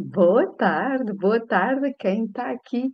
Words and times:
Boa 0.00 0.46
tarde, 0.54 1.12
boa 1.12 1.44
tarde 1.44 1.88
a 1.88 1.92
quem 1.92 2.26
está 2.26 2.52
aqui 2.52 2.92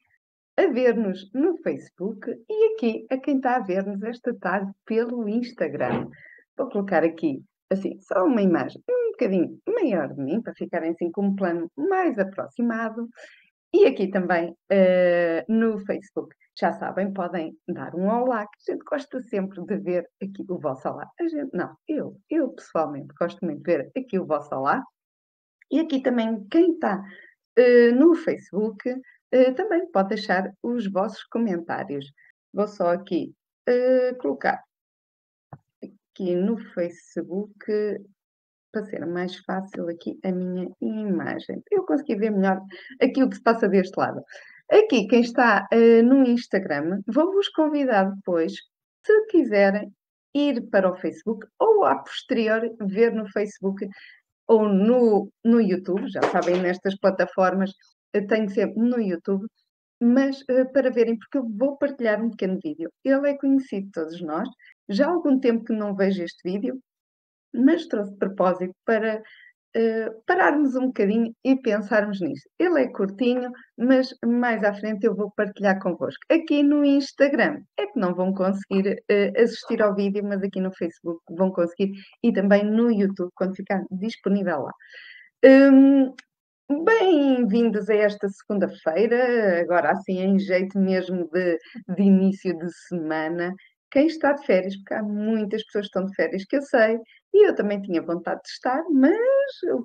a 0.56 0.68
ver-nos 0.68 1.30
no 1.34 1.54
Facebook 1.58 2.30
e 2.48 2.72
aqui 2.72 3.06
a 3.10 3.18
quem 3.18 3.36
está 3.36 3.56
a 3.56 3.60
ver-nos 3.60 4.02
esta 4.02 4.34
tarde 4.38 4.72
pelo 4.86 5.28
Instagram. 5.28 6.08
Vou 6.56 6.66
colocar 6.70 7.04
aqui, 7.04 7.42
assim, 7.70 8.00
só 8.00 8.24
uma 8.24 8.40
imagem 8.40 8.82
um 8.88 9.10
bocadinho 9.10 9.60
maior 9.68 10.14
de 10.14 10.22
mim, 10.22 10.40
para 10.40 10.54
ficarem 10.54 10.92
assim 10.92 11.10
com 11.10 11.26
um 11.26 11.36
plano 11.36 11.70
mais 11.76 12.18
aproximado. 12.18 13.06
E 13.74 13.84
aqui 13.84 14.08
também 14.10 14.52
uh, 14.52 15.44
no 15.46 15.80
Facebook. 15.80 16.34
Já 16.58 16.72
sabem, 16.72 17.12
podem 17.12 17.54
dar 17.68 17.94
um 17.94 18.08
olá, 18.08 18.46
que 18.46 18.72
a 18.72 18.72
gente 18.72 18.82
gosta 18.82 19.20
sempre 19.24 19.62
de 19.62 19.76
ver 19.76 20.08
aqui 20.22 20.42
o 20.48 20.58
vosso 20.58 20.88
olá. 20.88 21.06
A 21.20 21.28
gente, 21.28 21.50
não, 21.52 21.76
eu, 21.86 22.16
eu 22.30 22.48
pessoalmente 22.54 23.12
gosto 23.20 23.44
muito 23.44 23.62
de 23.62 23.76
ver 23.76 23.90
aqui 23.94 24.18
o 24.18 24.24
vosso 24.24 24.54
olá. 24.54 24.82
E 25.74 25.80
aqui 25.80 26.00
também, 26.00 26.46
quem 26.52 26.74
está 26.74 27.02
uh, 27.58 27.94
no 27.96 28.14
Facebook, 28.14 28.88
uh, 28.88 29.54
também 29.56 29.90
pode 29.90 30.10
deixar 30.10 30.52
os 30.62 30.88
vossos 30.88 31.24
comentários. 31.24 32.12
Vou 32.52 32.68
só 32.68 32.92
aqui 32.92 33.34
uh, 33.68 34.16
colocar 34.18 34.62
aqui 35.82 36.36
no 36.36 36.56
Facebook 36.58 37.56
para 38.70 38.84
ser 38.84 39.04
mais 39.04 39.36
fácil 39.38 39.88
aqui 39.88 40.16
a 40.24 40.30
minha 40.30 40.70
imagem. 40.80 41.60
Eu 41.72 41.84
consegui 41.84 42.14
ver 42.14 42.30
melhor 42.30 42.60
aqui 43.02 43.24
o 43.24 43.28
que 43.28 43.34
se 43.34 43.42
passa 43.42 43.68
deste 43.68 43.98
lado. 43.98 44.22
Aqui, 44.70 45.08
quem 45.08 45.22
está 45.22 45.68
no 46.04 46.24
Instagram, 46.24 47.00
vou-vos 47.06 47.48
convidar 47.48 48.04
depois, 48.14 48.54
se 49.04 49.26
quiserem, 49.26 49.92
ir 50.34 50.68
para 50.70 50.90
o 50.90 50.96
Facebook 50.96 51.46
ou 51.58 51.84
a 51.84 51.96
posterior 51.96 52.62
ver 52.80 53.12
no 53.12 53.28
Facebook 53.30 53.86
ou 54.46 54.68
no, 54.68 55.30
no 55.44 55.60
YouTube, 55.60 56.08
já 56.08 56.22
sabem, 56.30 56.60
nestas 56.60 56.96
plataformas, 56.98 57.72
tenho 58.28 58.48
sempre 58.50 58.80
no 58.80 59.00
YouTube, 59.00 59.46
mas 60.00 60.40
uh, 60.42 60.70
para 60.72 60.90
verem, 60.90 61.18
porque 61.18 61.38
eu 61.38 61.48
vou 61.48 61.76
partilhar 61.78 62.22
um 62.22 62.30
pequeno 62.30 62.58
vídeo. 62.62 62.90
Ele 63.04 63.30
é 63.30 63.38
conhecido 63.38 63.86
de 63.86 63.92
todos 63.92 64.20
nós, 64.20 64.48
já 64.88 65.06
há 65.06 65.10
algum 65.10 65.38
tempo 65.38 65.64
que 65.64 65.72
não 65.72 65.94
vejo 65.94 66.22
este 66.22 66.42
vídeo, 66.48 66.78
mas 67.54 67.86
trouxe 67.86 68.12
de 68.12 68.18
propósito 68.18 68.74
para 68.84 69.22
uh, 69.76 70.22
pararmos 70.26 70.74
um 70.74 70.86
bocadinho 70.86 71.34
e 71.44 71.56
pensarmos 71.56 72.20
nisto. 72.20 72.48
Ele 72.58 72.82
é 72.82 72.88
curtinho, 72.88 73.50
mas 73.76 74.08
mais 74.24 74.62
à 74.64 74.74
frente 74.74 75.04
eu 75.04 75.14
vou 75.14 75.30
partilhar 75.36 75.80
convosco. 75.80 76.20
Aqui 76.30 76.62
no 76.62 76.84
Instagram 76.84 77.62
é 77.78 77.86
que 77.86 77.98
não 77.98 78.14
vão 78.14 78.32
conseguir 78.32 79.02
uh, 79.10 79.42
assistir 79.42 79.82
ao 79.82 79.94
vídeo, 79.94 80.24
mas 80.24 80.42
aqui 80.42 80.60
no 80.60 80.74
Facebook 80.74 81.20
vão 81.30 81.50
conseguir 81.50 81.92
e 82.22 82.32
também 82.32 82.64
no 82.64 82.90
YouTube, 82.90 83.30
quando 83.34 83.56
ficar 83.56 83.82
disponível 83.90 84.62
lá. 84.62 84.72
Um, 85.44 86.14
Bem-vindos 86.66 87.90
a 87.90 87.94
esta 87.94 88.26
segunda-feira, 88.26 89.60
agora 89.60 89.90
assim 89.90 90.18
em 90.18 90.38
jeito 90.38 90.78
mesmo 90.78 91.28
de, 91.30 91.58
de 91.94 92.02
início 92.02 92.56
de 92.56 92.72
semana 92.88 93.54
quem 93.94 94.08
está 94.08 94.32
de 94.32 94.44
férias, 94.44 94.76
porque 94.76 94.94
há 94.94 95.02
muitas 95.04 95.64
pessoas 95.66 95.84
que 95.84 95.88
estão 95.90 96.06
de 96.06 96.14
férias 96.16 96.44
que 96.44 96.56
eu 96.56 96.62
sei, 96.62 96.98
e 97.34 97.48
eu 97.48 97.54
também 97.54 97.82
tinha 97.82 98.00
vontade 98.00 98.40
de 98.42 98.48
estar, 98.50 98.82
mas 98.90 99.18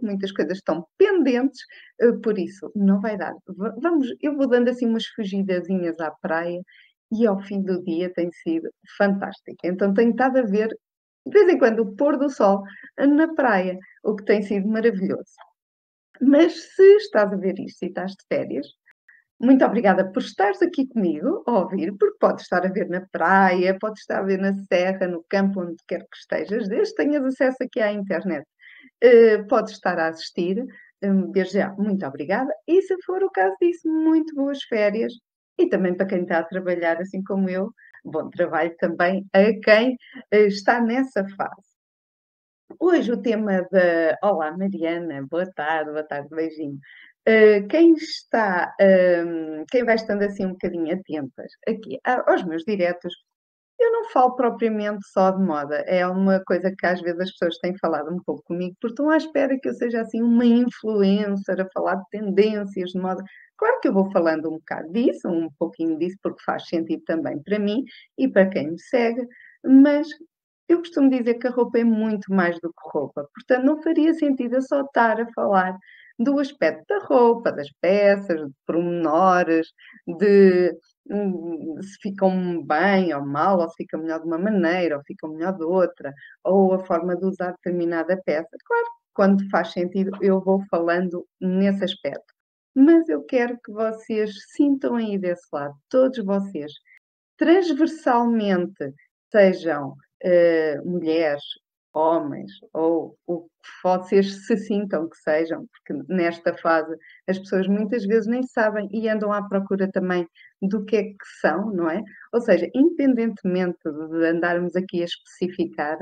muitas 0.03 0.31
coisas 0.31 0.59
estão 0.59 0.85
pendentes, 0.97 1.59
eh, 1.99 2.11
por 2.23 2.37
isso 2.37 2.71
não 2.75 3.01
vai 3.01 3.17
dar. 3.17 3.33
Vamos, 3.81 4.07
eu 4.21 4.35
vou 4.37 4.47
dando 4.47 4.69
assim 4.69 4.85
umas 4.85 5.07
fugidazinhas 5.07 5.99
à 5.99 6.11
praia 6.11 6.61
e 7.11 7.25
ao 7.25 7.39
fim 7.41 7.61
do 7.63 7.83
dia 7.83 8.13
tem 8.13 8.31
sido 8.31 8.69
fantástico. 8.97 9.57
Então 9.63 9.93
tenho 9.93 10.11
estado 10.11 10.37
a 10.37 10.43
ver 10.43 10.69
de 11.25 11.31
vez 11.31 11.49
em 11.49 11.57
quando 11.57 11.79
o 11.81 11.95
pôr 11.95 12.17
do 12.17 12.29
sol 12.29 12.63
na 12.97 13.33
praia, 13.33 13.77
o 14.03 14.15
que 14.15 14.25
tem 14.25 14.41
sido 14.41 14.67
maravilhoso. 14.67 15.33
Mas 16.21 16.53
se 16.75 16.97
estás 16.97 17.31
a 17.33 17.35
ver 17.35 17.59
isto 17.59 17.83
e 17.83 17.87
estás 17.87 18.11
de 18.11 18.25
férias, 18.27 18.67
muito 19.39 19.63
obrigada 19.63 20.11
por 20.11 20.21
estares 20.21 20.61
aqui 20.61 20.87
comigo 20.87 21.43
a 21.47 21.59
ouvir, 21.59 21.95
porque 21.97 22.17
podes 22.19 22.43
estar 22.43 22.65
a 22.65 22.69
ver 22.69 22.89
na 22.89 23.01
praia, 23.11 23.77
podes 23.79 24.01
estar 24.01 24.19
a 24.19 24.23
ver 24.23 24.37
na 24.39 24.53
serra, 24.53 25.07
no 25.07 25.23
campo, 25.29 25.61
onde 25.61 25.77
quer 25.87 26.01
que 26.01 26.17
estejas, 26.17 26.67
desde 26.67 26.93
que 26.93 27.03
tenhas 27.03 27.23
acesso 27.23 27.63
aqui 27.63 27.79
à 27.79 27.91
internet. 27.91 28.45
Uh, 29.03 29.47
podes 29.47 29.73
estar 29.73 29.97
a 29.97 30.09
assistir, 30.09 30.65
um, 31.03 31.31
desde 31.31 31.59
já, 31.59 31.69
muito 31.77 32.05
obrigada. 32.05 32.51
E 32.67 32.81
se 32.81 32.95
for 33.05 33.23
o 33.23 33.31
caso 33.31 33.55
disso, 33.61 33.87
muito 33.87 34.35
boas 34.35 34.61
férias. 34.63 35.13
E 35.57 35.69
também 35.69 35.95
para 35.95 36.07
quem 36.07 36.23
está 36.23 36.39
a 36.39 36.43
trabalhar, 36.43 36.99
assim 37.01 37.23
como 37.23 37.49
eu, 37.49 37.71
bom 38.03 38.29
trabalho 38.29 38.75
também 38.77 39.25
a 39.33 39.53
quem 39.63 39.93
uh, 40.33 40.47
está 40.47 40.81
nessa 40.81 41.25
fase. 41.37 41.68
Hoje 42.77 43.11
o 43.11 43.21
tema 43.21 43.67
da. 43.71 44.17
Olá, 44.21 44.55
Mariana, 44.55 45.25
boa 45.29 45.45
tarde, 45.53 45.89
boa 45.91 46.03
tarde, 46.03 46.29
beijinho. 46.29 46.77
Uh, 47.27 47.67
quem 47.67 47.93
está, 47.93 48.75
uh, 48.79 49.65
quem 49.71 49.83
vai 49.83 49.95
estando 49.95 50.21
assim 50.23 50.45
um 50.45 50.51
bocadinho 50.51 50.93
atentas 50.93 51.51
aqui 51.67 51.99
aos 52.03 52.43
meus 52.43 52.63
diretos, 52.63 53.13
eu 53.79 53.91
não 53.91 54.09
falo 54.09 54.35
propriamente 54.35 54.99
só 55.07 55.31
de 55.31 55.43
moda, 55.43 55.77
é 55.87 56.05
uma 56.07 56.41
coisa 56.45 56.73
que 56.77 56.85
às 56.85 57.01
vezes 57.01 57.19
as 57.21 57.31
pessoas 57.31 57.57
têm 57.59 57.77
falado 57.77 58.13
um 58.13 58.21
pouco 58.23 58.43
comigo, 58.43 58.75
porque 58.79 58.93
estão 58.93 59.09
à 59.09 59.17
espera 59.17 59.57
que 59.59 59.69
eu 59.69 59.73
seja 59.73 60.01
assim 60.01 60.21
uma 60.21 60.45
influencer 60.45 61.59
a 61.61 61.69
falar 61.73 61.95
de 61.95 62.05
tendências 62.11 62.91
de 62.91 62.99
moda. 62.99 63.23
Claro 63.57 63.79
que 63.81 63.87
eu 63.87 63.93
vou 63.93 64.11
falando 64.11 64.47
um 64.47 64.57
bocado 64.57 64.91
disso, 64.91 65.27
um 65.27 65.49
pouquinho 65.57 65.97
disso, 65.97 66.17
porque 66.21 66.43
faz 66.43 66.67
sentido 66.67 67.03
também 67.05 67.41
para 67.41 67.59
mim 67.59 67.83
e 68.17 68.27
para 68.27 68.47
quem 68.47 68.71
me 68.71 68.79
segue, 68.79 69.25
mas 69.63 70.07
eu 70.69 70.79
costumo 70.79 71.09
dizer 71.09 71.35
que 71.35 71.47
a 71.47 71.51
roupa 71.51 71.79
é 71.79 71.83
muito 71.83 72.31
mais 72.33 72.55
do 72.61 72.69
que 72.69 72.89
roupa, 72.89 73.27
portanto 73.33 73.65
não 73.65 73.81
faria 73.81 74.13
sentido 74.13 74.55
eu 74.55 74.61
só 74.61 74.81
estar 74.81 75.19
a 75.19 75.31
falar 75.33 75.77
do 76.19 76.37
aspecto 76.39 76.85
da 76.87 76.99
roupa, 77.05 77.51
das 77.51 77.69
peças, 77.81 78.39
de 78.39 78.53
pormenores, 78.67 79.67
de 80.05 80.71
hum, 81.09 81.77
se 81.81 81.97
ficam 82.01 82.61
bem 82.65 83.13
ou 83.13 83.25
mal, 83.25 83.59
ou 83.59 83.69
se 83.69 83.75
fica 83.77 83.97
melhor 83.97 84.19
de 84.19 84.27
uma 84.27 84.37
maneira, 84.37 84.97
ou 84.97 85.03
ficam 85.03 85.33
melhor 85.33 85.53
de 85.57 85.63
outra, 85.63 86.13
ou 86.43 86.73
a 86.73 86.79
forma 86.85 87.15
de 87.15 87.25
usar 87.25 87.51
determinada 87.53 88.21
peça. 88.25 88.49
Claro, 88.65 88.85
quando 89.13 89.49
faz 89.49 89.71
sentido, 89.71 90.11
eu 90.21 90.41
vou 90.41 90.61
falando 90.69 91.25
nesse 91.39 91.85
aspecto. 91.85 92.33
Mas 92.75 93.07
eu 93.09 93.23
quero 93.23 93.57
que 93.63 93.71
vocês 93.71 94.31
sintam 94.53 94.95
aí 94.95 95.17
desse 95.17 95.47
lado, 95.53 95.75
todos 95.89 96.23
vocês, 96.23 96.71
transversalmente, 97.37 98.93
sejam 99.31 99.95
uh, 100.23 100.89
mulheres, 100.89 101.43
homens, 101.93 102.51
ou 102.73 103.17
o 103.25 103.41
que 103.41 103.69
vocês 103.83 104.45
se 104.45 104.57
sintam 104.57 105.09
que 105.09 105.17
sejam, 105.17 105.65
porque 105.67 106.03
nesta 106.07 106.55
fase 106.57 106.95
as 107.27 107.39
pessoas 107.39 107.67
muitas 107.67 108.05
vezes 108.05 108.27
nem 108.27 108.43
sabem 108.43 108.87
e 108.91 109.09
andam 109.09 109.33
à 109.33 109.47
procura 109.47 109.89
também 109.91 110.27
do 110.61 110.85
que 110.85 110.95
é 110.97 111.03
que 111.03 111.25
são, 111.41 111.71
não 111.71 111.89
é? 111.89 112.01
Ou 112.31 112.41
seja, 112.41 112.69
independentemente 112.75 113.79
de 113.83 114.25
andarmos 114.25 114.75
aqui 114.75 115.01
a 115.01 115.05
especificar, 115.05 115.97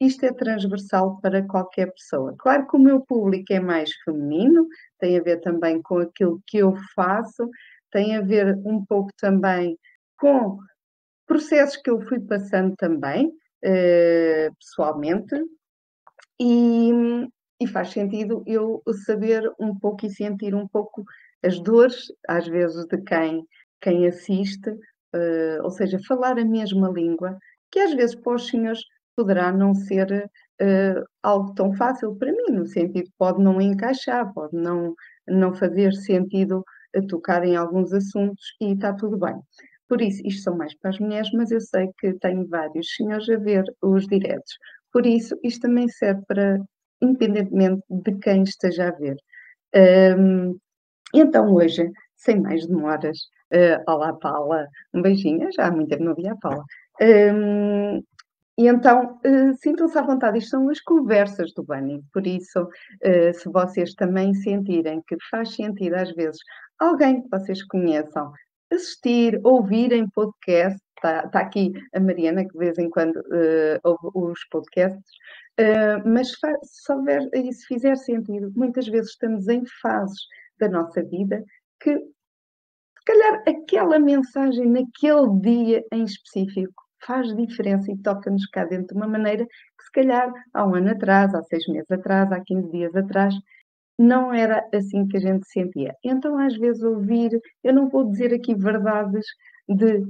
isto 0.00 0.24
é 0.24 0.32
transversal 0.32 1.20
para 1.20 1.46
qualquer 1.46 1.92
pessoa. 1.92 2.34
Claro 2.38 2.66
que 2.68 2.76
o 2.76 2.80
meu 2.80 3.00
público 3.00 3.52
é 3.52 3.60
mais 3.60 3.92
feminino, 4.04 4.66
tem 4.98 5.18
a 5.18 5.22
ver 5.22 5.40
também 5.40 5.82
com 5.82 5.98
aquilo 5.98 6.40
que 6.46 6.58
eu 6.58 6.74
faço, 6.94 7.50
tem 7.90 8.16
a 8.16 8.20
ver 8.20 8.56
um 8.64 8.84
pouco 8.84 9.10
também 9.18 9.76
com 10.16 10.58
processos 11.26 11.76
que 11.76 11.90
eu 11.90 12.00
fui 12.00 12.20
passando 12.20 12.74
também, 12.76 13.32
pessoalmente, 13.60 15.34
e, 16.40 16.90
e, 17.60 17.66
faz 17.66 17.90
sentido 17.90 18.42
eu 18.46 18.82
saber 19.04 19.50
um 19.58 19.76
pouco 19.76 20.06
e 20.06 20.10
sentir 20.10 20.54
um 20.54 20.68
pouco 20.68 21.04
as 21.44 21.58
dores, 21.60 22.12
às 22.28 22.46
vezes, 22.46 22.86
de 22.86 22.98
quem, 23.02 23.44
quem 23.80 24.06
assiste, 24.06 24.70
uh, 24.70 25.62
ou 25.62 25.70
seja, 25.70 25.98
falar 26.06 26.38
a 26.38 26.44
mesma 26.44 26.88
língua, 26.88 27.36
que 27.70 27.80
às 27.80 27.92
vezes 27.94 28.14
para 28.14 28.34
os 28.34 28.48
senhores 28.48 28.80
poderá 29.16 29.52
não 29.52 29.74
ser 29.74 30.30
uh, 30.62 31.04
algo 31.22 31.54
tão 31.54 31.72
fácil 31.74 32.14
para 32.16 32.32
mim, 32.32 32.52
no 32.52 32.66
sentido 32.66 33.10
pode 33.18 33.42
não 33.42 33.60
encaixar, 33.60 34.32
pode 34.32 34.56
não, 34.56 34.94
não 35.26 35.54
fazer 35.54 35.92
sentido 35.92 36.64
tocar 37.08 37.44
em 37.44 37.56
alguns 37.56 37.92
assuntos 37.92 38.56
e 38.60 38.72
está 38.72 38.92
tudo 38.94 39.18
bem. 39.18 39.34
Por 39.88 40.02
isso, 40.02 40.20
isto 40.24 40.42
são 40.42 40.56
mais 40.56 40.74
para 40.78 40.90
as 40.90 40.98
mulheres, 40.98 41.30
mas 41.32 41.50
eu 41.50 41.60
sei 41.60 41.90
que 41.98 42.12
tenho 42.14 42.46
vários 42.48 42.94
senhores 42.94 43.28
a 43.28 43.36
ver 43.38 43.64
os 43.82 44.06
diretos. 44.06 44.52
Por 44.92 45.06
isso, 45.06 45.34
isto 45.42 45.62
também 45.62 45.88
serve 45.88 46.22
para, 46.26 46.58
independentemente 47.00 47.82
de 47.88 48.18
quem 48.18 48.42
esteja 48.42 48.88
a 48.88 48.92
ver. 48.92 49.16
Um, 49.74 50.58
então, 51.14 51.52
hoje, 51.54 51.90
sem 52.16 52.40
mais 52.40 52.66
demoras, 52.66 53.18
uh, 53.52 53.90
olá 53.90 54.12
Paula, 54.12 54.66
um 54.92 55.00
beijinho, 55.02 55.50
já 55.52 55.66
há 55.66 55.70
muito 55.70 55.88
tempo 55.88 56.04
não 56.04 56.14
vi 56.14 56.28
a 56.28 56.36
Paula. 56.36 56.64
Um, 57.00 58.02
e 58.58 58.66
então, 58.66 59.18
uh, 59.24 59.54
sintam-se 59.62 59.96
à 59.96 60.02
vontade, 60.02 60.38
isto 60.38 60.50
são 60.50 60.68
as 60.68 60.80
conversas 60.80 61.52
do 61.54 61.62
Bunny, 61.62 62.02
por 62.12 62.26
isso, 62.26 62.62
uh, 62.62 63.32
se 63.32 63.48
vocês 63.48 63.94
também 63.94 64.34
sentirem 64.34 65.00
que 65.06 65.16
faz 65.30 65.54
sentido, 65.54 65.94
às 65.94 66.12
vezes, 66.12 66.38
alguém 66.78 67.22
que 67.22 67.28
vocês 67.30 67.62
conheçam 67.64 68.32
assistir, 68.72 69.40
ouvir 69.44 69.92
em 69.92 70.08
podcast. 70.08 70.78
Está, 70.96 71.28
tá 71.28 71.40
aqui 71.40 71.72
a 71.94 72.00
Mariana, 72.00 72.44
que 72.44 72.52
de 72.52 72.58
vez 72.58 72.76
em 72.76 72.90
quando 72.90 73.16
uh, 73.18 73.78
ouve 73.84 74.32
os 74.32 74.44
podcasts, 74.50 75.12
uh, 75.60 76.02
mas 76.04 76.32
se, 76.32 76.92
houver, 76.92 77.28
e 77.32 77.52
se 77.52 77.66
fizer 77.66 77.96
sentido, 77.96 78.52
muitas 78.56 78.88
vezes 78.88 79.10
estamos 79.10 79.46
em 79.46 79.62
fases 79.80 80.18
da 80.58 80.68
nossa 80.68 81.00
vida 81.04 81.44
que, 81.80 81.96
se 81.96 83.04
calhar, 83.06 83.44
aquela 83.46 84.00
mensagem 84.00 84.66
naquele 84.66 85.40
dia 85.40 85.84
em 85.92 86.02
específico 86.02 86.88
faz 87.06 87.34
diferença 87.36 87.92
e 87.92 87.98
toca-nos 87.98 88.46
cá 88.46 88.64
dentro 88.64 88.88
de 88.88 88.94
uma 88.94 89.06
maneira 89.06 89.46
que, 89.46 89.84
se 89.84 89.92
calhar, 89.92 90.32
há 90.52 90.66
um 90.66 90.74
ano 90.74 90.90
atrás, 90.90 91.34
há 91.34 91.42
seis 91.44 91.66
meses 91.68 91.90
atrás, 91.90 92.30
há 92.32 92.40
15 92.40 92.70
dias 92.70 92.94
atrás, 92.96 93.34
não 93.98 94.32
era 94.32 94.64
assim 94.74 95.06
que 95.08 95.16
a 95.16 95.20
gente 95.20 95.46
sentia. 95.48 95.94
Então, 96.04 96.38
às 96.38 96.56
vezes, 96.56 96.82
ouvir, 96.82 97.40
eu 97.64 97.74
não 97.74 97.88
vou 97.88 98.10
dizer 98.10 98.32
aqui 98.32 98.54
verdades 98.54 99.26
de 99.68 100.06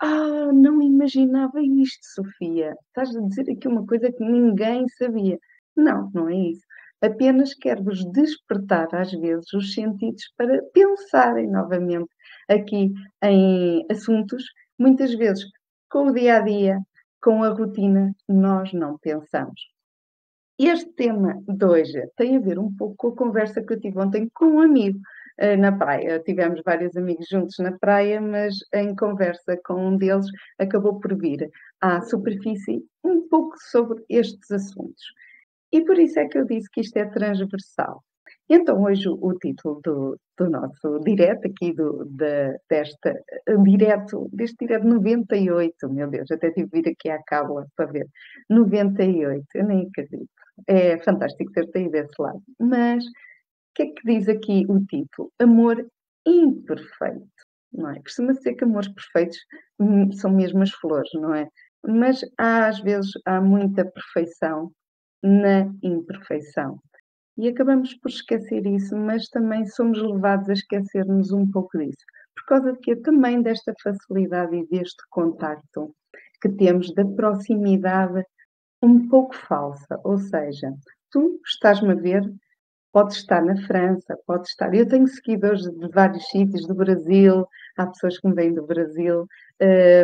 ah, 0.00 0.50
não 0.52 0.82
imaginava 0.82 1.60
isto, 1.62 2.00
Sofia. 2.14 2.74
Estás 2.88 3.14
a 3.14 3.20
dizer 3.20 3.50
aqui 3.50 3.68
uma 3.68 3.86
coisa 3.86 4.10
que 4.10 4.24
ninguém 4.24 4.88
sabia. 4.88 5.38
Não, 5.76 6.10
não 6.14 6.28
é 6.28 6.36
isso. 6.36 6.62
Apenas 7.02 7.54
quero-vos 7.54 8.04
despertar, 8.12 8.88
às 8.94 9.12
vezes, 9.12 9.52
os 9.54 9.74
sentidos 9.74 10.24
para 10.36 10.62
pensarem 10.74 11.50
novamente 11.50 12.10
aqui 12.48 12.92
em 13.22 13.86
assuntos, 13.90 14.44
muitas 14.78 15.14
vezes 15.14 15.44
com 15.90 16.08
o 16.08 16.14
dia 16.14 16.36
a 16.36 16.40
dia, 16.40 16.78
com 17.22 17.42
a 17.42 17.50
rotina, 17.50 18.14
nós 18.28 18.72
não 18.72 18.98
pensamos. 18.98 19.60
Este 20.62 20.92
tema 20.92 21.42
de 21.48 21.64
hoje 21.64 22.06
tem 22.18 22.36
a 22.36 22.38
ver 22.38 22.58
um 22.58 22.70
pouco 22.76 22.94
com 22.94 23.08
a 23.08 23.16
conversa 23.16 23.62
que 23.62 23.72
eu 23.72 23.80
tive 23.80 23.98
ontem 23.98 24.28
com 24.34 24.44
um 24.44 24.60
amigo 24.60 24.98
uh, 25.40 25.56
na 25.58 25.72
praia. 25.72 26.20
Tivemos 26.20 26.60
vários 26.62 26.94
amigos 26.98 27.26
juntos 27.30 27.56
na 27.60 27.72
praia, 27.78 28.20
mas 28.20 28.56
em 28.74 28.94
conversa 28.94 29.58
com 29.64 29.88
um 29.88 29.96
deles 29.96 30.26
acabou 30.58 31.00
por 31.00 31.16
vir 31.16 31.48
à 31.80 32.02
superfície 32.02 32.84
um 33.02 33.26
pouco 33.26 33.56
sobre 33.70 34.04
estes 34.06 34.50
assuntos. 34.50 35.02
E 35.72 35.80
por 35.80 35.98
isso 35.98 36.20
é 36.20 36.28
que 36.28 36.36
eu 36.36 36.44
disse 36.44 36.68
que 36.70 36.82
isto 36.82 36.96
é 36.98 37.06
transversal. 37.06 38.04
Então, 38.52 38.82
hoje 38.82 39.08
o 39.08 39.32
título 39.38 39.80
do, 39.84 40.18
do 40.36 40.50
nosso 40.50 40.98
direto 41.04 41.46
aqui, 41.46 41.72
do, 41.72 42.04
de, 42.04 42.58
desta, 42.68 43.14
direto, 43.62 44.28
deste 44.32 44.66
direto 44.66 44.88
98, 44.88 45.88
meu 45.88 46.10
Deus, 46.10 46.28
até 46.32 46.50
tive 46.50 46.68
de 46.68 46.82
vir 46.82 46.90
aqui 46.90 47.08
à 47.10 47.22
cábula 47.22 47.64
para 47.76 47.86
ver, 47.86 48.08
98, 48.50 49.46
eu 49.54 49.64
nem 49.64 49.86
acredito. 49.86 50.28
É 50.66 50.98
fantástico 50.98 51.52
ter 51.52 51.68
saído 51.68 51.92
desse 51.92 52.20
lado. 52.20 52.42
Mas, 52.58 53.04
o 53.04 53.10
que 53.76 53.82
é 53.84 53.86
que 53.86 54.02
diz 54.04 54.28
aqui 54.28 54.66
o 54.68 54.84
título? 54.84 55.32
Amor 55.38 55.86
imperfeito, 56.26 57.30
não 57.72 57.90
é? 57.90 58.00
Costuma 58.02 58.34
ser 58.34 58.54
que 58.54 58.64
amores 58.64 58.92
perfeitos 58.92 59.38
hum, 59.78 60.10
são 60.10 60.32
mesmo 60.32 60.60
as 60.62 60.72
flores, 60.72 61.10
não 61.14 61.32
é? 61.32 61.48
Mas 61.86 62.20
há, 62.36 62.66
às 62.66 62.80
vezes 62.80 63.12
há 63.24 63.40
muita 63.40 63.84
perfeição 63.84 64.72
na 65.22 65.72
imperfeição. 65.84 66.80
E 67.36 67.48
acabamos 67.48 67.94
por 67.94 68.08
esquecer 68.10 68.66
isso, 68.66 68.96
mas 68.96 69.28
também 69.28 69.66
somos 69.66 70.00
levados 70.02 70.48
a 70.48 70.52
esquecermos 70.52 71.32
um 71.32 71.50
pouco 71.50 71.78
disso. 71.78 72.04
Por 72.36 72.44
causa 72.46 72.76
que 72.82 72.96
também 72.96 73.42
desta 73.42 73.74
facilidade 73.82 74.56
e 74.56 74.66
deste 74.66 75.02
contacto 75.10 75.94
que 76.40 76.48
temos, 76.48 76.92
da 76.94 77.04
proximidade 77.04 78.24
um 78.82 79.08
pouco 79.08 79.34
falsa. 79.34 80.00
Ou 80.04 80.18
seja, 80.18 80.72
tu 81.10 81.40
estás-me 81.46 81.92
a 81.92 81.94
ver, 81.94 82.22
podes 82.92 83.16
estar 83.16 83.42
na 83.44 83.56
França, 83.66 84.18
podes 84.26 84.50
estar. 84.50 84.74
Eu 84.74 84.88
tenho 84.88 85.06
seguidores 85.06 85.62
de 85.62 85.88
vários 85.88 86.28
sítios, 86.28 86.66
do 86.66 86.74
Brasil, 86.74 87.46
há 87.76 87.86
pessoas 87.86 88.18
que 88.18 88.28
me 88.28 88.34
vêm 88.34 88.54
do 88.54 88.66
Brasil, 88.66 89.26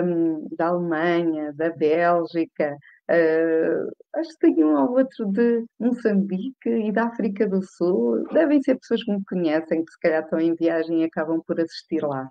um, 0.04 0.46
da 0.56 0.68
Alemanha, 0.68 1.52
da 1.54 1.70
Bélgica, 1.70 2.76
Uh, 3.08 3.88
acho 4.16 4.30
que 4.30 4.38
tem 4.40 4.64
um 4.64 4.74
ou 4.74 4.98
outro 4.98 5.26
de 5.26 5.64
Moçambique 5.78 6.68
e 6.68 6.90
da 6.90 7.04
África 7.04 7.48
do 7.48 7.62
Sul. 7.62 8.24
Devem 8.32 8.60
ser 8.62 8.76
pessoas 8.78 9.04
que 9.04 9.12
me 9.12 9.24
conhecem, 9.28 9.84
que 9.84 9.92
se 9.92 10.00
calhar 10.00 10.24
estão 10.24 10.40
em 10.40 10.54
viagem 10.54 11.02
e 11.02 11.04
acabam 11.04 11.40
por 11.46 11.60
assistir 11.60 12.02
lá. 12.02 12.28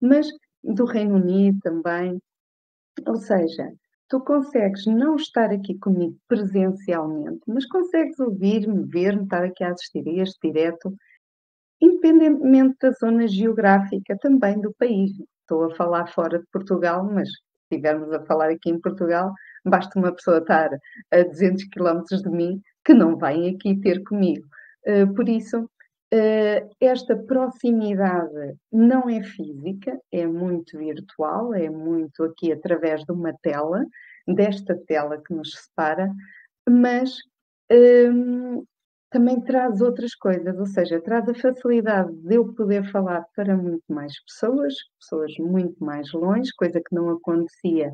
Mas 0.00 0.26
do 0.62 0.84
Reino 0.84 1.16
Unido 1.16 1.58
também. 1.62 2.20
Ou 3.06 3.16
seja, 3.16 3.72
tu 4.08 4.20
consegues 4.20 4.86
não 4.86 5.16
estar 5.16 5.50
aqui 5.50 5.78
comigo 5.78 6.16
presencialmente, 6.28 7.40
mas 7.46 7.66
consegues 7.66 8.18
ouvir-me, 8.18 8.84
ver-me, 8.84 9.24
estar 9.24 9.44
aqui 9.44 9.64
a 9.64 9.70
assistir 9.70 10.08
a 10.08 10.22
este 10.22 10.50
direto, 10.50 10.94
independentemente 11.80 12.76
da 12.80 12.90
zona 12.92 13.28
geográfica 13.28 14.16
também 14.20 14.60
do 14.60 14.74
país. 14.78 15.12
Estou 15.40 15.64
a 15.64 15.74
falar 15.74 16.06
fora 16.12 16.38
de 16.38 16.46
Portugal, 16.52 17.04
mas 17.04 17.28
se 17.28 17.36
estivermos 17.74 18.12
a 18.12 18.24
falar 18.24 18.50
aqui 18.50 18.70
em 18.70 18.80
Portugal, 18.80 19.32
basta 19.66 19.98
uma 19.98 20.12
pessoa 20.12 20.38
estar 20.38 20.70
a 21.10 21.22
200 21.22 21.64
km 21.64 22.02
de 22.22 22.30
mim 22.30 22.60
que 22.84 22.94
não 22.94 23.16
vem 23.16 23.50
aqui 23.50 23.78
ter 23.80 24.02
comigo. 24.04 24.46
Uh, 24.86 25.12
por 25.14 25.28
isso, 25.28 25.64
uh, 25.64 26.70
esta 26.80 27.16
proximidade 27.16 28.56
não 28.72 29.10
é 29.10 29.22
física, 29.22 29.98
é 30.12 30.26
muito 30.26 30.78
virtual, 30.78 31.52
é 31.54 31.68
muito 31.68 32.22
aqui 32.24 32.52
através 32.52 33.02
de 33.04 33.12
uma 33.12 33.32
tela, 33.42 33.84
desta 34.26 34.76
tela 34.86 35.20
que 35.24 35.34
nos 35.34 35.52
separa, 35.52 36.10
mas 36.68 37.16
um, 37.70 38.64
também 39.10 39.40
traz 39.40 39.80
outras 39.80 40.14
coisas, 40.14 40.58
ou 40.58 40.66
seja, 40.66 41.00
traz 41.00 41.28
a 41.28 41.34
facilidade 41.34 42.12
de 42.12 42.34
eu 42.34 42.52
poder 42.54 42.90
falar 42.90 43.24
para 43.34 43.56
muito 43.56 43.84
mais 43.88 44.12
pessoas, 44.24 44.74
pessoas 45.00 45.32
muito 45.38 45.82
mais 45.82 46.12
longe, 46.12 46.50
coisa 46.56 46.80
que 46.80 46.94
não 46.94 47.10
acontecia 47.10 47.92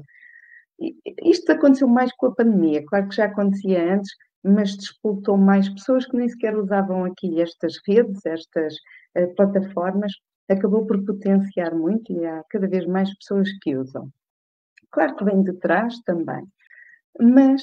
isto 1.23 1.53
aconteceu 1.53 1.89
mais 1.89 2.13
com 2.17 2.27
a 2.27 2.35
pandemia, 2.35 2.85
claro 2.87 3.09
que 3.09 3.17
já 3.17 3.27
acontecia 3.27 3.95
antes, 3.95 4.11
mas 4.43 4.77
despoltou 4.77 5.37
mais 5.37 5.69
pessoas 5.69 6.07
que 6.07 6.17
nem 6.17 6.29
sequer 6.29 6.57
usavam 6.57 7.05
aqui 7.05 7.41
estas 7.41 7.75
redes, 7.87 8.25
estas 8.27 8.75
uh, 9.17 9.35
plataformas, 9.37 10.13
acabou 10.49 10.87
por 10.87 11.05
potenciar 11.05 11.75
muito 11.75 12.13
e 12.13 12.27
há 12.27 12.43
cada 12.51 12.67
vez 12.67 12.87
mais 12.87 13.15
pessoas 13.19 13.49
que 13.61 13.77
usam. 13.77 14.11
Claro 14.91 15.17
que 15.17 15.25
vem 15.25 15.43
de 15.43 15.53
trás 15.55 15.99
também, 16.05 16.45
mas 17.21 17.63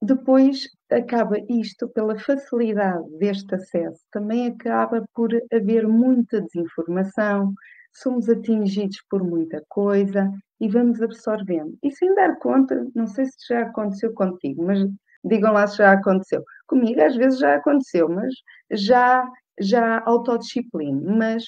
depois 0.00 0.68
acaba 0.90 1.36
isto, 1.48 1.88
pela 1.88 2.18
facilidade 2.18 3.08
deste 3.18 3.54
acesso, 3.54 4.00
também 4.10 4.48
acaba 4.48 5.04
por 5.14 5.30
haver 5.52 5.86
muita 5.86 6.40
desinformação, 6.40 7.54
somos 7.92 8.28
atingidos 8.28 9.02
por 9.10 9.22
muita 9.22 9.62
coisa 9.68 10.30
e 10.60 10.68
vamos 10.68 11.00
absorvendo. 11.02 11.76
E 11.82 11.90
sem 11.90 12.14
dar 12.14 12.38
conta, 12.38 12.86
não 12.94 13.06
sei 13.06 13.26
se 13.26 13.36
já 13.48 13.62
aconteceu 13.62 14.12
contigo, 14.14 14.64
mas 14.64 14.78
digam 15.24 15.52
lá 15.52 15.66
se 15.66 15.78
já 15.78 15.92
aconteceu. 15.92 16.42
Comigo 16.66 17.00
às 17.02 17.16
vezes 17.16 17.38
já 17.38 17.56
aconteceu, 17.56 18.08
mas 18.08 18.34
já, 18.70 19.28
já 19.60 20.02
autodisciplina. 20.06 21.00
Mas 21.16 21.44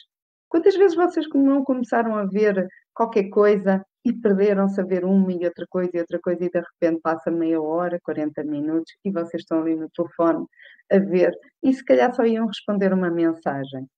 quantas 0.49 0.77
vezes 0.77 0.97
vocês 0.97 1.27
não 1.35 1.65
começaram 1.65 2.15
a 2.17 2.25
ver 2.27 2.67
qualquer 2.95 3.29
coisa 3.31 3.85
e 4.05 4.13
perderam-se 4.13 4.81
a 4.81 4.85
ver 4.85 5.05
uma 5.05 5.33
e 5.33 5.45
outra 5.45 5.67
coisa 5.69 5.91
e 5.95 6.01
outra 6.01 6.21
coisa 6.21 6.45
e 6.45 6.51
de 6.51 6.61
repente 6.61 7.01
passa 7.03 7.31
meia 7.31 7.61
hora, 7.61 7.99
40 8.03 8.45
minutos 8.45 8.93
e 9.05 9.11
vocês 9.11 9.43
estão 9.43 9.61
ali 9.61 9.75
no 9.75 9.89
telefone 9.91 10.47
a 10.93 10.99
ver 10.99 11.33
e 11.63 11.73
se 11.73 11.85
calhar 11.85 12.15
só 12.15 12.25
iam 12.25 12.47
responder 12.47 12.93
uma 12.93 13.11
mensagem. 13.11 13.89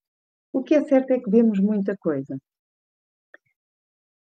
O 0.51 0.63
que 0.63 0.75
é 0.75 0.83
certo 0.83 1.11
é 1.11 1.19
que 1.19 1.29
vemos 1.29 1.59
muita 1.59 1.95
coisa. 1.97 2.37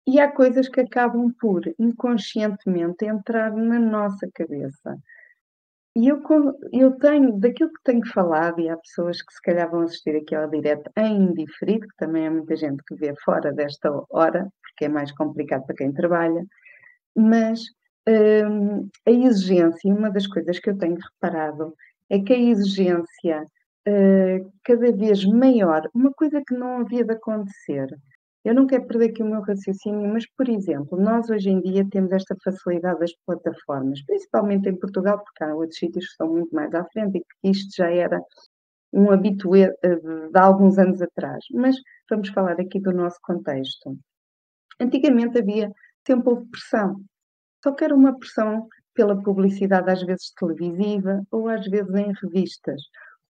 E 0.07 0.19
há 0.19 0.31
coisas 0.31 0.69
que 0.69 0.81
acabam 0.81 1.33
por 1.39 1.61
inconscientemente 1.79 3.05
entrar 3.05 3.51
na 3.51 3.79
nossa 3.79 4.29
cabeça. 4.33 4.97
E 5.95 6.09
eu, 6.09 6.21
eu 6.73 6.91
tenho, 6.97 7.39
daquilo 7.39 7.71
que 7.71 7.83
tenho 7.83 8.05
falado, 8.07 8.59
e 8.59 8.69
há 8.69 8.75
pessoas 8.77 9.21
que 9.21 9.33
se 9.33 9.41
calhar 9.41 9.69
vão 9.71 9.81
assistir 9.81 10.15
aqui 10.15 10.35
ao 10.35 10.49
direto 10.49 10.91
em 10.97 11.23
indiferido, 11.23 11.87
que 11.87 11.95
também 11.97 12.27
há 12.27 12.31
muita 12.31 12.55
gente 12.55 12.83
que 12.85 12.95
vê 12.95 13.13
fora 13.23 13.53
desta 13.53 13.89
hora, 14.09 14.47
porque 14.61 14.85
é 14.85 14.89
mais 14.89 15.11
complicado 15.13 15.65
para 15.65 15.75
quem 15.75 15.93
trabalha, 15.93 16.45
mas 17.15 17.61
hum, 18.07 18.89
a 19.07 19.11
exigência, 19.11 19.93
uma 19.93 20.11
das 20.11 20.27
coisas 20.27 20.59
que 20.59 20.69
eu 20.69 20.77
tenho 20.77 20.97
reparado 20.97 21.73
é 22.09 22.19
que 22.19 22.33
a 22.33 22.37
exigência 22.37 23.45
uh, 23.87 24.51
cada 24.63 24.91
vez 24.91 25.25
maior, 25.25 25.89
uma 25.93 26.11
coisa 26.13 26.41
que 26.45 26.53
não 26.53 26.79
havia 26.79 27.03
de 27.03 27.13
acontecer. 27.13 27.87
Eu 28.43 28.53
não 28.53 28.67
quero 28.67 28.85
perder 28.85 29.09
aqui 29.09 29.23
o 29.23 29.25
meu 29.25 29.41
raciocínio, 29.41 30.07
mas, 30.13 30.25
por 30.37 30.47
exemplo, 30.47 30.99
nós 30.99 31.29
hoje 31.29 31.49
em 31.49 31.59
dia 31.61 31.87
temos 31.89 32.11
esta 32.11 32.35
facilidade 32.43 32.99
das 32.99 33.11
plataformas, 33.25 34.03
principalmente 34.05 34.69
em 34.69 34.75
Portugal, 34.75 35.19
porque 35.23 35.43
há 35.43 35.55
outros 35.55 35.79
sítios 35.79 36.05
que 36.05 36.11
estão 36.11 36.29
muito 36.29 36.53
mais 36.53 36.71
à 36.75 36.85
frente 36.85 37.17
e 37.17 37.21
que 37.21 37.49
isto 37.49 37.75
já 37.75 37.89
era 37.89 38.21
um 38.93 39.11
habitué 39.11 39.73
eh, 39.83 39.95
de 39.95 40.39
alguns 40.39 40.77
anos 40.77 41.01
atrás. 41.01 41.43
Mas 41.51 41.75
vamos 42.09 42.29
falar 42.29 42.59
aqui 42.61 42.79
do 42.79 42.93
nosso 42.93 43.17
contexto. 43.23 43.97
Antigamente 44.79 45.39
havia 45.39 45.71
sempre 46.05 46.35
pressão, 46.51 47.01
só 47.63 47.71
que 47.71 47.83
era 47.83 47.95
uma 47.95 48.17
pressão 48.17 48.67
pela 48.93 49.21
publicidade, 49.21 49.89
às 49.91 50.03
vezes 50.03 50.31
televisiva 50.37 51.21
ou 51.31 51.49
às 51.49 51.65
vezes 51.67 51.93
em 51.95 52.13
revistas. 52.21 52.81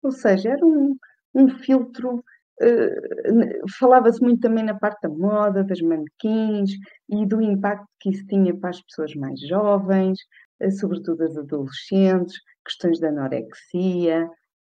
Ou 0.06 0.12
seja, 0.12 0.50
era 0.50 0.64
um, 0.64 0.96
um 1.34 1.48
filtro. 1.48 2.24
Uh, 2.62 3.68
Falava-se 3.78 4.22
muito 4.22 4.40
também 4.40 4.64
na 4.64 4.74
parte 4.74 5.02
da 5.02 5.08
moda, 5.08 5.64
das 5.64 5.80
manequins 5.80 6.70
e 7.08 7.26
do 7.26 7.42
impacto 7.42 7.86
que 8.00 8.10
isso 8.10 8.24
tinha 8.26 8.56
para 8.56 8.70
as 8.70 8.80
pessoas 8.82 9.14
mais 9.16 9.40
jovens, 9.40 10.18
uh, 10.62 10.70
sobretudo 10.70 11.24
as 11.24 11.36
adolescentes, 11.36 12.36
questões 12.64 13.00
da 13.00 13.08
anorexia. 13.08 14.28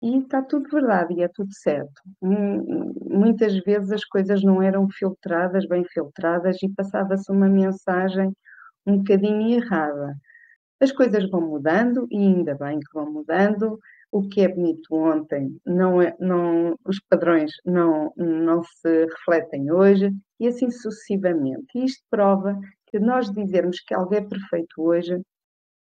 E 0.02 0.18
está 0.18 0.42
tudo 0.42 0.70
verdade 0.70 1.14
e 1.14 1.22
é 1.22 1.28
tudo 1.28 1.54
certo. 1.54 2.02
Muitas 2.22 3.58
vezes 3.60 3.92
as 3.92 4.06
coisas 4.06 4.42
não 4.44 4.64
eram 4.64 4.88
filtradas, 4.90 5.68
bem 5.68 5.84
filtradas, 5.86 6.58
e 6.64 6.70
passava-se 6.70 7.30
uma 7.32 7.50
mensagem 7.50 8.34
um 8.88 8.98
bocadinho 8.98 9.62
errada. 9.62 10.16
As 10.80 10.92
coisas 10.92 11.30
vão 11.30 11.42
mudando 11.42 12.08
e 12.10 12.18
ainda 12.18 12.56
bem 12.56 12.80
que 12.80 12.94
vão 12.94 13.12
mudando. 13.12 13.78
O 14.12 14.28
que 14.28 14.42
é 14.42 14.48
bonito 14.48 14.94
ontem, 14.96 15.60
não 15.66 16.02
é, 16.02 16.16
não, 16.20 16.76
os 16.86 17.00
padrões 17.10 17.52
não, 17.64 18.12
não 18.18 18.64
se 18.64 19.06
refletem 19.06 19.72
hoje 19.72 20.12
e 20.40 20.48
assim 20.48 20.72
sucessivamente. 20.72 21.68
E 21.76 21.86
isto 21.86 22.04
prova 22.10 22.60
que 22.88 23.00
nós 23.00 23.32
dizermos 23.32 23.80
que 23.82 23.94
algo 23.94 24.16
é 24.16 24.22
perfeito 24.22 24.82
hoje 24.82 25.22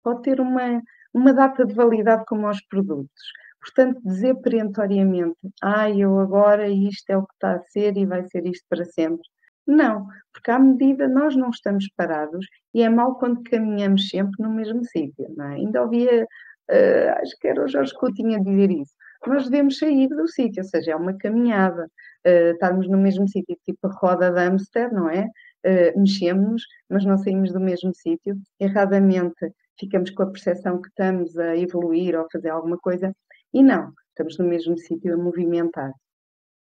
pode 0.04 0.22
ter 0.22 0.40
uma, 0.40 0.80
uma 1.12 1.32
data 1.32 1.64
de 1.64 1.74
validade 1.74 2.24
como 2.26 2.46
aos 2.46 2.60
produtos. 2.66 3.22
Portanto, 3.60 4.00
dizer 4.04 4.34
perentoriamente, 4.36 5.38
ah, 5.62 5.88
eu 5.90 6.18
agora 6.18 6.68
isto 6.68 7.10
é 7.10 7.16
o 7.16 7.26
que 7.26 7.34
está 7.34 7.54
a 7.54 7.62
ser 7.62 7.96
e 7.96 8.04
vai 8.04 8.24
ser 8.24 8.44
isto 8.46 8.64
para 8.68 8.84
sempre. 8.84 9.22
Não, 9.66 10.08
porque 10.32 10.50
à 10.50 10.58
medida 10.58 11.08
nós 11.08 11.36
não 11.36 11.50
estamos 11.50 11.88
parados 11.96 12.44
e 12.74 12.82
é 12.82 12.88
mal 12.88 13.14
quando 13.16 13.42
caminhamos 13.44 14.08
sempre 14.08 14.42
no 14.42 14.50
mesmo 14.52 14.84
sítio, 14.84 15.32
é? 15.40 15.44
Ainda 15.54 15.82
ouvia, 15.82 16.26
uh, 16.70 17.20
acho 17.20 17.36
que 17.40 17.48
era 17.48 17.64
o 17.64 17.68
Jorge 17.68 17.94
Coutinho 17.94 18.36
a 18.36 18.42
dizer 18.42 18.70
isso. 18.70 18.92
Nós 19.26 19.44
devemos 19.44 19.78
sair 19.78 20.08
do 20.08 20.26
sítio, 20.26 20.62
ou 20.62 20.68
seja, 20.68 20.92
é 20.92 20.96
uma 20.96 21.16
caminhada. 21.16 21.88
Uh, 22.26 22.52
estarmos 22.52 22.88
no 22.88 22.98
mesmo 22.98 23.28
sítio, 23.28 23.56
tipo 23.64 23.86
a 23.86 23.90
roda 23.90 24.30
de 24.30 24.38
hamster, 24.40 24.92
não 24.92 25.08
é? 25.08 25.26
Uh, 25.64 26.00
mexemos, 26.00 26.62
mas 26.88 27.04
não 27.04 27.18
saímos 27.18 27.52
do 27.52 27.60
mesmo 27.60 27.94
sítio. 27.94 28.36
Erradamente 28.58 29.52
ficamos 29.78 30.10
com 30.10 30.22
a 30.22 30.30
percepção 30.30 30.80
que 30.80 30.88
estamos 30.88 31.36
a 31.36 31.56
evoluir 31.56 32.14
ou 32.16 32.26
a 32.26 32.30
fazer 32.30 32.50
alguma 32.50 32.78
coisa 32.78 33.14
e 33.52 33.62
não, 33.62 33.92
estamos 34.08 34.38
no 34.38 34.46
mesmo 34.46 34.76
sítio 34.78 35.14
a 35.14 35.16
movimentar. 35.16 35.92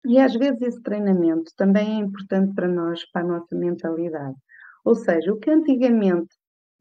E 0.04 0.18
às 0.18 0.34
vezes 0.34 0.60
esse 0.60 0.82
treinamento 0.82 1.50
também 1.56 1.98
é 1.98 2.04
importante 2.04 2.54
para 2.54 2.68
nós, 2.68 3.04
para 3.10 3.22
a 3.22 3.28
nossa 3.28 3.56
mentalidade. 3.56 4.36
Ou 4.84 4.94
seja, 4.94 5.32
o 5.32 5.38
que 5.38 5.50
antigamente 5.50 6.34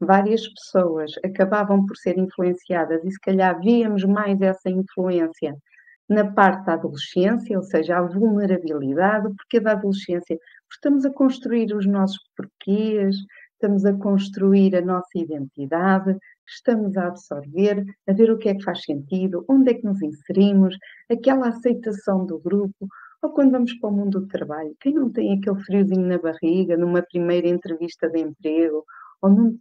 várias 0.04 0.46
pessoas 0.48 1.12
acabavam 1.24 1.84
por 1.86 1.96
ser 1.96 2.18
influenciadas 2.18 3.04
e 3.04 3.10
se 3.10 3.20
calhar 3.20 3.58
víamos 3.60 4.04
mais 4.04 4.40
essa 4.40 4.70
influência 4.70 5.56
na 6.08 6.30
parte 6.32 6.66
da 6.66 6.74
adolescência, 6.74 7.56
ou 7.56 7.62
seja, 7.62 7.98
a 7.98 8.02
vulnerabilidade, 8.02 9.26
o 9.26 9.34
porquê 9.34 9.60
da 9.60 9.72
adolescência? 9.72 10.36
Porque 10.68 10.74
estamos 10.74 11.04
a 11.04 11.10
construir 11.10 11.74
os 11.74 11.86
nossos 11.86 12.20
porquês, 12.36 13.16
estamos 13.52 13.84
a 13.86 13.94
construir 13.94 14.76
a 14.76 14.82
nossa 14.82 15.16
identidade, 15.16 16.16
estamos 16.46 16.96
a 16.96 17.06
absorver, 17.06 17.84
a 18.06 18.12
ver 18.12 18.30
o 18.30 18.38
que 18.38 18.50
é 18.50 18.54
que 18.54 18.62
faz 18.62 18.82
sentido, 18.82 19.44
onde 19.48 19.70
é 19.70 19.74
que 19.74 19.84
nos 19.84 20.02
inserimos, 20.02 20.76
aquela 21.10 21.48
aceitação 21.48 22.26
do 22.26 22.38
grupo, 22.38 22.86
ou 23.22 23.30
quando 23.30 23.52
vamos 23.52 23.72
para 23.78 23.88
o 23.88 23.92
mundo 23.92 24.20
do 24.20 24.28
trabalho, 24.28 24.76
quem 24.80 24.92
não 24.92 25.10
tem 25.10 25.38
aquele 25.38 25.58
friozinho 25.64 26.06
na 26.06 26.18
barriga 26.18 26.76
numa 26.76 27.00
primeira 27.00 27.48
entrevista 27.48 28.10
de 28.10 28.20
emprego, 28.20 28.84
ou 29.22 29.30
num 29.30 29.58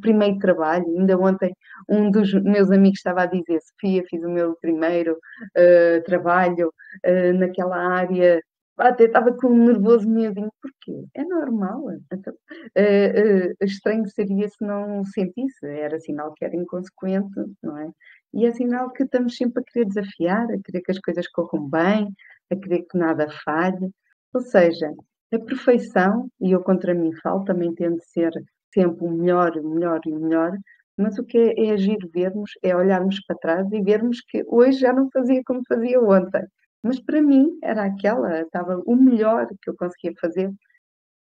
primeiro 0.00 0.38
trabalho, 0.38 0.86
ainda 0.86 1.18
ontem 1.18 1.54
um 1.88 2.10
dos 2.10 2.32
meus 2.42 2.70
amigos 2.70 2.98
estava 2.98 3.22
a 3.22 3.26
dizer, 3.26 3.60
Sofia, 3.60 4.04
fiz 4.08 4.22
o 4.22 4.28
meu 4.28 4.56
primeiro 4.60 5.12
uh, 5.14 6.02
trabalho 6.04 6.72
uh, 7.06 7.38
naquela 7.38 7.76
área 7.76 8.40
até 8.78 9.04
estava 9.04 9.32
com 9.32 9.48
um 9.48 9.66
nervoso 9.66 10.08
medinho. 10.08 10.50
Porquê? 10.60 11.06
É 11.14 11.24
normal. 11.24 11.84
Então, 12.12 12.32
uh, 12.32 13.64
estranho 13.64 14.08
seria 14.08 14.48
se 14.48 14.64
não 14.64 15.04
sentisse. 15.04 15.66
Era 15.66 15.98
sinal 16.00 16.32
que 16.34 16.44
era 16.44 16.56
inconsequente, 16.56 17.40
não 17.62 17.78
é? 17.78 17.90
E 18.34 18.46
é 18.46 18.52
sinal 18.52 18.90
que 18.90 19.04
estamos 19.04 19.36
sempre 19.36 19.62
a 19.62 19.64
querer 19.64 19.86
desafiar, 19.86 20.44
a 20.50 20.58
querer 20.62 20.80
que 20.82 20.90
as 20.90 20.98
coisas 20.98 21.28
corram 21.28 21.68
bem, 21.68 22.08
a 22.50 22.56
querer 22.56 22.82
que 22.90 22.96
nada 22.96 23.28
falhe. 23.44 23.90
Ou 24.34 24.40
seja, 24.40 24.90
a 25.32 25.38
perfeição, 25.38 26.28
e 26.40 26.52
eu 26.52 26.62
contra 26.62 26.94
mim 26.94 27.12
falo, 27.22 27.44
também 27.44 27.74
tende 27.74 28.00
a 28.00 28.04
ser 28.04 28.32
sempre 28.72 29.04
o 29.04 29.10
melhor, 29.10 29.54
melhor 29.62 30.00
e 30.06 30.12
melhor, 30.12 30.56
mas 30.96 31.18
o 31.18 31.24
que 31.24 31.38
é, 31.38 31.66
é 31.66 31.72
agir 31.72 31.98
vermos, 32.12 32.52
é 32.62 32.76
olharmos 32.76 33.20
para 33.26 33.36
trás 33.38 33.72
e 33.72 33.82
vermos 33.82 34.20
que 34.20 34.44
hoje 34.46 34.78
já 34.80 34.92
não 34.92 35.08
fazia 35.10 35.42
como 35.44 35.62
fazia 35.68 36.00
ontem. 36.00 36.44
Mas 36.82 37.00
para 37.00 37.22
mim 37.22 37.58
era 37.62 37.84
aquela, 37.84 38.40
estava 38.40 38.82
o 38.86 38.96
melhor 38.96 39.48
que 39.62 39.70
eu 39.70 39.76
conseguia 39.76 40.12
fazer 40.20 40.52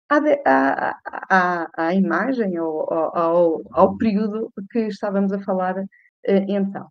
à, 0.09 0.17
à, 0.45 0.99
à, 1.29 1.69
à 1.77 1.93
imagem, 1.93 2.57
ao, 2.57 2.93
ao, 2.93 3.61
ao, 3.71 3.97
período 3.97 4.51
que 4.71 4.79
estávamos 4.87 5.31
a 5.31 5.39
falar 5.39 5.77
eh, 6.25 6.45
então. 6.47 6.87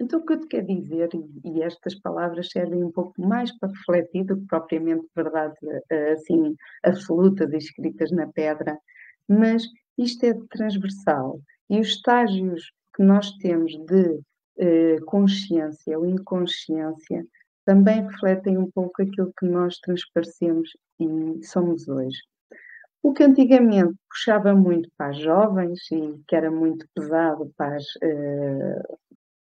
Então, 0.00 0.20
o 0.20 0.26
que 0.26 0.32
eu 0.34 0.40
te 0.40 0.46
quero 0.48 0.66
dizer, 0.66 1.08
e 1.44 1.62
estas 1.62 1.94
palavras 2.00 2.50
servem 2.50 2.82
um 2.84 2.90
pouco 2.90 3.20
mais 3.22 3.56
para 3.58 3.70
refletir 3.70 4.24
do 4.24 4.36
que 4.36 4.46
propriamente 4.46 5.06
verdades 5.14 5.56
eh, 5.90 6.12
assim 6.12 6.56
absolutas 6.82 7.52
e 7.52 7.56
escritas 7.56 8.10
na 8.10 8.26
pedra, 8.28 8.78
mas 9.28 9.64
isto 9.96 10.24
é 10.24 10.34
transversal 10.50 11.40
e 11.68 11.80
os 11.80 11.88
estágios 11.88 12.70
que 12.94 13.02
nós 13.02 13.30
temos 13.38 13.72
de 13.86 14.20
eh, 14.58 14.98
consciência 15.06 15.98
ou 15.98 16.06
inconsciência 16.06 17.26
também 17.64 18.06
refletem 18.06 18.58
um 18.58 18.70
pouco 18.70 19.02
aquilo 19.02 19.32
que 19.38 19.46
nós 19.46 19.78
transparecemos 19.78 20.70
e 20.98 21.44
somos 21.44 21.88
hoje. 21.88 22.18
O 23.02 23.12
que 23.12 23.22
antigamente 23.22 23.94
puxava 24.08 24.54
muito 24.54 24.88
para 24.96 25.10
as 25.10 25.18
jovens 25.18 25.80
e 25.90 26.20
que 26.26 26.36
era 26.36 26.50
muito 26.50 26.86
pesado 26.94 27.52
para 27.56 27.76
as, 27.76 27.84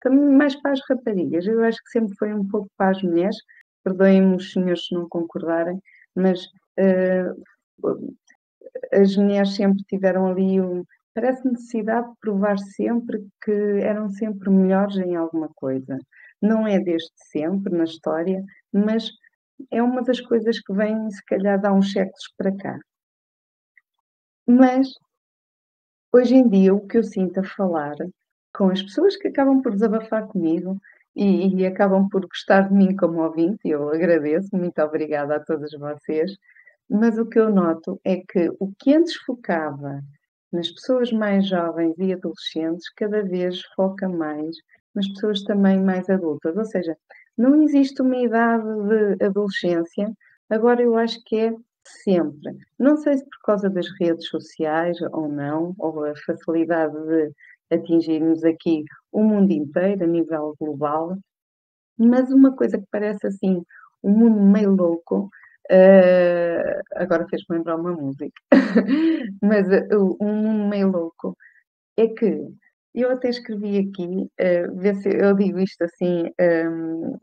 também 0.00 0.36
mais 0.36 0.54
para 0.56 0.72
as 0.72 0.80
raparigas, 0.88 1.46
eu 1.46 1.62
acho 1.64 1.82
que 1.82 1.90
sempre 1.90 2.16
foi 2.16 2.32
um 2.32 2.46
pouco 2.46 2.68
para 2.76 2.90
as 2.90 3.02
mulheres, 3.02 3.36
perdoem-me 3.82 4.36
os 4.36 4.52
senhores 4.52 4.86
se 4.86 4.94
não 4.94 5.08
concordarem, 5.08 5.80
mas 6.14 6.44
uh, 6.78 8.04
as 8.92 9.16
mulheres 9.16 9.54
sempre 9.54 9.82
tiveram 9.84 10.26
ali 10.26 10.60
um, 10.60 10.84
parece 11.14 11.46
necessidade 11.48 12.08
de 12.08 12.16
provar 12.20 12.58
sempre 12.58 13.26
que 13.42 13.52
eram 13.82 14.08
sempre 14.08 14.50
melhores 14.50 14.96
em 14.96 15.16
alguma 15.16 15.48
coisa. 15.54 15.98
Não 16.40 16.66
é 16.66 16.78
desde 16.78 17.10
sempre 17.30 17.74
na 17.76 17.84
história, 17.84 18.44
mas 18.72 19.10
é 19.70 19.82
uma 19.82 20.02
das 20.02 20.20
coisas 20.20 20.60
que 20.60 20.72
vem, 20.72 21.10
se 21.10 21.24
calhar, 21.24 21.60
dar 21.60 21.72
uns 21.72 21.92
séculos 21.92 22.32
para 22.36 22.56
cá. 22.56 22.78
Mas, 24.46 24.88
hoje 26.12 26.36
em 26.36 26.48
dia, 26.48 26.74
o 26.74 26.86
que 26.86 26.98
eu 26.98 27.02
sinto 27.02 27.40
a 27.40 27.44
falar 27.44 27.96
com 28.54 28.70
as 28.70 28.82
pessoas 28.82 29.16
que 29.16 29.28
acabam 29.28 29.60
por 29.60 29.72
desabafar 29.72 30.26
comigo 30.28 30.80
e, 31.14 31.56
e 31.56 31.66
acabam 31.66 32.08
por 32.08 32.26
gostar 32.26 32.68
de 32.68 32.74
mim 32.74 32.94
como 32.96 33.22
ouvinte, 33.22 33.68
eu 33.68 33.88
agradeço, 33.88 34.56
muito 34.56 34.80
obrigada 34.80 35.36
a 35.36 35.40
todos 35.40 35.70
vocês, 35.78 36.32
mas 36.88 37.18
o 37.18 37.26
que 37.26 37.38
eu 37.38 37.50
noto 37.50 38.00
é 38.04 38.16
que 38.16 38.50
o 38.58 38.72
que 38.78 38.94
antes 38.94 39.14
focava 39.16 40.02
nas 40.52 40.70
pessoas 40.70 41.12
mais 41.12 41.46
jovens 41.46 41.94
e 41.98 42.12
adolescentes, 42.12 42.88
cada 42.94 43.22
vez 43.22 43.60
foca 43.76 44.08
mais 44.08 44.56
nas 44.94 45.06
pessoas 45.08 45.42
também 45.42 45.80
mais 45.82 46.08
adultas. 46.08 46.56
Ou 46.56 46.64
seja, 46.64 46.96
não 47.36 47.62
existe 47.62 48.00
uma 48.02 48.16
idade 48.16 48.64
de 49.18 49.24
adolescência, 49.24 50.12
agora 50.48 50.82
eu 50.82 50.96
acho 50.96 51.22
que 51.24 51.36
é 51.36 51.54
sempre. 51.84 52.56
Não 52.78 52.96
sei 52.96 53.18
se 53.18 53.24
por 53.24 53.40
causa 53.44 53.68
das 53.70 53.86
redes 54.00 54.26
sociais 54.28 54.98
ou 55.12 55.28
não, 55.28 55.74
ou 55.78 56.04
a 56.04 56.14
facilidade 56.26 56.94
de 57.06 57.32
atingirmos 57.70 58.44
aqui 58.44 58.84
o 59.12 59.22
mundo 59.22 59.52
inteiro 59.52 60.04
a 60.04 60.06
nível 60.06 60.54
global, 60.58 61.16
mas 61.98 62.32
uma 62.32 62.54
coisa 62.54 62.78
que 62.78 62.86
parece 62.90 63.26
assim 63.26 63.62
um 64.02 64.10
mundo 64.10 64.40
meio 64.40 64.70
louco, 64.74 65.28
uh, 65.70 66.82
agora 66.96 67.26
fez-me 67.28 67.56
lembrar 67.56 67.76
uma 67.76 67.92
música, 67.92 68.40
mas 69.42 69.66
uh, 69.68 70.16
um 70.20 70.32
mundo 70.32 70.68
meio 70.68 70.90
louco 70.90 71.36
é 71.96 72.08
que 72.08 72.48
eu 72.94 73.10
até 73.10 73.28
escrevi 73.28 73.78
aqui, 73.78 74.04
uh, 74.04 74.80
ver 74.80 74.96
se 74.96 75.08
eu 75.08 75.34
digo 75.34 75.58
isto 75.58 75.82
assim, 75.82 76.30
um, 76.40 77.16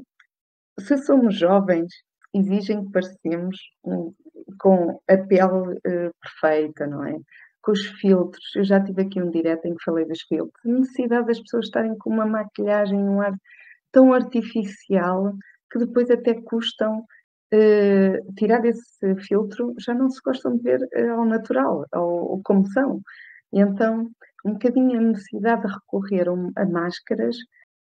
se 0.79 0.97
somos 0.97 1.37
jovens, 1.37 1.91
exigem 2.33 2.85
que 2.85 2.91
parecemos 2.91 3.57
um, 3.83 4.13
com 4.59 4.99
a 5.07 5.17
pele 5.17 5.79
perfeita, 6.21 6.85
não 6.85 7.03
é? 7.05 7.15
Com 7.61 7.71
os 7.71 7.85
filtros. 7.99 8.43
Eu 8.55 8.63
já 8.65 8.83
tive 8.83 9.03
aqui 9.03 9.21
um 9.21 9.31
direto 9.31 9.65
em 9.65 9.73
que 9.73 9.83
falei 9.83 10.05
dos 10.05 10.21
filtros. 10.23 10.65
A 10.65 10.69
necessidade 10.69 11.27
das 11.27 11.39
pessoas 11.39 11.65
estarem 11.65 11.97
com 11.97 12.09
uma 12.09 12.25
maquilhagem, 12.25 12.99
um 12.99 13.21
ar 13.21 13.33
tão 13.91 14.13
artificial 14.13 15.33
que 15.71 15.79
depois 15.79 16.09
até 16.11 16.33
custam 16.41 17.05
uh, 17.53 18.33
tirar 18.35 18.65
esse 18.65 19.15
filtro, 19.27 19.73
já 19.79 19.93
não 19.93 20.09
se 20.09 20.21
gostam 20.23 20.57
de 20.57 20.63
ver 20.63 20.81
uh, 20.81 21.19
ao 21.19 21.25
natural, 21.25 21.85
ao, 21.91 22.31
ao 22.31 22.41
como 22.43 22.65
são. 22.67 23.01
E 23.53 23.59
então 23.59 24.09
um 24.45 24.53
bocadinho 24.53 24.99
a 24.99 25.01
necessidade 25.01 25.63
de 25.63 25.73
recorrer 25.73 26.27
a 26.29 26.65
máscaras 26.65 27.35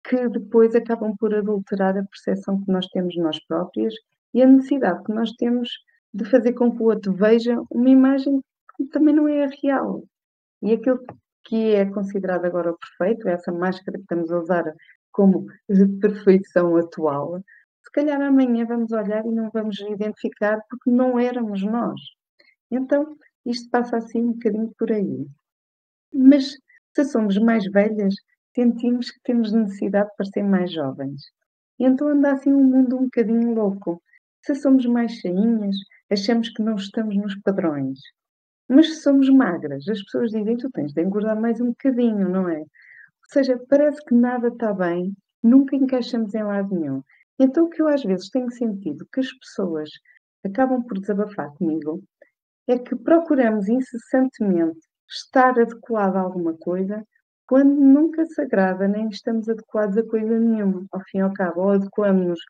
que 0.08 0.28
depois 0.28 0.74
acabam 0.74 1.16
por 1.18 1.34
adulterar 1.34 1.98
a 1.98 2.04
percepção 2.04 2.62
que 2.62 2.70
nós 2.70 2.86
temos 2.86 3.16
nós 3.16 3.44
próprias 3.46 3.92
e 4.32 4.42
a 4.42 4.46
necessidade 4.46 5.02
que 5.02 5.12
nós 5.12 5.32
temos 5.32 5.68
de 6.14 6.24
fazer 6.24 6.52
com 6.52 6.74
que 6.74 6.82
o 6.82 6.86
outro 6.86 7.12
veja 7.12 7.60
uma 7.70 7.88
imagem 7.88 8.40
que 8.76 8.84
também 8.86 9.14
não 9.14 9.26
é 9.26 9.44
a 9.44 9.50
real. 9.62 10.04
E 10.62 10.72
aquilo 10.72 11.00
que 11.44 11.74
é 11.74 11.84
considerado 11.86 12.44
agora 12.44 12.70
o 12.70 12.78
perfeito, 12.78 13.28
essa 13.28 13.50
máscara 13.50 13.98
que 13.98 14.02
estamos 14.04 14.30
a 14.30 14.38
usar 14.38 14.64
como 15.10 15.46
perfeição 16.00 16.76
atual, 16.76 17.42
calhar 17.96 18.20
amanhã 18.20 18.66
vamos 18.66 18.92
olhar 18.92 19.24
e 19.24 19.30
não 19.30 19.50
vamos 19.50 19.80
identificar 19.80 20.60
porque 20.68 20.90
não 20.90 21.18
éramos 21.18 21.62
nós. 21.64 21.98
Então, 22.70 23.16
isto 23.46 23.70
passa 23.70 23.96
assim 23.96 24.22
um 24.22 24.32
bocadinho 24.32 24.70
por 24.78 24.92
aí. 24.92 25.26
Mas 26.12 26.58
se 26.94 27.04
somos 27.06 27.38
mais 27.38 27.64
velhas, 27.72 28.14
sentimos 28.54 29.10
que 29.10 29.20
temos 29.24 29.50
necessidade 29.50 30.10
de 30.10 30.16
parecer 30.16 30.42
mais 30.42 30.70
jovens. 30.72 31.22
Então 31.78 32.08
anda 32.08 32.32
assim 32.32 32.52
um 32.52 32.64
mundo 32.64 32.96
um 32.96 33.04
bocadinho 33.04 33.54
louco. 33.54 34.02
Se 34.44 34.54
somos 34.54 34.84
mais 34.86 35.12
cheinhas, 35.12 35.76
achamos 36.10 36.50
que 36.50 36.62
não 36.62 36.76
estamos 36.76 37.16
nos 37.16 37.34
padrões. 37.40 37.98
Mas 38.68 38.88
se 38.88 39.02
somos 39.02 39.30
magras, 39.30 39.88
as 39.88 40.02
pessoas 40.02 40.32
dizem 40.32 40.56
tu 40.56 40.70
tens 40.70 40.92
de 40.92 41.02
engordar 41.02 41.40
mais 41.40 41.60
um 41.60 41.68
bocadinho, 41.68 42.28
não 42.28 42.48
é? 42.48 42.60
Ou 42.60 43.30
seja, 43.32 43.58
parece 43.68 44.04
que 44.04 44.14
nada 44.14 44.48
está 44.48 44.72
bem, 44.72 45.14
nunca 45.42 45.76
encaixamos 45.76 46.34
em 46.34 46.42
lado 46.42 46.74
nenhum. 46.74 47.02
Então 47.38 47.66
o 47.66 47.70
que 47.70 47.82
eu 47.82 47.88
às 47.88 48.02
vezes 48.02 48.30
tenho 48.30 48.50
sentido 48.50 49.06
que 49.12 49.20
as 49.20 49.32
pessoas 49.32 49.90
acabam 50.44 50.82
por 50.82 50.98
desabafar 50.98 51.52
comigo 51.54 52.02
é 52.66 52.78
que 52.78 52.96
procuramos 52.96 53.68
incessantemente 53.68 54.80
estar 55.08 55.58
adequado 55.58 56.16
a 56.16 56.20
alguma 56.20 56.54
coisa 56.54 57.04
quando 57.46 57.74
nunca 57.74 58.24
se 58.24 58.40
agrada 58.42 58.88
nem 58.88 59.08
estamos 59.08 59.48
adequados 59.48 59.96
a 59.96 60.04
coisa 60.04 60.38
nenhuma. 60.38 60.84
Ao 60.90 61.00
fim 61.08 61.18
e 61.18 61.20
ao 61.20 61.32
cabo, 61.32 61.60
ou 61.60 61.70
adequamos-nos 61.72 62.40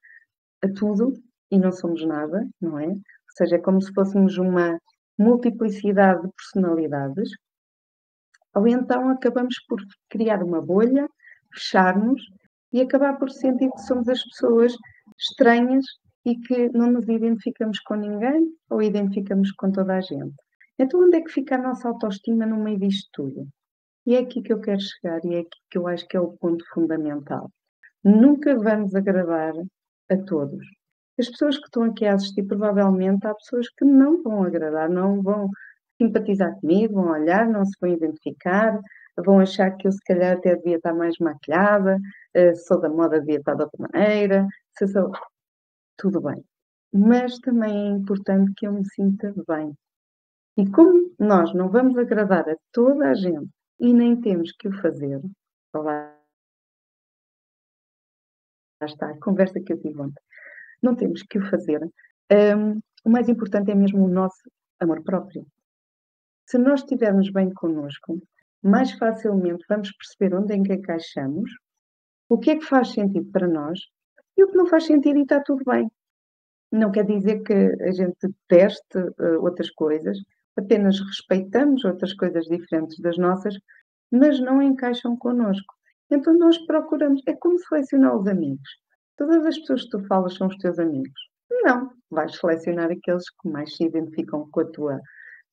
a 0.65 0.69
tudo 0.73 1.13
e 1.51 1.59
não 1.59 1.71
somos 1.71 2.05
nada, 2.07 2.47
não 2.61 2.79
é? 2.79 2.87
Ou 2.89 3.03
seja, 3.37 3.57
é 3.57 3.59
como 3.59 3.81
se 3.83 3.93
fôssemos 3.93 4.39
uma 4.39 4.79
multiplicidade 5.19 6.23
de 6.23 6.33
personalidades, 6.33 7.31
ou 8.55 8.67
então 8.67 9.11
acabamos 9.11 9.57
por 9.69 9.79
criar 10.09 10.43
uma 10.43 10.63
bolha, 10.63 11.07
fechar-nos 11.53 12.23
e 12.77 12.83
acabar 12.83 13.19
por 13.19 13.31
sentir 13.31 13.71
que 13.71 13.81
somos 13.81 14.07
as 14.07 14.23
pessoas 14.23 14.75
estranhas 15.19 15.83
e 16.27 16.37
que 16.37 16.69
não 16.77 16.93
nos 16.93 17.09
identificamos 17.09 17.81
com 17.81 17.95
ninguém 17.95 18.53
ou 18.69 18.83
identificamos 18.83 19.51
com 19.53 19.73
toda 19.73 19.95
a 19.95 20.01
gente. 20.03 20.35
Então, 20.79 21.01
onde 21.01 21.17
é 21.17 21.23
que 21.23 21.33
fica 21.33 21.55
a 21.55 21.63
nossa 21.63 21.89
autoestima 21.89 22.45
no 22.45 22.63
meio 22.63 22.79
disto 22.79 23.09
tudo? 23.15 23.49
E 24.05 24.15
é 24.15 24.19
aqui 24.19 24.43
que 24.43 24.53
eu 24.53 24.61
quero 24.61 24.81
chegar 24.81 25.25
e 25.25 25.37
é 25.37 25.39
aqui 25.39 25.59
que 25.71 25.79
eu 25.79 25.89
acho 25.89 26.07
que 26.07 26.19
é 26.19 26.21
o 26.21 26.37
ponto 26.37 26.63
fundamental. 26.75 27.51
Nunca 28.05 28.55
vamos 28.55 28.95
agradar 28.95 29.55
a 30.11 30.17
todos. 30.19 30.63
As 31.19 31.31
pessoas 31.31 31.57
que 31.57 31.65
estão 31.65 31.85
aqui 31.85 32.05
a 32.05 32.13
assistir, 32.13 32.45
provavelmente 32.45 33.27
há 33.27 33.35
pessoas 33.35 33.71
que 33.71 33.87
não 33.87 34.23
vão 34.23 34.43
agradar, 34.43 34.91
não 34.91 35.23
vão 35.23 35.49
simpatizar 35.97 36.55
comigo, 36.61 37.01
vão 37.01 37.13
olhar, 37.13 37.49
não 37.49 37.65
se 37.65 37.73
vão 37.81 37.91
identificar, 37.91 38.79
vão 39.25 39.41
achar 39.41 39.77
que 39.77 39.87
eu 39.89 39.93
se 39.93 40.01
calhar 40.05 40.37
até 40.37 40.57
devia 40.57 40.77
estar 40.77 40.95
mais 40.95 41.19
maquilhada, 41.19 41.99
eh, 42.35 42.55
sou 42.55 42.81
da 42.81 42.89
moda, 42.89 43.21
devia 43.21 43.39
estar 43.39 43.55
de 43.55 43.63
outra 43.63 43.89
maneira, 43.93 44.47
se 44.77 44.87
sou... 44.89 45.11
tudo 45.97 46.21
bem. 46.21 46.45
Mas 46.93 47.39
também 47.41 47.93
é 47.93 47.97
importante 47.97 48.53
que 48.57 48.67
eu 48.67 48.73
me 48.73 48.85
sinta 48.85 49.35
bem. 49.49 49.77
E 50.57 50.71
como 50.71 51.15
nós 51.19 51.53
não 51.55 51.69
vamos 51.71 51.97
agradar 51.99 52.49
a 52.49 52.57
toda 52.73 53.11
a 53.11 53.15
gente 53.15 53.51
e 53.81 53.93
nem 53.93 54.21
temos 54.21 54.53
que 54.53 54.69
o 54.69 54.73
fazer, 54.81 55.21
lá 55.75 56.17
está 58.83 59.11
a 59.11 59.19
conversa 59.19 59.61
que 59.61 59.73
eu 59.73 59.81
tive 59.81 60.01
ontem, 60.01 60.23
não 60.83 60.95
temos 60.95 61.23
que 61.23 61.39
o 61.39 61.51
fazer, 61.51 61.83
um, 62.31 62.81
o 63.05 63.11
mais 63.11 63.29
importante 63.29 63.71
é 63.71 63.75
mesmo 63.75 64.05
o 64.05 64.09
nosso 64.09 64.51
amor 64.81 65.03
próprio. 65.03 65.47
Se 66.47 66.59
nós 66.59 66.81
estivermos 66.81 67.31
bem 67.31 67.53
connosco, 67.53 68.21
mais 68.67 68.91
facilmente 68.93 69.65
vamos 69.69 69.93
perceber 69.93 70.35
onde 70.37 70.53
é 70.53 70.63
que 70.63 70.73
encaixamos, 70.75 71.51
o 72.29 72.39
que 72.39 72.51
é 72.51 72.57
que 72.57 72.65
faz 72.65 72.93
sentido 72.93 73.31
para 73.31 73.47
nós 73.47 73.79
e 74.37 74.45
o 74.45 74.49
que 74.49 74.57
não 74.57 74.67
faz 74.67 74.85
sentido 74.85 75.19
e 75.19 75.23
está 75.23 75.41
tudo 75.41 75.63
bem. 75.65 75.91
Não 76.73 76.91
quer 76.91 77.07
dizer 77.07 77.43
que 77.43 77.53
a 77.53 77.93
gente 77.93 78.29
teste 78.49 78.99
uh, 78.99 79.41
outras 79.41 79.71
coisas, 79.71 80.19
apenas 80.57 80.99
respeitamos 81.01 81.85
outras 81.85 82.13
coisas 82.15 82.45
diferentes 82.47 82.99
das 82.99 83.17
nossas, 83.17 83.55
mas 84.11 84.41
não 84.41 84.61
encaixam 84.61 85.17
connosco. 85.17 85.75
Então 86.11 86.35
nós 86.35 86.59
procuramos, 86.67 87.23
é 87.27 87.35
como 87.35 87.59
selecionar 87.59 88.17
os 88.17 88.27
amigos. 88.27 88.69
Todas 89.17 89.47
as 89.47 89.59
pessoas 89.59 89.85
que 89.85 89.91
tu 89.91 90.07
falas 90.07 90.35
são 90.35 90.49
os 90.49 90.57
teus 90.57 90.79
amigos. 90.79 91.21
Não, 91.63 91.91
vais 92.11 92.37
selecionar 92.37 92.91
aqueles 92.91 93.31
que 93.31 93.49
mais 93.49 93.75
se 93.77 93.85
identificam 93.85 94.49
com 94.51 94.61
a 94.61 94.67
tua 94.67 95.01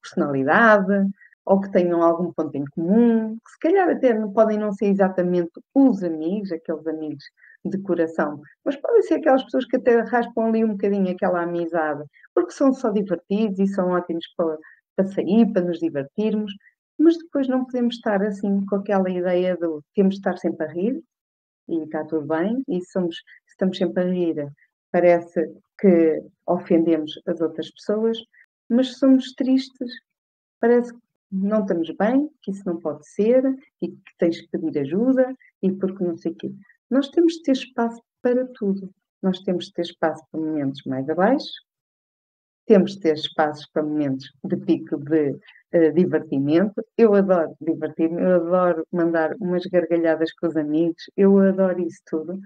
personalidade 0.02 1.10
ou 1.46 1.60
que 1.60 1.72
tenham 1.72 2.02
algum 2.02 2.32
ponto 2.32 2.56
em 2.56 2.66
comum, 2.66 3.36
que 3.36 3.52
se 3.52 3.60
calhar 3.60 3.90
até 3.90 4.14
não 4.14 4.32
podem 4.32 4.58
não 4.58 4.72
ser 4.72 4.86
exatamente 4.88 5.52
os 5.74 6.04
amigos, 6.04 6.52
aqueles 6.52 6.88
amigos 6.88 7.24
de 7.66 7.78
coração, 7.80 8.42
mas 8.64 8.76
podem 8.76 9.02
ser 9.04 9.16
aquelas 9.16 9.44
pessoas 9.44 9.66
que 9.66 9.78
até 9.78 10.02
raspam 10.02 10.48
ali 10.48 10.64
um 10.64 10.72
bocadinho 10.72 11.12
aquela 11.12 11.44
amizade, 11.44 12.04
porque 12.34 12.52
são 12.52 12.74
só 12.74 12.90
divertidos 12.92 13.60
e 13.60 13.68
são 13.68 13.90
ótimos 13.90 14.26
para, 14.36 14.58
para 14.96 15.08
sair, 15.08 15.52
para 15.52 15.62
nos 15.64 15.80
divertirmos, 15.80 16.52
mas 16.98 17.18
depois 17.18 17.48
não 17.48 17.66
podemos 17.66 17.96
estar 17.96 18.22
assim 18.22 18.66
com 18.66 18.76
aquela 18.78 19.10
ideia 19.10 19.56
de 19.56 19.68
temos 19.96 20.16
de 20.16 20.20
estar 20.20 20.38
sempre 20.38 20.66
a 20.66 20.70
rir 20.70 21.02
e 21.68 21.84
está 21.84 22.04
tudo 22.06 22.28
bem, 22.28 22.62
e 22.68 22.82
somos, 22.86 23.16
estamos 23.48 23.78
sempre 23.78 24.04
a 24.04 24.08
rir, 24.08 24.48
parece 24.92 25.50
que 25.80 26.22
ofendemos 26.46 27.20
as 27.26 27.40
outras 27.42 27.72
pessoas, 27.72 28.18
mas 28.70 28.98
somos 28.98 29.34
tristes, 29.34 29.92
parece 30.60 30.94
que 30.94 31.00
não 31.34 31.62
estamos 31.62 31.90
bem, 31.98 32.30
que 32.42 32.52
isso 32.52 32.64
não 32.66 32.80
pode 32.80 33.08
ser, 33.08 33.44
e 33.82 33.90
que 33.90 34.18
tens 34.20 34.40
que 34.42 34.48
pedir 34.58 34.80
ajuda, 34.80 35.34
e 35.62 35.72
porque 35.72 36.04
não 36.04 36.16
sei 36.18 36.32
o 36.32 36.36
quê. 36.36 36.52
Nós 36.90 37.10
temos 37.10 37.34
de 37.34 37.44
ter 37.44 37.54
espaço 37.54 38.02
para 38.22 38.46
tudo. 38.54 38.90
Nós 39.22 39.40
temos 39.40 39.66
de 39.66 39.74
ter 39.74 39.84
espaço 39.84 40.24
para 40.32 40.40
momentos 40.40 40.82
mais 40.86 41.10
abaixo, 41.10 41.52
temos 42.66 42.94
de 42.94 43.02
ter 43.02 43.16
espaços 43.16 43.68
para 43.72 43.84
momentos 43.84 44.32
de 44.44 44.58
pico 44.58 44.98
de 44.98 45.32
uh, 45.32 45.94
divertimento. 45.94 46.84
Eu 46.98 47.14
adoro 47.14 47.56
divertir-me, 47.60 48.22
eu 48.22 48.36
adoro 48.36 48.88
mandar 48.92 49.36
umas 49.40 49.66
gargalhadas 49.66 50.32
com 50.34 50.48
os 50.48 50.56
amigos, 50.56 51.04
eu 51.18 51.38
adoro 51.40 51.82
isso 51.82 52.02
tudo. 52.06 52.40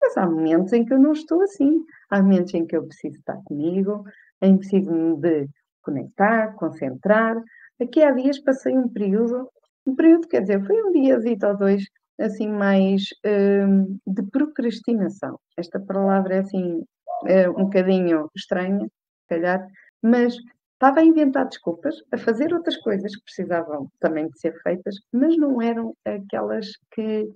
Mas 0.00 0.16
há 0.16 0.26
momentos 0.26 0.72
em 0.72 0.84
que 0.84 0.92
eu 0.92 0.98
não 0.98 1.12
estou 1.12 1.42
assim. 1.42 1.84
Há 2.10 2.22
momentos 2.22 2.52
em 2.54 2.66
que 2.66 2.76
eu 2.76 2.84
preciso 2.86 3.18
estar 3.18 3.40
comigo, 3.44 4.04
em 4.42 4.58
que 4.58 4.68
preciso 4.68 5.16
de 5.16 5.48
conectar, 5.82 6.54
concentrar. 6.54 7.40
Aqui 7.82 8.00
há 8.02 8.12
dias 8.12 8.38
passei 8.38 8.78
um 8.78 8.88
período, 8.88 9.50
um 9.84 9.96
período, 9.96 10.28
quer 10.28 10.42
dizer, 10.42 10.64
foi 10.64 10.80
um 10.84 10.92
diazito 10.92 11.46
ou 11.46 11.56
dois, 11.56 11.82
assim, 12.20 12.48
mais 12.48 13.02
um, 13.26 13.98
de 14.06 14.22
procrastinação. 14.30 15.36
Esta 15.56 15.80
palavra 15.80 16.36
é 16.36 16.38
assim, 16.38 16.84
é 17.26 17.50
um 17.50 17.64
bocadinho 17.64 18.30
estranha, 18.36 18.86
se 18.86 19.28
calhar, 19.28 19.66
mas 20.00 20.36
estava 20.74 21.00
a 21.00 21.04
inventar 21.04 21.48
desculpas, 21.48 21.96
a 22.12 22.18
fazer 22.18 22.54
outras 22.54 22.76
coisas 22.76 23.16
que 23.16 23.24
precisavam 23.24 23.88
também 23.98 24.28
de 24.28 24.38
ser 24.38 24.54
feitas, 24.62 24.94
mas 25.12 25.36
não 25.36 25.60
eram 25.60 25.92
aquelas 26.04 26.66
que 26.92 27.28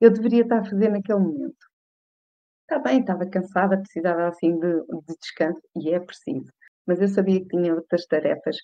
eu 0.00 0.10
deveria 0.10 0.42
estar 0.42 0.60
a 0.60 0.64
fazer 0.64 0.88
naquele 0.88 1.18
momento. 1.18 1.66
Está 2.62 2.78
bem, 2.78 3.00
estava 3.00 3.26
cansada, 3.28 3.76
precisava 3.76 4.28
assim 4.28 4.58
de, 4.58 4.80
de 4.80 5.16
descanso, 5.20 5.60
e 5.76 5.92
é 5.92 6.00
preciso. 6.00 6.50
Mas 6.86 7.00
eu 7.00 7.08
sabia 7.08 7.40
que 7.40 7.48
tinha 7.48 7.74
outras 7.74 8.06
tarefas 8.06 8.56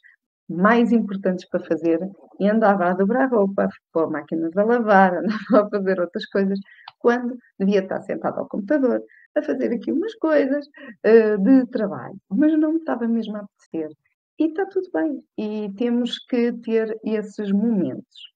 mais 0.50 0.90
importantes 0.90 1.48
para 1.48 1.64
fazer 1.64 2.00
e 2.40 2.48
andava 2.48 2.86
a 2.86 2.94
dobrar 2.94 3.30
roupa, 3.30 3.68
pôr 3.92 4.10
máquinas 4.10 4.56
a 4.56 4.64
lavar, 4.64 5.14
andava 5.54 5.66
a 5.66 5.70
fazer 5.70 6.00
outras 6.00 6.26
coisas, 6.26 6.58
quando 6.98 7.38
devia 7.58 7.80
estar 7.80 8.02
sentada 8.02 8.40
ao 8.40 8.48
computador 8.48 9.02
a 9.36 9.42
fazer 9.42 9.72
aqui 9.72 9.92
umas 9.92 10.14
coisas 10.16 10.66
uh, 10.66 11.38
de 11.38 11.66
trabalho, 11.66 12.18
mas 12.28 12.58
não 12.58 12.72
me 12.72 12.78
estava 12.80 13.06
mesmo 13.06 13.36
a 13.36 13.40
apetecer. 13.40 13.96
E 14.38 14.46
está 14.46 14.66
tudo 14.66 14.90
bem, 14.92 15.22
e 15.38 15.72
temos 15.76 16.18
que 16.18 16.52
ter 16.52 16.98
esses 17.04 17.52
momentos. 17.52 18.32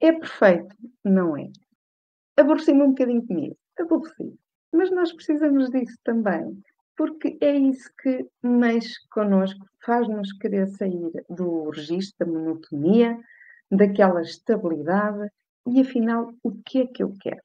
É 0.00 0.12
perfeito? 0.12 0.74
Não 1.04 1.36
é. 1.36 1.48
Aborreci-me 2.36 2.82
um 2.82 2.88
bocadinho 2.88 3.24
comigo, 3.24 3.56
aborreci. 3.78 4.34
Mas 4.72 4.90
nós 4.90 5.12
precisamos 5.12 5.70
disso 5.70 5.96
também 6.02 6.60
porque 6.96 7.36
é 7.40 7.56
isso 7.56 7.90
que 8.00 8.26
mexe 8.42 8.94
connosco, 9.10 9.66
faz-nos 9.84 10.32
querer 10.34 10.68
sair 10.68 11.10
do 11.28 11.70
registro 11.70 12.26
da 12.26 12.32
monotonia, 12.32 13.18
daquela 13.70 14.22
estabilidade 14.22 15.28
e 15.66 15.80
afinal, 15.80 16.32
o 16.42 16.52
que 16.62 16.80
é 16.82 16.86
que 16.86 17.02
eu 17.02 17.14
quero? 17.20 17.40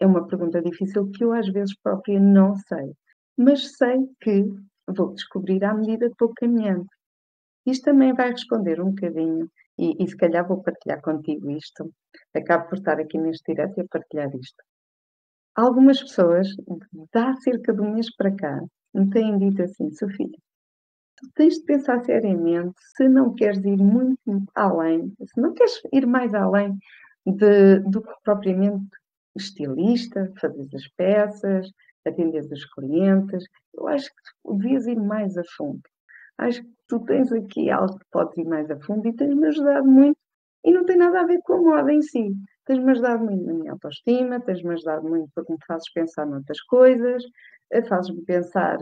É 0.00 0.06
uma 0.06 0.26
pergunta 0.26 0.60
difícil 0.60 1.10
que 1.10 1.24
eu 1.24 1.32
às 1.32 1.48
vezes 1.48 1.78
própria 1.80 2.18
não 2.18 2.54
sei, 2.56 2.92
mas 3.36 3.76
sei 3.76 4.08
que 4.20 4.44
vou 4.88 5.14
descobrir 5.14 5.64
à 5.64 5.74
medida 5.74 6.08
que 6.08 6.16
vou 6.18 6.32
caminhando. 6.34 6.86
Isto 7.66 7.86
também 7.86 8.14
vai 8.14 8.30
responder 8.30 8.80
um 8.80 8.90
bocadinho, 8.90 9.50
e, 9.78 10.02
e 10.02 10.08
se 10.08 10.16
calhar 10.16 10.46
vou 10.46 10.62
partilhar 10.62 11.00
contigo 11.02 11.50
isto. 11.50 11.90
Acabo 12.34 12.68
por 12.68 12.78
estar 12.78 12.98
aqui 12.98 13.18
neste 13.18 13.52
direto 13.52 13.78
e 13.78 13.82
a 13.82 13.86
partilhar 13.90 14.34
isto. 14.34 14.62
Algumas 15.56 16.02
pessoas, 16.02 16.48
de 16.48 17.18
há 17.18 17.34
cerca 17.36 17.72
de 17.72 17.80
um 17.80 17.94
mês 17.94 18.14
para 18.14 18.30
cá, 18.36 18.60
me 18.92 19.08
têm 19.08 19.38
dito 19.38 19.62
assim, 19.62 19.90
Sofia, 19.90 20.28
tu 21.16 21.30
tens 21.34 21.54
de 21.54 21.64
pensar 21.64 22.04
seriamente 22.04 22.74
se 22.94 23.08
não 23.08 23.34
queres 23.34 23.64
ir 23.64 23.78
muito 23.78 24.20
além, 24.54 25.14
se 25.24 25.40
não 25.40 25.54
queres 25.54 25.80
ir 25.94 26.06
mais 26.06 26.34
além 26.34 26.76
de, 27.26 27.78
do 27.80 28.02
que 28.02 28.12
propriamente 28.22 28.86
estilista, 29.34 30.30
fazes 30.38 30.74
as 30.74 30.88
peças, 30.88 31.70
atendes 32.06 32.50
os 32.50 32.64
clientes. 32.74 33.44
Eu 33.74 33.88
acho 33.88 34.10
que 34.10 34.56
devias 34.56 34.86
ir 34.86 35.00
mais 35.00 35.38
a 35.38 35.42
fundo. 35.56 35.80
Acho 36.36 36.62
que 36.62 36.70
tu 36.86 37.00
tens 37.00 37.32
aqui 37.32 37.70
algo 37.70 37.98
que 37.98 38.04
podes 38.12 38.36
ir 38.36 38.44
mais 38.44 38.70
a 38.70 38.78
fundo 38.80 39.08
e 39.08 39.16
tens-me 39.16 39.46
ajudado 39.48 39.86
muito. 39.88 40.18
E 40.64 40.70
não 40.70 40.84
tem 40.84 40.96
nada 40.98 41.20
a 41.20 41.26
ver 41.26 41.40
com 41.42 41.54
a 41.54 41.62
moda 41.62 41.92
em 41.92 42.02
si. 42.02 42.34
Tens-me 42.66 42.90
ajudado 42.92 43.24
muito 43.24 43.44
na 43.44 43.54
minha 43.54 43.72
autoestima, 43.72 44.40
tens-me 44.40 44.74
ajudado 44.74 45.08
muito 45.08 45.30
porque 45.34 45.52
me 45.52 45.58
fazes 45.66 45.90
pensar 45.92 46.26
noutras 46.26 46.60
coisas, 46.62 47.22
eh, 47.70 47.82
fazes-me 47.82 48.22
pensar 48.22 48.78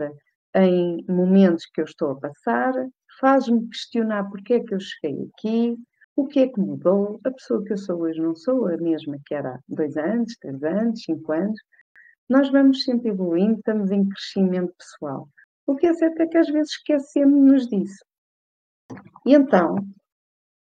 em 0.55 1.05
momentos 1.07 1.65
que 1.65 1.81
eu 1.81 1.85
estou 1.85 2.11
a 2.11 2.19
passar, 2.19 2.73
fazes-me 3.19 3.67
questionar 3.69 4.29
porque 4.29 4.55
é 4.55 4.59
que 4.61 4.73
eu 4.73 4.79
cheguei 4.79 5.29
aqui, 5.35 5.77
o 6.15 6.25
que 6.25 6.39
é 6.39 6.47
que 6.47 6.59
mudou? 6.59 7.19
A 7.25 7.31
pessoa 7.31 7.63
que 7.63 7.73
eu 7.73 7.77
sou 7.77 8.01
hoje 8.01 8.21
não 8.21 8.33
sou 8.35 8.67
a 8.67 8.77
mesma 8.77 9.19
que 9.25 9.35
era 9.35 9.55
há 9.55 9.59
dois 9.67 9.97
anos, 9.97 10.35
três 10.37 10.63
anos, 10.63 11.03
cinco 11.03 11.33
anos. 11.33 11.59
Nós 12.29 12.49
vamos 12.49 12.83
sempre 12.83 13.09
evoluindo, 13.09 13.59
estamos 13.59 13.91
em 13.91 14.07
crescimento 14.07 14.73
pessoal. 14.77 15.27
O 15.67 15.75
que 15.75 15.87
é 15.87 15.93
certo 15.93 16.21
é 16.21 16.27
que 16.27 16.37
às 16.37 16.47
vezes 16.47 16.71
esquecemos-nos 16.71 17.67
disso. 17.67 18.05
E 19.25 19.33
então, 19.35 19.75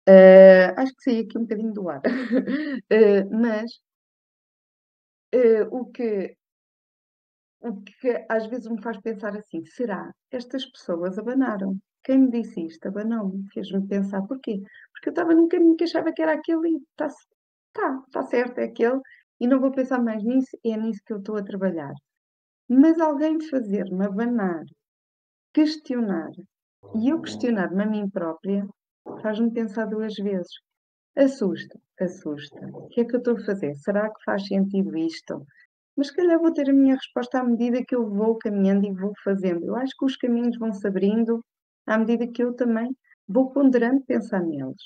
uh, 0.09 0.81
acho 0.81 0.95
que 0.97 1.03
saí 1.03 1.21
aqui 1.21 1.39
um 1.39 1.43
bocadinho 1.43 1.73
do 1.73 1.89
ar, 1.89 2.01
uh, 2.01 3.31
mas 3.31 3.71
uh, 5.35 5.67
o, 5.71 5.87
que, 5.87 6.37
o 7.61 7.81
que 7.83 8.27
às 8.29 8.47
vezes 8.47 8.69
me 8.69 8.83
faz 8.83 9.01
pensar 9.01 9.37
assim: 9.37 9.65
será 9.65 10.13
estas 10.31 10.65
pessoas 10.67 11.19
abanaram? 11.19 11.79
Quem 12.05 12.19
me 12.19 12.31
disse 12.31 12.67
isto 12.67 12.89
abanou-me, 12.89 13.49
fez-me 13.53 13.87
pensar 13.87 14.23
porquê? 14.23 14.61
Porque 14.93 15.09
eu 15.09 15.13
estava 15.13 15.35
num 15.35 15.49
caminho 15.49 15.77
que 15.77 15.85
achava 15.85 16.13
que 16.13 16.23
era 16.23 16.33
aquele 16.35 16.69
e 16.69 16.77
está 16.77 17.09
tá, 17.73 18.03
tá 18.13 18.23
certo, 18.25 18.59
é 18.59 18.65
aquele, 18.65 19.01
e 19.41 19.47
não 19.47 19.61
vou 19.61 19.73
pensar 19.73 20.01
mais 20.03 20.23
nisso, 20.25 20.57
é 20.65 20.77
nisso 20.77 21.01
que 21.07 21.13
eu 21.13 21.19
estou 21.19 21.37
a 21.37 21.45
trabalhar. 21.45 21.93
Mas 22.69 22.99
alguém 23.01 23.41
fazer-me 23.49 24.07
abanar, 24.07 24.65
questionar, 25.53 26.31
e 26.95 27.09
eu 27.11 27.21
questionar-me 27.21 27.83
a 27.83 27.87
mim 27.87 28.11
própria, 28.11 28.67
faz-me 29.23 29.53
pensar 29.53 29.87
duas 29.87 30.15
vezes. 30.15 30.53
Assusta, 31.17 31.79
assusta. 32.01 32.61
O 32.73 32.89
que 32.89 33.03
é 33.03 33.05
que 33.05 33.17
eu 33.17 33.19
estou 33.19 33.37
a 33.37 33.45
fazer? 33.45 33.75
Será 33.77 34.09
que 34.09 34.25
faz 34.25 34.47
sentido 34.47 34.97
isto? 34.97 35.47
Mas 35.97 36.09
se 36.09 36.17
calhar 36.17 36.39
vou 36.39 36.53
ter 36.53 36.71
a 36.71 36.73
minha 36.73 36.95
resposta 36.95 37.41
à 37.41 37.45
medida 37.45 37.85
que 37.85 37.95
eu 37.95 38.09
vou 38.09 38.39
caminhando 38.39 38.87
e 38.87 38.95
vou 38.95 39.13
fazendo. 39.23 39.67
Eu 39.67 39.77
acho 39.77 39.95
que 39.99 40.07
os 40.07 40.17
caminhos 40.17 40.59
vão 40.59 40.73
se 40.73 40.87
abrindo 40.87 41.45
à 41.87 41.99
medida 41.99 42.27
que 42.27 42.43
eu 42.43 42.55
também 42.55 42.97
vou 43.29 43.51
ponderando 43.53 44.03
pensar 44.05 44.41
neles. 44.41 44.83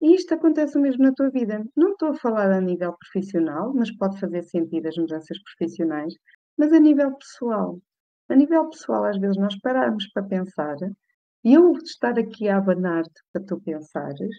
E 0.00 0.14
isto 0.14 0.34
acontece 0.34 0.78
mesmo 0.78 1.04
na 1.04 1.12
tua 1.12 1.30
vida. 1.30 1.64
Não 1.74 1.92
estou 1.92 2.10
a 2.10 2.14
falar 2.14 2.52
a 2.52 2.60
nível 2.60 2.94
profissional, 2.98 3.72
mas 3.74 3.90
pode 3.96 4.20
fazer 4.20 4.42
sentido 4.42 4.88
as 4.88 4.96
mudanças 4.96 5.38
profissionais, 5.42 6.14
mas 6.58 6.72
a 6.72 6.78
nível 6.78 7.16
pessoal. 7.16 7.80
A 8.28 8.36
nível 8.36 8.68
pessoal, 8.68 9.04
às 9.04 9.18
vezes 9.18 9.38
nós 9.38 9.58
pararmos 9.60 10.06
para 10.12 10.22
pensar, 10.22 10.76
e 11.46 11.54
eu 11.54 11.72
estar 11.74 12.18
aqui 12.18 12.48
a 12.48 12.58
abanar-te 12.58 13.20
para 13.32 13.44
tu 13.44 13.60
pensares, 13.60 14.34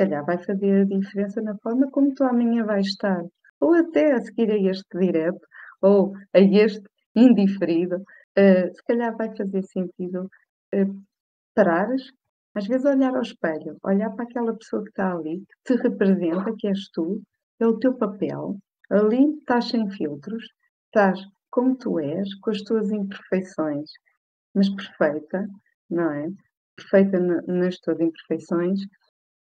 calhar 0.00 0.24
vai 0.24 0.38
fazer 0.42 0.82
a 0.82 0.84
diferença 0.84 1.42
na 1.42 1.56
forma 1.58 1.90
como 1.90 2.14
tu 2.14 2.24
amanhã 2.24 2.64
vais 2.64 2.86
estar. 2.86 3.22
Ou 3.60 3.74
até 3.74 4.12
a 4.12 4.20
seguir 4.20 4.50
a 4.50 4.58
este 4.58 4.98
direto, 4.98 5.46
ou 5.82 6.14
a 6.32 6.40
este 6.40 6.82
indiferido, 7.14 7.96
uh, 7.96 8.74
se 8.74 8.82
calhar 8.86 9.14
vai 9.16 9.34
fazer 9.36 9.62
sentido 9.64 10.30
uh, 10.74 11.02
parares, 11.54 12.10
às 12.54 12.66
vezes 12.66 12.86
olhar 12.86 13.14
ao 13.14 13.22
espelho, 13.22 13.76
olhar 13.84 14.10
para 14.10 14.24
aquela 14.24 14.56
pessoa 14.56 14.82
que 14.82 14.90
está 14.90 15.12
ali, 15.12 15.40
que 15.64 15.74
te 15.74 15.82
representa, 15.82 16.54
que 16.58 16.68
és 16.68 16.88
tu, 16.90 17.22
é 17.60 17.66
o 17.66 17.78
teu 17.78 17.94
papel, 17.94 18.56
ali 18.90 19.38
estás 19.38 19.68
sem 19.68 19.88
filtros, 19.90 20.44
estás 20.86 21.20
como 21.50 21.76
tu 21.76 22.00
és, 22.00 22.34
com 22.40 22.50
as 22.50 22.62
tuas 22.62 22.90
imperfeições, 22.90 23.90
mas 24.54 24.68
perfeita, 24.68 25.48
não 25.88 26.10
é? 26.10 26.28
Perfeita 26.76 27.18
nas 27.18 27.78
tuas 27.78 28.00
imperfeições, 28.00 28.80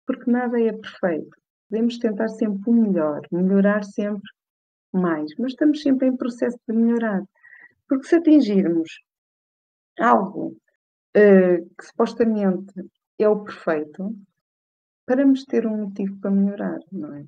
porque 0.06 0.30
nada 0.30 0.60
é 0.60 0.72
perfeito. 0.72 1.30
Podemos 1.68 1.98
tentar 1.98 2.28
sempre 2.28 2.70
o 2.70 2.72
melhor, 2.72 3.20
melhorar 3.30 3.84
sempre 3.84 4.28
mais, 4.92 5.30
mas 5.38 5.52
estamos 5.52 5.82
sempre 5.82 6.08
em 6.08 6.16
processo 6.16 6.58
de 6.68 6.74
melhorar. 6.74 7.22
Porque 7.88 8.06
se 8.06 8.16
atingirmos 8.16 8.90
algo 9.98 10.56
uh, 11.16 11.74
que 11.76 11.84
supostamente 11.84 12.72
é 13.18 13.28
o 13.28 13.44
perfeito, 13.44 14.16
paramos 15.06 15.44
ter 15.44 15.66
um 15.66 15.84
motivo 15.84 16.18
para 16.20 16.30
melhorar, 16.30 16.78
não 16.90 17.14
é? 17.14 17.24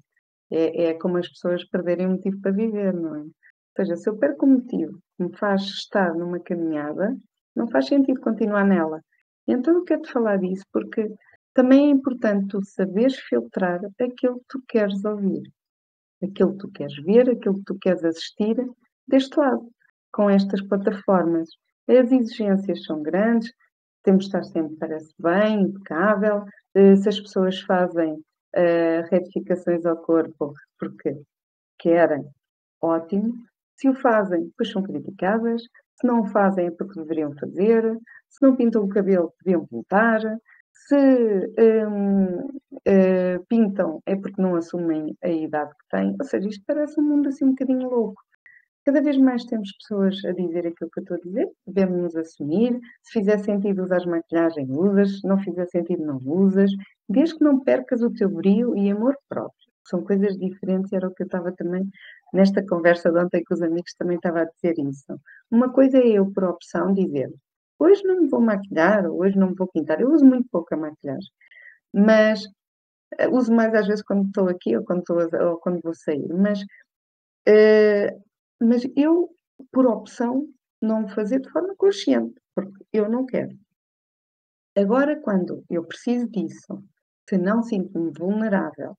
é? 0.50 0.84
É 0.84 0.94
como 0.94 1.18
as 1.18 1.28
pessoas 1.28 1.64
perderem 1.64 2.06
um 2.06 2.12
motivo 2.12 2.40
para 2.40 2.52
viver, 2.52 2.94
não 2.94 3.16
é? 3.16 3.20
Ou 3.20 3.32
seja, 3.76 3.96
se 3.96 4.08
eu 4.08 4.16
perco 4.18 4.46
um 4.46 4.54
motivo 4.54 5.00
que 5.16 5.24
me 5.24 5.36
faz 5.36 5.62
estar 5.62 6.14
numa 6.14 6.40
caminhada, 6.40 7.16
não 7.54 7.68
faz 7.68 7.86
sentido 7.86 8.20
continuar 8.20 8.64
nela. 8.64 9.00
Então 9.46 9.74
eu 9.74 9.84
quero-te 9.84 10.12
falar 10.12 10.38
disso 10.38 10.64
porque 10.72 11.08
também 11.54 11.86
é 11.86 11.90
importante 11.90 12.48
tu 12.48 12.64
saberes 12.64 13.16
filtrar 13.18 13.80
aquilo 14.00 14.38
que 14.38 14.46
tu 14.48 14.62
queres 14.68 15.04
ouvir, 15.04 15.42
aquilo 16.22 16.52
que 16.52 16.58
tu 16.58 16.70
queres 16.70 16.96
ver, 17.04 17.30
aquilo 17.30 17.56
que 17.56 17.64
tu 17.64 17.78
queres 17.78 18.04
assistir 18.04 18.56
deste 19.06 19.38
lado 19.38 19.68
com 20.12 20.30
estas 20.30 20.62
plataformas. 20.62 21.48
As 21.88 22.10
exigências 22.12 22.84
são 22.84 23.02
grandes, 23.02 23.52
temos 24.02 24.24
de 24.24 24.28
estar 24.28 24.44
sempre, 24.44 24.76
parece 24.76 25.12
bem, 25.18 25.62
impecável. 25.62 26.44
Eh, 26.74 26.96
se 26.96 27.08
as 27.08 27.20
pessoas 27.20 27.60
fazem 27.60 28.14
uh, 28.14 29.02
retificações 29.10 29.84
ao 29.86 29.96
corpo 29.96 30.54
porque 30.78 31.20
querem, 31.78 32.24
ótimo. 32.80 33.34
Se 33.76 33.88
o 33.88 33.94
fazem, 33.94 34.44
depois 34.46 34.70
são 34.70 34.82
criticadas. 34.82 35.62
Se 36.02 36.06
não 36.08 36.24
fazem, 36.24 36.66
é 36.66 36.70
porque 36.72 37.00
deveriam 37.00 37.32
fazer. 37.34 37.96
Se 38.28 38.42
não 38.42 38.56
pintam 38.56 38.82
o 38.82 38.88
cabelo, 38.88 39.32
deviam 39.44 39.64
pintar. 39.64 40.20
Se 40.72 40.96
um, 41.86 42.38
uh, 42.38 43.46
pintam, 43.48 44.02
é 44.04 44.16
porque 44.16 44.42
não 44.42 44.56
assumem 44.56 45.16
a 45.22 45.28
idade 45.28 45.70
que 45.70 45.96
têm. 45.96 46.16
Ou 46.18 46.24
seja, 46.24 46.48
isto 46.48 46.64
parece 46.66 47.00
um 47.00 47.04
mundo 47.04 47.28
assim 47.28 47.44
um 47.44 47.50
bocadinho 47.50 47.88
louco. 47.88 48.20
Cada 48.84 49.00
vez 49.00 49.16
mais 49.16 49.44
temos 49.44 49.70
pessoas 49.76 50.16
a 50.24 50.32
dizer 50.32 50.66
aquilo 50.66 50.90
que 50.90 50.98
eu 50.98 51.02
estou 51.02 51.16
a 51.16 51.20
dizer, 51.20 51.48
devemos 51.64 52.02
nos 52.02 52.16
assumir. 52.16 52.80
Se 53.04 53.20
fizer 53.20 53.38
sentido 53.38 53.84
usar 53.84 54.04
maquilhagem, 54.04 54.66
usas. 54.70 55.20
Se 55.20 55.28
não 55.28 55.38
fizer 55.38 55.66
sentido, 55.66 56.04
não 56.04 56.20
usas. 56.24 56.72
Desde 57.08 57.38
que 57.38 57.44
não 57.44 57.60
percas 57.60 58.02
o 58.02 58.12
teu 58.12 58.28
brilho 58.28 58.76
e 58.76 58.90
amor 58.90 59.16
próprio. 59.28 59.70
São 59.84 60.02
coisas 60.02 60.36
diferentes, 60.36 60.92
era 60.92 61.06
o 61.06 61.14
que 61.14 61.22
eu 61.22 61.26
estava 61.26 61.52
também 61.52 61.88
nesta 62.32 62.64
conversa 62.66 63.10
de 63.10 63.18
ontem 63.18 63.44
com 63.44 63.54
os 63.54 63.62
amigos, 63.62 63.94
também 63.94 64.16
estava 64.16 64.42
a 64.42 64.44
dizer 64.44 64.78
isso. 64.78 65.20
Uma 65.50 65.72
coisa 65.72 65.98
é 65.98 66.06
eu, 66.06 66.30
por 66.32 66.44
opção, 66.44 66.92
dizer 66.94 67.32
hoje 67.78 68.04
não 68.04 68.20
me 68.22 68.28
vou 68.28 68.40
maquilhar, 68.40 69.06
hoje 69.10 69.36
não 69.36 69.50
me 69.50 69.56
vou 69.56 69.66
pintar. 69.68 70.00
Eu 70.00 70.12
uso 70.12 70.24
muito 70.24 70.48
pouca 70.50 70.76
maquilhagem, 70.76 71.30
mas 71.92 72.44
eh, 73.18 73.28
uso 73.28 73.52
mais 73.52 73.74
às 73.74 73.86
vezes 73.86 74.04
quando 74.04 74.26
estou 74.28 74.48
aqui 74.48 74.76
ou 74.76 74.84
quando, 74.84 75.00
estou 75.00 75.18
ou 75.50 75.58
quando 75.58 75.80
vou 75.82 75.94
sair. 75.94 76.28
Mas 76.28 76.60
uh, 77.48 78.22
mas 78.60 78.84
eu, 78.96 79.30
por 79.72 79.86
opção, 79.86 80.48
não 80.80 81.08
fazer 81.08 81.40
de 81.40 81.50
forma 81.50 81.74
consciente, 81.76 82.34
porque 82.54 82.84
eu 82.92 83.08
não 83.08 83.26
quero. 83.26 83.56
Agora, 84.76 85.20
quando 85.20 85.64
eu 85.68 85.84
preciso 85.84 86.28
disso, 86.28 86.82
se 87.28 87.36
não 87.36 87.62
sinto-me 87.62 88.12
vulnerável, 88.16 88.96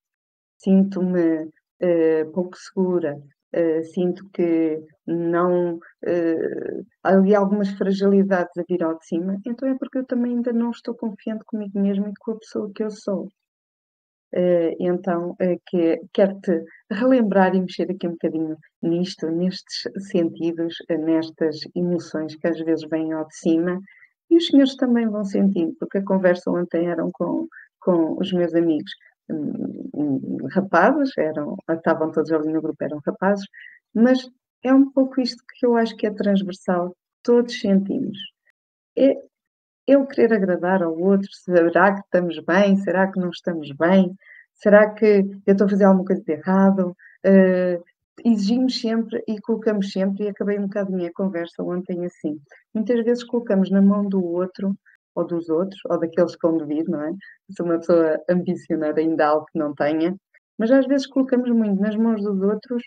sinto-me 0.58 1.50
uh, 1.84 2.32
pouco 2.32 2.58
segura, 2.58 3.16
uh, 3.56 3.84
sinto 3.94 4.28
que 4.34 4.80
não. 5.06 5.76
Uh, 5.76 6.86
há 7.04 7.10
ali 7.10 7.36
algumas 7.36 7.70
fragilidades 7.72 8.58
a 8.58 8.64
vir 8.68 8.84
ao 8.84 8.98
de 8.98 9.06
cima, 9.06 9.40
então 9.46 9.68
é 9.68 9.76
porque 9.78 10.00
eu 10.00 10.06
também 10.06 10.36
ainda 10.36 10.54
não 10.54 10.72
estou 10.72 10.96
confiante 10.96 11.44
comigo 11.46 11.80
mesma 11.80 12.10
e 12.10 12.14
com 12.20 12.32
a 12.32 12.40
pessoa 12.40 12.72
que 12.74 12.84
eu 12.84 12.92
sou. 12.92 13.28
Uh, 14.36 14.74
então, 14.80 15.32
uh, 15.32 15.62
que, 15.68 16.02
quero-te 16.12 16.64
relembrar 16.90 17.56
e 17.56 17.62
mexer 17.62 17.92
aqui 17.92 18.08
um 18.08 18.14
bocadinho 18.14 18.58
nisto, 18.82 19.30
nestes 19.30 19.84
sentidos, 20.10 20.76
nestas 20.90 21.60
emoções 21.76 22.36
que 22.36 22.48
às 22.48 22.60
vezes 22.60 22.88
vêm 22.90 23.14
ao 23.14 23.28
de 23.28 23.38
cima, 23.38 23.80
e 24.32 24.38
os 24.38 24.48
senhores 24.48 24.76
também 24.76 25.08
vão 25.08 25.24
sentindo, 25.24 25.76
porque 25.80 26.00
a 26.00 26.04
conversa 26.04 26.50
ontem 26.50 26.88
eram 26.88 27.12
com, 27.14 27.48
com 27.80 28.18
os 28.20 28.34
meus 28.34 28.56
amigos 28.56 28.92
rapazes, 30.52 31.12
eram, 31.18 31.56
estavam 31.70 32.12
todos 32.12 32.32
ali 32.32 32.52
no 32.52 32.62
grupo, 32.62 32.84
eram 32.84 33.00
rapazes, 33.06 33.46
mas 33.94 34.20
é 34.64 34.74
um 34.74 34.92
pouco 34.92 35.22
isto 35.22 35.44
que 35.58 35.66
eu 35.66 35.76
acho 35.76 35.96
que 35.96 36.08
é 36.08 36.12
transversal, 36.12 36.96
todos 37.22 37.60
sentimos. 37.60 38.18
É, 38.98 39.16
eu 39.88 40.06
querer 40.08 40.34
agradar 40.34 40.82
ao 40.82 40.98
outro, 40.98 41.28
será 41.32 41.94
que 41.94 42.02
estamos 42.02 42.40
bem? 42.46 42.78
Será 42.78 43.12
que 43.12 43.20
não 43.20 43.30
estamos 43.30 43.72
bem? 43.74 44.16
Será 44.54 44.90
que 44.92 45.26
eu 45.46 45.52
estou 45.52 45.68
a 45.68 45.70
fazer 45.70 45.84
alguma 45.84 46.06
coisa 46.06 46.24
de 46.24 46.32
errado? 46.32 46.96
Uh, 47.26 47.84
exigimos 48.24 48.80
sempre 48.80 49.24
e 49.28 49.40
colocamos 49.42 49.92
sempre, 49.92 50.26
e 50.26 50.30
acabei 50.30 50.58
um 50.58 50.68
bocado 50.68 50.94
a 50.94 50.96
minha 50.96 51.12
conversa 51.12 51.64
ontem 51.64 52.06
assim. 52.06 52.40
Muitas 52.74 53.04
vezes 53.04 53.24
colocamos 53.24 53.70
na 53.70 53.82
mão 53.82 54.08
do 54.08 54.24
outro, 54.24 54.76
ou 55.16 55.26
dos 55.26 55.50
outros, 55.50 55.80
ou 55.90 56.00
daqueles 56.00 56.36
que 56.36 56.48
vão 56.48 56.66
vir, 56.66 56.86
não 56.88 57.02
é? 57.02 57.12
Se 57.52 57.62
uma 57.62 57.78
pessoa 57.78 58.20
ambicionar 58.30 58.98
ainda 58.98 59.28
algo 59.28 59.46
que 59.52 59.60
não 59.60 59.74
tenha, 59.74 60.16
mas 60.58 60.72
às 60.72 60.86
vezes 60.88 61.08
colocamos 61.08 61.50
muito 61.50 61.82
nas 61.82 61.96
mãos 61.96 62.22
dos 62.22 62.42
outros 62.42 62.84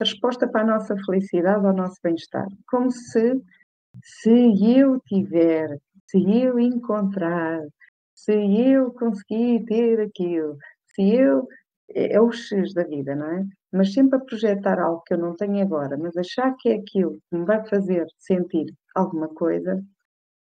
a 0.00 0.04
resposta 0.04 0.48
para 0.48 0.62
a 0.62 0.66
nossa 0.66 0.96
felicidade, 1.04 1.66
ao 1.66 1.74
nosso 1.74 1.96
bem-estar. 2.02 2.46
Como 2.68 2.90
se, 2.90 3.40
se 4.02 4.78
eu 4.78 5.00
tiver, 5.06 5.78
se 6.06 6.18
eu 6.18 6.58
encontrar, 6.58 7.60
se 8.14 8.32
eu 8.32 8.92
conseguir 8.92 9.64
ter 9.64 10.00
aquilo, 10.00 10.56
se 10.94 11.14
eu. 11.14 11.46
É, 11.90 12.14
é 12.14 12.20
o 12.20 12.30
X 12.30 12.74
da 12.74 12.84
vida, 12.84 13.14
não 13.16 13.26
é? 13.26 13.44
Mas 13.72 13.92
sempre 13.94 14.18
a 14.18 14.20
projetar 14.20 14.78
algo 14.78 15.02
que 15.06 15.14
eu 15.14 15.18
não 15.18 15.34
tenho 15.34 15.62
agora, 15.62 15.96
mas 15.96 16.16
achar 16.16 16.54
que 16.58 16.68
é 16.68 16.74
aquilo 16.74 17.18
que 17.30 17.38
me 17.38 17.46
vai 17.46 17.66
fazer 17.66 18.06
sentir 18.18 18.66
alguma 18.94 19.28
coisa, 19.28 19.82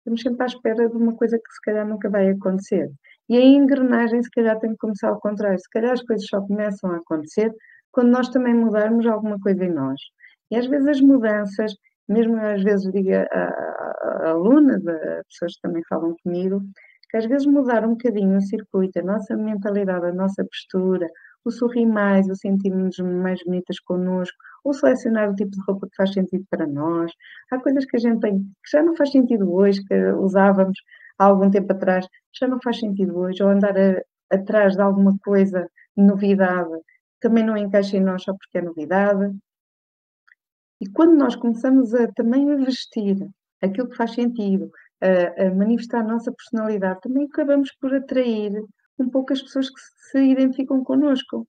estamos 0.03 0.21
sempre 0.21 0.43
à 0.43 0.47
espera 0.47 0.89
de 0.89 0.97
uma 0.97 1.15
coisa 1.15 1.39
que 1.39 1.53
se 1.53 1.61
calhar 1.63 1.87
nunca 1.87 2.11
vai 2.11 2.29
acontecer. 2.29 2.91
E 3.29 3.37
a 3.37 3.41
engrenagem, 3.41 4.23
se 4.23 4.31
calhar, 4.31 4.59
tem 4.59 4.73
que 4.73 4.79
começar 4.79 5.09
ao 5.09 5.21
contrário. 5.21 5.59
Se 5.59 5.71
calhar 5.71 5.93
as 5.93 6.03
coisas 6.03 6.27
só 6.29 6.41
começam 6.41 6.91
a 6.91 6.97
acontecer 6.97 7.53
quando 7.93 8.11
nós 8.11 8.29
também 8.29 8.55
mudarmos 8.55 9.07
alguma 9.07 9.39
coisa 9.39 9.65
em 9.65 9.73
nós. 9.73 10.01
E 10.51 10.57
às 10.57 10.67
vezes 10.67 10.89
as 10.89 11.01
mudanças, 11.01 11.73
mesmo 12.09 12.37
às 12.37 12.63
vezes 12.63 12.91
digo 12.93 13.11
a, 13.15 13.23
a, 13.23 14.33
a 14.33 15.25
pessoas 15.29 15.55
que 15.55 15.63
também 15.63 15.83
falam 15.89 16.17
comigo, 16.23 16.61
que 17.11 17.17
às 17.17 17.27
vezes 17.27 17.47
mudar 17.47 17.85
um 17.85 17.91
bocadinho 17.91 18.39
o 18.39 18.43
circuito, 18.43 18.99
a 18.99 19.03
nossa 19.03 19.37
mentalidade, 19.37 20.07
a 20.07 20.13
nossa 20.13 20.45
postura, 20.45 21.09
o 21.45 21.51
sorrir 21.51 21.87
mais, 21.87 22.29
o 22.29 22.35
sentirmos 22.35 22.99
mais 22.99 23.43
bonitas 23.45 23.79
connosco, 23.81 24.37
ou 24.65 24.73
selecionar 24.73 25.31
o 25.31 25.35
tipo 25.35 25.51
de 25.51 25.61
roupa 25.67 25.89
que 25.89 25.97
faz 25.97 26.13
sentido 26.13 26.45
para 26.51 26.67
nós. 26.67 27.13
Há 27.51 27.59
coisas 27.61 27.85
que 27.85 27.97
a 27.97 28.01
gente 28.01 28.21
tem 28.21 28.39
que 28.39 28.71
já 28.71 28.83
não 28.83 28.97
faz 28.97 29.11
sentido 29.11 29.53
hoje, 29.53 29.85
que 29.85 29.95
usávamos 30.13 30.79
há 31.19 31.25
algum 31.27 31.51
tempo 31.51 31.73
atrás, 31.73 32.07
já 32.33 32.47
não 32.49 32.61
faz 32.63 32.79
sentido 32.79 33.17
hoje, 33.19 33.43
ou 33.43 33.51
andar 33.51 33.77
a, 33.77 34.03
atrás 34.31 34.75
de 34.75 34.83
alguma 34.83 35.17
coisa, 35.25 35.69
novidade, 35.97 36.71
também 37.21 37.45
não 37.45 37.57
encaixa 37.57 37.97
em 37.97 38.01
nós 38.01 38.23
só 38.23 38.33
porque 38.35 38.59
é 38.59 38.63
novidade. 38.63 39.33
E 40.81 40.89
quando 40.91 41.17
nós 41.17 41.37
começamos 41.37 41.95
a 41.95 42.09
também 42.13 42.51
a 42.51 42.57
vestir 42.57 43.17
aquilo 43.61 43.89
que 43.89 43.97
faz 43.97 44.15
sentido, 44.15 44.71
a, 45.01 45.47
a 45.47 45.55
manifestar 45.55 46.01
a 46.01 46.05
nossa 46.05 46.33
personalidade, 46.33 47.01
também 47.01 47.25
acabamos 47.27 47.71
por 47.81 47.95
atrair 47.95 48.53
um 48.99 49.09
pouco 49.09 49.33
as 49.33 49.43
pessoas 49.43 49.69
que 49.69 49.81
se 50.11 50.19
identificam 50.19 50.83
connosco. 50.83 51.47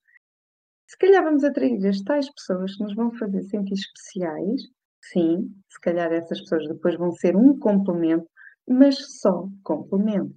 Se 0.93 0.97
calhar 0.99 1.23
vamos 1.23 1.43
atrair 1.43 1.83
as 1.87 2.01
tais 2.01 2.31
pessoas 2.31 2.75
que 2.75 2.83
nos 2.83 2.93
vão 2.93 3.11
fazer 3.17 3.41
sentir 3.45 3.73
especiais, 3.73 4.61
sim, 5.01 5.51
se 5.67 5.81
calhar 5.81 6.13
essas 6.13 6.39
pessoas 6.41 6.67
depois 6.67 6.95
vão 6.95 7.11
ser 7.11 7.35
um 7.35 7.57
complemento, 7.57 8.29
mas 8.69 9.19
só 9.19 9.47
complemento. 9.63 10.35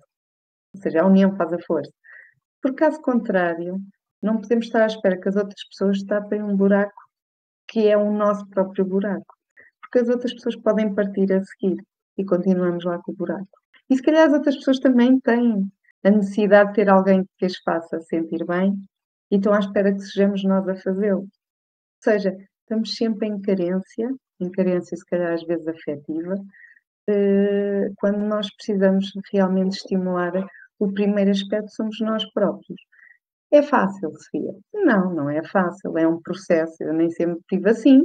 Ou 0.75 0.81
seja, 0.81 1.03
a 1.03 1.07
união 1.07 1.37
faz 1.37 1.53
a 1.53 1.59
força. 1.59 1.92
Por 2.62 2.75
caso 2.75 3.03
contrário, 3.03 3.79
não 4.23 4.40
podemos 4.40 4.64
estar 4.64 4.83
à 4.83 4.87
espera 4.87 5.21
que 5.21 5.29
as 5.29 5.37
outras 5.37 5.62
pessoas 5.69 6.03
tapem 6.05 6.42
um 6.42 6.57
buraco 6.57 7.03
que 7.69 7.87
é 7.87 7.97
o 7.99 8.11
nosso 8.11 8.49
próprio 8.49 8.87
buraco. 8.87 9.37
Porque 9.83 9.99
as 9.99 10.09
outras 10.09 10.33
pessoas 10.33 10.57
podem 10.57 10.95
partir 10.95 11.31
a 11.35 11.45
seguir 11.45 11.85
e 12.16 12.25
continuamos 12.25 12.83
lá 12.83 12.99
com 13.03 13.12
o 13.12 13.14
buraco. 13.14 13.47
E 13.90 13.97
se 13.97 14.03
calhar 14.03 14.27
as 14.27 14.33
outras 14.33 14.57
pessoas 14.57 14.79
também 14.79 15.21
têm 15.21 15.71
a 16.03 16.11
necessidade 16.11 16.71
de 16.71 16.77
ter 16.77 16.88
alguém 16.88 17.27
que 17.37 17.45
as 17.45 17.59
faça 17.59 18.01
sentir 18.01 18.42
bem 18.47 18.75
e 19.31 19.37
estão 19.37 19.53
à 19.53 19.59
espera 19.59 19.93
que 19.93 20.01
sejamos 20.01 20.45
nós 20.45 20.69
a 20.69 20.77
fazê-lo. 20.77 21.21
Ou 21.23 21.29
seja, 22.03 22.37
estamos 22.61 22.95
sempre 22.95 23.29
em 23.29 23.41
carência, 23.41 24.11
em 24.41 24.51
carência 24.51 24.97
se 24.97 25.05
calhar 25.07 25.33
às 25.33 25.43
vezes 25.45 25.67
afetiva, 25.67 26.35
eh, 27.09 27.91
quando 27.97 28.19
nós 28.19 28.49
precisamos 28.55 29.12
realmente 29.33 29.77
estimular 29.77 30.33
o 30.79 30.93
primeiro 30.93 31.31
aspecto 31.31 31.71
somos 31.71 32.01
nós 32.01 32.25
próprios. 32.33 32.81
É 33.51 33.62
fácil, 33.62 34.12
Sofia? 34.12 34.55
Não, 34.75 35.15
não 35.15 35.31
é 35.31 35.43
fácil, 35.43 35.97
é 35.97 36.07
um 36.07 36.21
processo. 36.21 36.83
Eu 36.83 36.93
nem 36.93 37.11
sempre 37.11 37.41
tive 37.49 37.71
assim. 37.71 38.03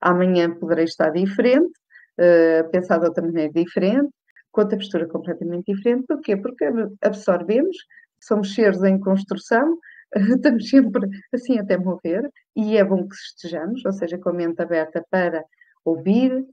Amanhã 0.00 0.52
poderei 0.58 0.84
estar 0.84 1.10
diferente, 1.10 1.72
uh, 2.18 2.68
pensar 2.70 2.98
de 2.98 3.06
outra 3.06 3.24
maneira 3.24 3.52
diferente, 3.52 4.10
com 4.50 4.62
outra 4.62 4.76
postura 4.76 5.06
completamente 5.06 5.72
diferente. 5.72 6.06
Porquê? 6.06 6.36
Porque 6.36 6.64
absorvemos, 7.02 7.76
somos 8.20 8.54
seres 8.54 8.82
em 8.82 8.98
construção, 8.98 9.78
estamos 10.36 10.68
sempre 10.68 11.08
assim 11.32 11.58
até 11.58 11.76
morrer, 11.76 12.28
e 12.56 12.76
é 12.76 12.84
bom 12.84 13.06
que 13.06 13.14
estejamos, 13.14 13.84
ou 13.84 13.92
seja, 13.92 14.18
com 14.18 14.30
a 14.30 14.32
mente 14.32 14.60
aberta 14.60 15.04
para 15.10 15.44
ouvir, 15.84 16.44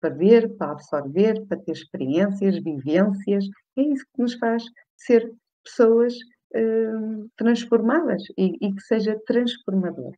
para 0.00 0.14
ver, 0.14 0.54
para 0.56 0.72
absorver, 0.72 1.44
para 1.46 1.58
ter 1.58 1.72
experiências, 1.72 2.62
vivências. 2.62 3.44
É 3.76 3.82
isso 3.82 4.04
que 4.14 4.22
nos 4.22 4.34
faz 4.34 4.62
ser 4.96 5.32
pessoas 5.64 6.14
uh, 6.54 7.30
transformadas 7.36 8.22
e, 8.36 8.56
e 8.60 8.74
que 8.74 8.82
seja 8.82 9.18
transformador. 9.26 10.12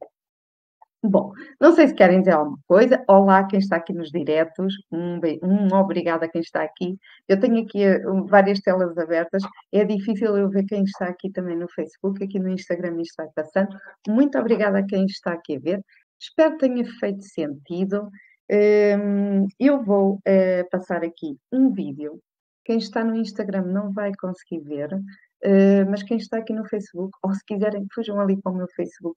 Bom, 1.08 1.32
não 1.60 1.72
sei 1.72 1.86
se 1.86 1.94
querem 1.94 2.18
dizer 2.18 2.32
alguma 2.32 2.58
coisa. 2.66 3.04
Olá, 3.06 3.44
quem 3.46 3.60
está 3.60 3.76
aqui 3.76 3.92
nos 3.92 4.10
diretos. 4.10 4.74
Um, 4.90 5.20
um 5.42 5.72
obrigado 5.76 6.24
a 6.24 6.28
quem 6.28 6.40
está 6.40 6.64
aqui. 6.64 6.98
Eu 7.28 7.38
tenho 7.38 7.62
aqui 7.62 7.86
uh, 7.86 8.26
várias 8.26 8.58
telas 8.60 8.98
abertas. 8.98 9.44
É 9.72 9.84
difícil 9.84 10.36
eu 10.36 10.50
ver 10.50 10.64
quem 10.64 10.82
está 10.82 11.06
aqui 11.06 11.30
também 11.30 11.56
no 11.56 11.68
Facebook, 11.68 12.22
aqui 12.24 12.40
no 12.40 12.48
Instagram 12.48 13.00
isto 13.00 13.14
vai 13.18 13.28
passando. 13.36 13.68
Muito 14.08 14.36
obrigada 14.36 14.78
a 14.78 14.84
quem 14.84 15.04
está 15.04 15.32
aqui 15.32 15.56
a 15.56 15.60
ver. 15.60 15.80
Espero 16.18 16.52
que 16.56 16.66
tenha 16.66 16.84
feito 16.98 17.22
sentido. 17.22 18.10
Um, 18.50 19.46
eu 19.60 19.84
vou 19.84 20.14
uh, 20.14 20.70
passar 20.72 21.04
aqui 21.04 21.36
um 21.52 21.72
vídeo. 21.72 22.20
Quem 22.64 22.78
está 22.78 23.04
no 23.04 23.14
Instagram 23.14 23.62
não 23.62 23.92
vai 23.92 24.10
conseguir 24.18 24.60
ver, 24.60 24.92
uh, 24.92 25.88
mas 25.88 26.02
quem 26.02 26.16
está 26.16 26.38
aqui 26.38 26.52
no 26.52 26.66
Facebook, 26.68 27.16
ou 27.22 27.32
se 27.32 27.44
quiserem, 27.44 27.86
fujam 27.94 28.18
ali 28.18 28.40
para 28.40 28.50
o 28.50 28.56
meu 28.56 28.66
Facebook 28.74 29.16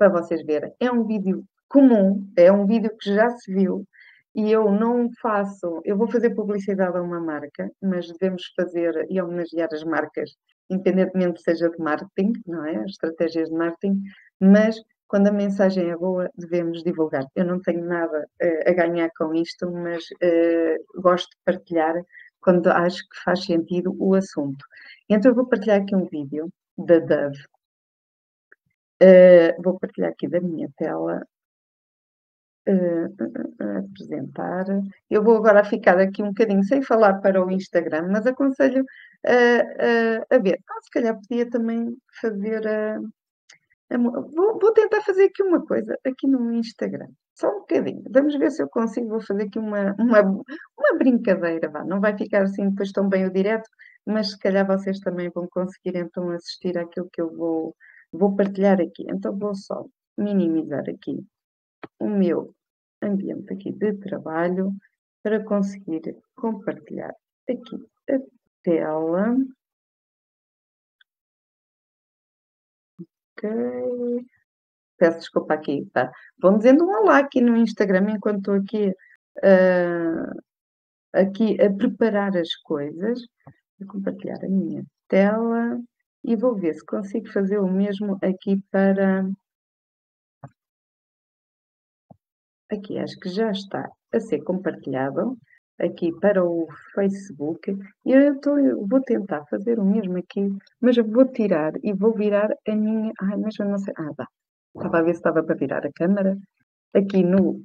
para 0.00 0.08
vocês 0.08 0.42
verem. 0.46 0.72
É 0.80 0.90
um 0.90 1.06
vídeo 1.06 1.44
comum, 1.68 2.26
é 2.34 2.50
um 2.50 2.66
vídeo 2.66 2.90
que 2.98 3.14
já 3.14 3.28
se 3.28 3.52
viu 3.52 3.86
e 4.34 4.50
eu 4.50 4.72
não 4.72 5.10
faço, 5.20 5.82
eu 5.84 5.94
vou 5.94 6.10
fazer 6.10 6.30
publicidade 6.30 6.96
a 6.96 7.02
uma 7.02 7.20
marca, 7.20 7.70
mas 7.82 8.06
devemos 8.06 8.50
fazer 8.56 9.06
e 9.10 9.20
homenagear 9.20 9.68
as 9.70 9.84
marcas, 9.84 10.30
independentemente 10.70 11.42
seja 11.42 11.68
de 11.68 11.78
marketing, 11.78 12.32
não 12.46 12.64
é? 12.64 12.82
Estratégias 12.86 13.50
de 13.50 13.54
marketing, 13.54 14.00
mas 14.40 14.80
quando 15.06 15.26
a 15.26 15.32
mensagem 15.32 15.90
é 15.90 15.96
boa, 15.96 16.30
devemos 16.34 16.82
divulgar. 16.82 17.26
Eu 17.36 17.44
não 17.44 17.60
tenho 17.60 17.84
nada 17.84 18.26
uh, 18.42 18.70
a 18.70 18.72
ganhar 18.72 19.10
com 19.18 19.34
isto, 19.34 19.70
mas 19.70 20.04
uh, 20.04 21.02
gosto 21.02 21.28
de 21.28 21.36
partilhar 21.44 22.00
quando 22.40 22.68
acho 22.68 23.02
que 23.02 23.22
faz 23.22 23.44
sentido 23.44 23.94
o 23.98 24.14
assunto. 24.14 24.64
Então, 25.10 25.30
eu 25.30 25.34
vou 25.34 25.46
partilhar 25.46 25.82
aqui 25.82 25.94
um 25.94 26.06
vídeo 26.06 26.48
da 26.78 27.00
Dove, 27.00 27.38
Uh, 29.02 29.62
vou 29.62 29.78
partilhar 29.78 30.10
aqui 30.10 30.28
da 30.28 30.40
minha 30.40 30.68
tela. 30.76 31.26
Uh, 32.68 33.08
apresentar. 33.78 34.66
Eu 35.08 35.24
vou 35.24 35.36
agora 35.36 35.64
ficar 35.64 35.98
aqui 35.98 36.22
um 36.22 36.28
bocadinho 36.28 36.62
sem 36.62 36.82
falar 36.82 37.14
para 37.20 37.44
o 37.44 37.50
Instagram, 37.50 38.08
mas 38.12 38.26
aconselho 38.26 38.84
a 40.30 40.38
ver. 40.38 40.60
Ah, 40.68 40.80
se 40.82 40.90
calhar 40.90 41.18
podia 41.18 41.48
também 41.48 41.96
fazer 42.20 42.66
a. 42.68 43.00
Vou, 43.98 44.58
vou, 44.60 44.72
tentar 44.72 45.00
fazer 45.02 45.24
aqui 45.24 45.42
uma 45.42 45.64
coisa 45.66 45.98
aqui 46.04 46.26
no 46.26 46.52
Instagram. 46.52 47.08
Só 47.34 47.48
um 47.48 47.60
bocadinho. 47.60 48.04
Vamos 48.10 48.36
ver 48.38 48.50
se 48.50 48.62
eu 48.62 48.68
consigo. 48.68 49.08
Vou 49.08 49.20
fazer 49.20 49.44
aqui 49.44 49.58
uma, 49.58 49.94
uma, 49.98 50.20
uma 50.22 50.98
brincadeira. 50.98 51.68
Vá. 51.70 51.84
Não 51.84 52.00
vai 52.00 52.16
ficar 52.16 52.42
assim 52.42 52.68
depois 52.70 52.92
tão 52.92 53.08
bem 53.08 53.26
o 53.26 53.32
direto, 53.32 53.68
mas 54.06 54.30
se 54.32 54.38
calhar 54.38 54.66
vocês 54.66 55.00
também 55.00 55.30
vão 55.30 55.48
conseguir 55.48 55.96
então 55.96 56.30
assistir 56.30 56.78
àquilo 56.78 57.08
que 57.12 57.20
eu 57.20 57.34
vou 57.34 57.74
Vou 58.12 58.34
partilhar 58.34 58.80
aqui, 58.80 59.04
então 59.08 59.36
vou 59.38 59.54
só 59.54 59.84
minimizar 60.16 60.84
aqui 60.88 61.24
o 61.98 62.08
meu 62.08 62.54
ambiente 63.02 63.52
aqui 63.52 63.72
de 63.72 63.94
trabalho 63.94 64.72
para 65.22 65.44
conseguir 65.44 66.16
compartilhar 66.34 67.14
aqui 67.48 67.88
a 68.10 68.18
tela. 68.62 69.36
Ok. 73.36 74.26
Peço 74.98 75.18
desculpa 75.18 75.54
aqui, 75.54 75.86
tá? 75.92 76.12
Vão 76.38 76.58
dizendo 76.58 76.84
um 76.84 76.90
olá 76.90 77.18
aqui 77.18 77.40
no 77.40 77.56
Instagram 77.56 78.10
enquanto 78.10 78.38
estou 78.38 78.54
aqui, 78.54 78.90
uh, 79.38 80.42
aqui 81.12 81.60
a 81.60 81.72
preparar 81.72 82.36
as 82.36 82.54
coisas. 82.56 83.20
Vou 83.78 83.88
compartilhar 83.88 84.44
a 84.44 84.48
minha 84.48 84.84
tela. 85.08 85.80
E 86.24 86.36
vou 86.36 86.54
ver 86.54 86.74
se 86.74 86.84
consigo 86.84 87.28
fazer 87.32 87.58
o 87.58 87.70
mesmo 87.70 88.18
aqui 88.22 88.62
para... 88.70 89.28
Aqui 92.70 92.98
acho 92.98 93.18
que 93.18 93.28
já 93.28 93.50
está 93.50 93.90
a 94.12 94.20
ser 94.20 94.42
compartilhado 94.42 95.36
aqui 95.80 96.12
para 96.20 96.44
o 96.44 96.68
Facebook. 96.94 97.76
E 98.04 98.12
eu, 98.12 98.38
eu 98.58 98.86
vou 98.86 99.00
tentar 99.00 99.44
fazer 99.46 99.78
o 99.78 99.84
mesmo 99.84 100.18
aqui, 100.18 100.48
mas 100.80 100.96
vou 100.96 101.26
tirar 101.26 101.72
e 101.82 101.92
vou 101.92 102.12
virar 102.12 102.50
a 102.68 102.76
minha... 102.76 103.12
Ai, 103.20 103.36
mas 103.36 103.58
eu 103.58 103.66
não 103.66 103.78
sei... 103.78 103.94
Ah, 103.96 104.12
dá. 104.16 104.26
Estava 104.76 104.98
a 104.98 105.02
ver 105.02 105.14
se 105.14 105.18
estava 105.18 105.42
para 105.42 105.56
virar 105.56 105.84
a 105.84 105.92
câmera. 105.92 106.36
Aqui 106.94 107.22
no... 107.24 107.64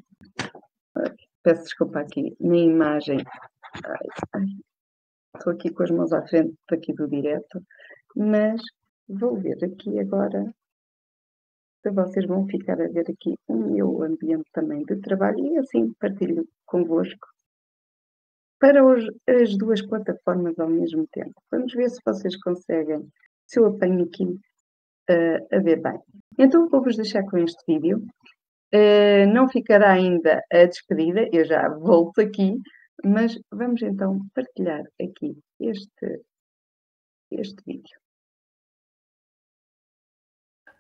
Peço 1.43 1.63
desculpa 1.63 1.99
aqui, 1.99 2.35
na 2.39 2.57
imagem... 2.57 3.19
Ai, 3.85 4.07
ai. 4.33 4.45
Estou 5.35 5.53
aqui 5.53 5.69
com 5.69 5.83
as 5.83 5.91
mãos 5.91 6.13
à 6.13 6.25
frente 6.25 6.55
aqui 6.71 6.93
do 6.93 7.07
direto 7.07 7.61
mas 8.15 8.61
vou 9.07 9.39
ver 9.39 9.63
aqui 9.63 9.99
agora 9.99 10.53
que 11.83 11.91
vocês 11.91 12.25
vão 12.25 12.47
ficar 12.47 12.81
a 12.81 12.87
ver 12.87 13.05
aqui 13.11 13.35
o 13.47 13.55
meu 13.55 14.01
ambiente 14.03 14.49
também 14.51 14.83
de 14.83 14.95
trabalho 15.01 15.45
e 15.45 15.57
assim 15.57 15.93
partilho 15.99 16.47
convosco 16.65 17.27
para 18.59 18.83
os, 18.83 19.05
as 19.27 19.55
duas 19.57 19.81
plataformas 19.85 20.57
ao 20.57 20.69
mesmo 20.69 21.05
tempo. 21.11 21.33
Vamos 21.51 21.73
ver 21.73 21.89
se 21.89 21.99
vocês 22.03 22.35
conseguem, 22.41 23.07
se 23.45 23.59
eu 23.59 23.67
apanho 23.67 24.05
aqui 24.05 24.23
uh, 24.23 25.55
a 25.55 25.59
ver 25.59 25.81
bem. 25.81 25.99
Então 26.39 26.67
vou-vos 26.69 26.95
deixar 26.95 27.23
com 27.25 27.37
este 27.37 27.63
vídeo. 27.67 28.03
Uh, 28.73 29.31
não 29.31 29.47
ficará 29.47 29.93
ainda 29.93 30.41
a 30.51 30.65
despedida, 30.65 31.29
eu 31.31 31.45
já 31.45 31.69
volto 31.69 32.19
aqui, 32.19 32.57
mas 33.03 33.37
vamos 33.51 33.81
então 33.83 34.19
partilhar 34.33 34.83
aqui 34.99 35.37
este, 35.59 36.21
este 37.31 37.63
vídeo. 37.65 38.04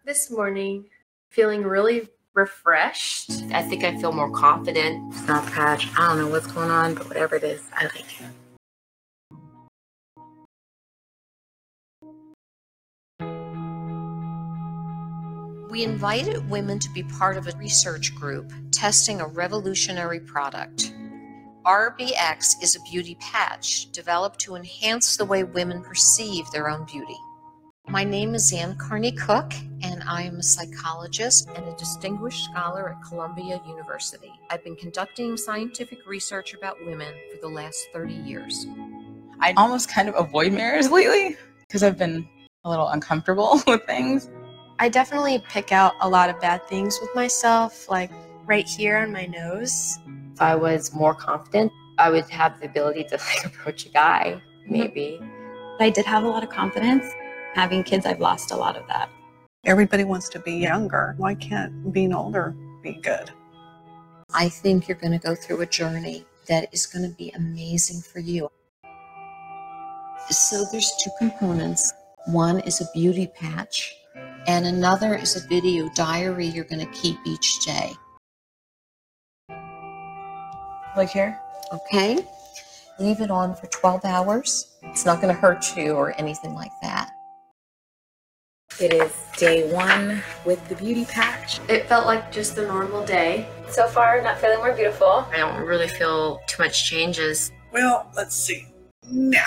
This 0.05 0.29
morning, 0.29 0.85
feeling 1.31 1.63
really 1.63 2.07
refreshed. 2.35 3.31
I 3.51 3.63
think 3.63 3.83
I 3.83 3.97
feel 3.97 4.11
more 4.11 4.29
confident. 4.29 5.15
Soft 5.15 5.51
patch. 5.51 5.87
I 5.97 6.09
don't 6.09 6.19
know 6.19 6.27
what's 6.27 6.45
going 6.45 6.69
on, 6.69 6.93
but 6.93 7.07
whatever 7.07 7.37
it 7.37 7.43
is, 7.43 7.63
I 7.73 7.85
like 7.85 8.21
it. 8.21 8.27
We 15.71 15.83
invited 15.83 16.47
women 16.51 16.77
to 16.77 16.89
be 16.91 17.01
part 17.01 17.35
of 17.35 17.47
a 17.47 17.57
research 17.57 18.13
group 18.13 18.53
testing 18.71 19.21
a 19.21 19.27
revolutionary 19.27 20.19
product. 20.19 20.93
RBX 21.65 22.61
is 22.61 22.75
a 22.75 22.81
beauty 22.91 23.17
patch 23.19 23.91
developed 23.91 24.37
to 24.41 24.53
enhance 24.53 25.17
the 25.17 25.25
way 25.25 25.43
women 25.43 25.81
perceive 25.81 26.45
their 26.51 26.69
own 26.69 26.85
beauty. 26.85 27.17
My 27.87 28.03
name 28.03 28.33
is 28.33 28.51
Anne 28.51 28.75
Carney 28.77 29.11
Cook, 29.11 29.53
and 29.83 30.01
I 30.07 30.23
am 30.23 30.39
a 30.39 30.43
psychologist 30.43 31.47
and 31.55 31.67
a 31.67 31.75
distinguished 31.77 32.43
scholar 32.45 32.89
at 32.89 33.07
Columbia 33.07 33.61
University. 33.67 34.31
I've 34.49 34.63
been 34.63 34.75
conducting 34.75 35.37
scientific 35.37 35.99
research 36.07 36.55
about 36.55 36.83
women 36.83 37.13
for 37.31 37.39
the 37.39 37.47
last 37.47 37.87
30 37.93 38.15
years. 38.15 38.65
I 39.39 39.53
almost 39.55 39.87
kind 39.87 40.09
of 40.09 40.15
avoid 40.15 40.51
mirrors 40.51 40.89
lately 40.89 41.37
because 41.67 41.83
I've 41.83 41.97
been 41.97 42.27
a 42.63 42.69
little 42.69 42.87
uncomfortable 42.87 43.61
with 43.67 43.83
things. 43.85 44.31
I 44.79 44.89
definitely 44.89 45.43
pick 45.47 45.71
out 45.71 45.93
a 46.01 46.09
lot 46.09 46.31
of 46.31 46.41
bad 46.41 46.67
things 46.67 46.97
with 46.99 47.13
myself, 47.13 47.87
like 47.87 48.11
right 48.45 48.67
here 48.67 48.97
on 48.97 49.13
my 49.13 49.27
nose. 49.27 49.99
If 50.33 50.41
I 50.41 50.55
was 50.55 50.91
more 50.91 51.13
confident, 51.13 51.71
I 51.99 52.09
would 52.09 52.27
have 52.29 52.59
the 52.59 52.65
ability 52.65 53.03
to 53.05 53.17
like 53.17 53.45
approach 53.45 53.85
a 53.85 53.89
guy, 53.89 54.41
maybe. 54.67 55.21
I 55.79 55.91
did 55.91 56.05
have 56.05 56.23
a 56.23 56.27
lot 56.27 56.43
of 56.43 56.49
confidence 56.49 57.05
having 57.55 57.83
kids, 57.83 58.05
I've 58.05 58.19
lost 58.19 58.51
a 58.51 58.55
lot 58.55 58.75
of 58.75 58.85
that. 58.87 59.09
Everybody 59.63 60.03
wants 60.03 60.27
to 60.29 60.39
be 60.39 60.51
younger. 60.51 61.15
Why 61.17 61.33
can't 61.33 61.91
being 61.91 62.13
older 62.13 62.53
be 62.83 62.93
good? 63.01 63.31
I 64.33 64.49
think 64.49 64.87
you're 64.87 64.97
going 64.97 65.17
to 65.17 65.25
go 65.25 65.33
through 65.33 65.61
a 65.61 65.65
journey 65.65 66.25
that 66.49 66.67
is 66.73 66.85
going 66.85 67.09
to 67.09 67.15
be 67.15 67.31
amazing 67.31 68.01
for 68.01 68.19
you. 68.19 68.49
So 70.29 70.65
there's 70.71 70.91
two 71.01 71.11
components. 71.17 71.93
One 72.27 72.59
is 72.59 72.81
a 72.81 72.91
beauty 72.93 73.27
patch, 73.27 73.95
and 74.47 74.65
another 74.65 75.15
is 75.15 75.35
a 75.35 75.47
video 75.47 75.89
diary 75.95 76.47
you're 76.47 76.65
going 76.65 76.85
to 76.85 76.91
keep 76.91 77.17
each 77.25 77.65
day. 77.65 77.93
Like 80.97 81.09
here? 81.09 81.39
Okay. 81.71 82.19
Leave 82.99 83.21
it 83.21 83.31
on 83.31 83.55
for 83.55 83.67
12 83.67 84.03
hours. 84.05 84.75
It's 84.83 85.05
not 85.05 85.21
going 85.21 85.33
to 85.33 85.39
hurt 85.39 85.75
you 85.77 85.93
or 85.93 86.13
anything 86.19 86.53
like 86.53 86.71
that. 86.81 87.14
It 88.77 88.91
is 88.91 89.13
day 89.37 89.71
one 89.71 90.21
with 90.43 90.67
the 90.67 90.75
beauty 90.75 91.05
patch. 91.05 91.61
It 91.69 91.87
felt 91.87 92.05
like 92.05 92.29
just 92.29 92.57
a 92.57 92.67
normal 92.67 93.05
day. 93.05 93.47
So 93.69 93.87
far, 93.87 94.21
not 94.21 94.37
feeling 94.37 94.57
more 94.57 94.73
beautiful. 94.73 95.25
I 95.31 95.37
don't 95.37 95.61
really 95.61 95.87
feel 95.87 96.41
too 96.45 96.61
much 96.61 96.89
changes. 96.89 97.53
Well, 97.71 98.11
let's 98.17 98.35
see. 98.35 98.67
Nah. 99.09 99.39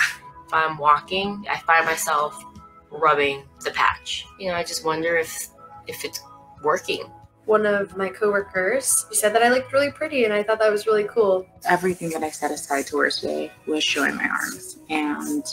If 0.47 0.53
I'm 0.53 0.79
walking, 0.79 1.45
I 1.47 1.59
find 1.59 1.85
myself 1.85 2.43
rubbing 2.89 3.43
the 3.63 3.69
patch. 3.69 4.25
You 4.39 4.47
know, 4.47 4.55
I 4.55 4.63
just 4.63 4.83
wonder 4.83 5.15
if 5.17 5.49
if 5.85 6.03
it's 6.03 6.21
working. 6.63 7.03
One 7.45 7.67
of 7.67 7.95
my 7.95 8.09
coworkers 8.09 9.05
he 9.09 9.15
said 9.15 9.35
that 9.35 9.43
I 9.43 9.49
looked 9.49 9.71
really 9.73 9.91
pretty, 9.91 10.25
and 10.25 10.33
I 10.33 10.41
thought 10.41 10.57
that 10.57 10.71
was 10.71 10.87
really 10.87 11.03
cool. 11.03 11.45
Everything 11.67 12.09
that 12.11 12.23
I 12.23 12.31
set 12.31 12.49
aside 12.49 12.87
to 12.87 12.97
wear 12.97 13.11
today 13.11 13.51
was 13.67 13.83
showing 13.83 14.15
my 14.15 14.27
arms, 14.27 14.77
and 14.89 15.43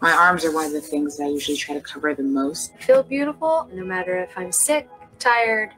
my 0.00 0.12
arms 0.12 0.44
are 0.44 0.52
one 0.52 0.66
of 0.66 0.72
the 0.72 0.80
things 0.80 1.16
that 1.16 1.24
I 1.24 1.28
usually 1.28 1.56
try 1.56 1.74
to 1.74 1.80
cover 1.80 2.14
the 2.14 2.22
most. 2.22 2.72
I 2.78 2.82
feel 2.82 3.02
beautiful 3.02 3.68
no 3.72 3.84
matter 3.84 4.16
if 4.18 4.30
I'm 4.36 4.52
sick, 4.52 4.88
tired, 5.18 5.70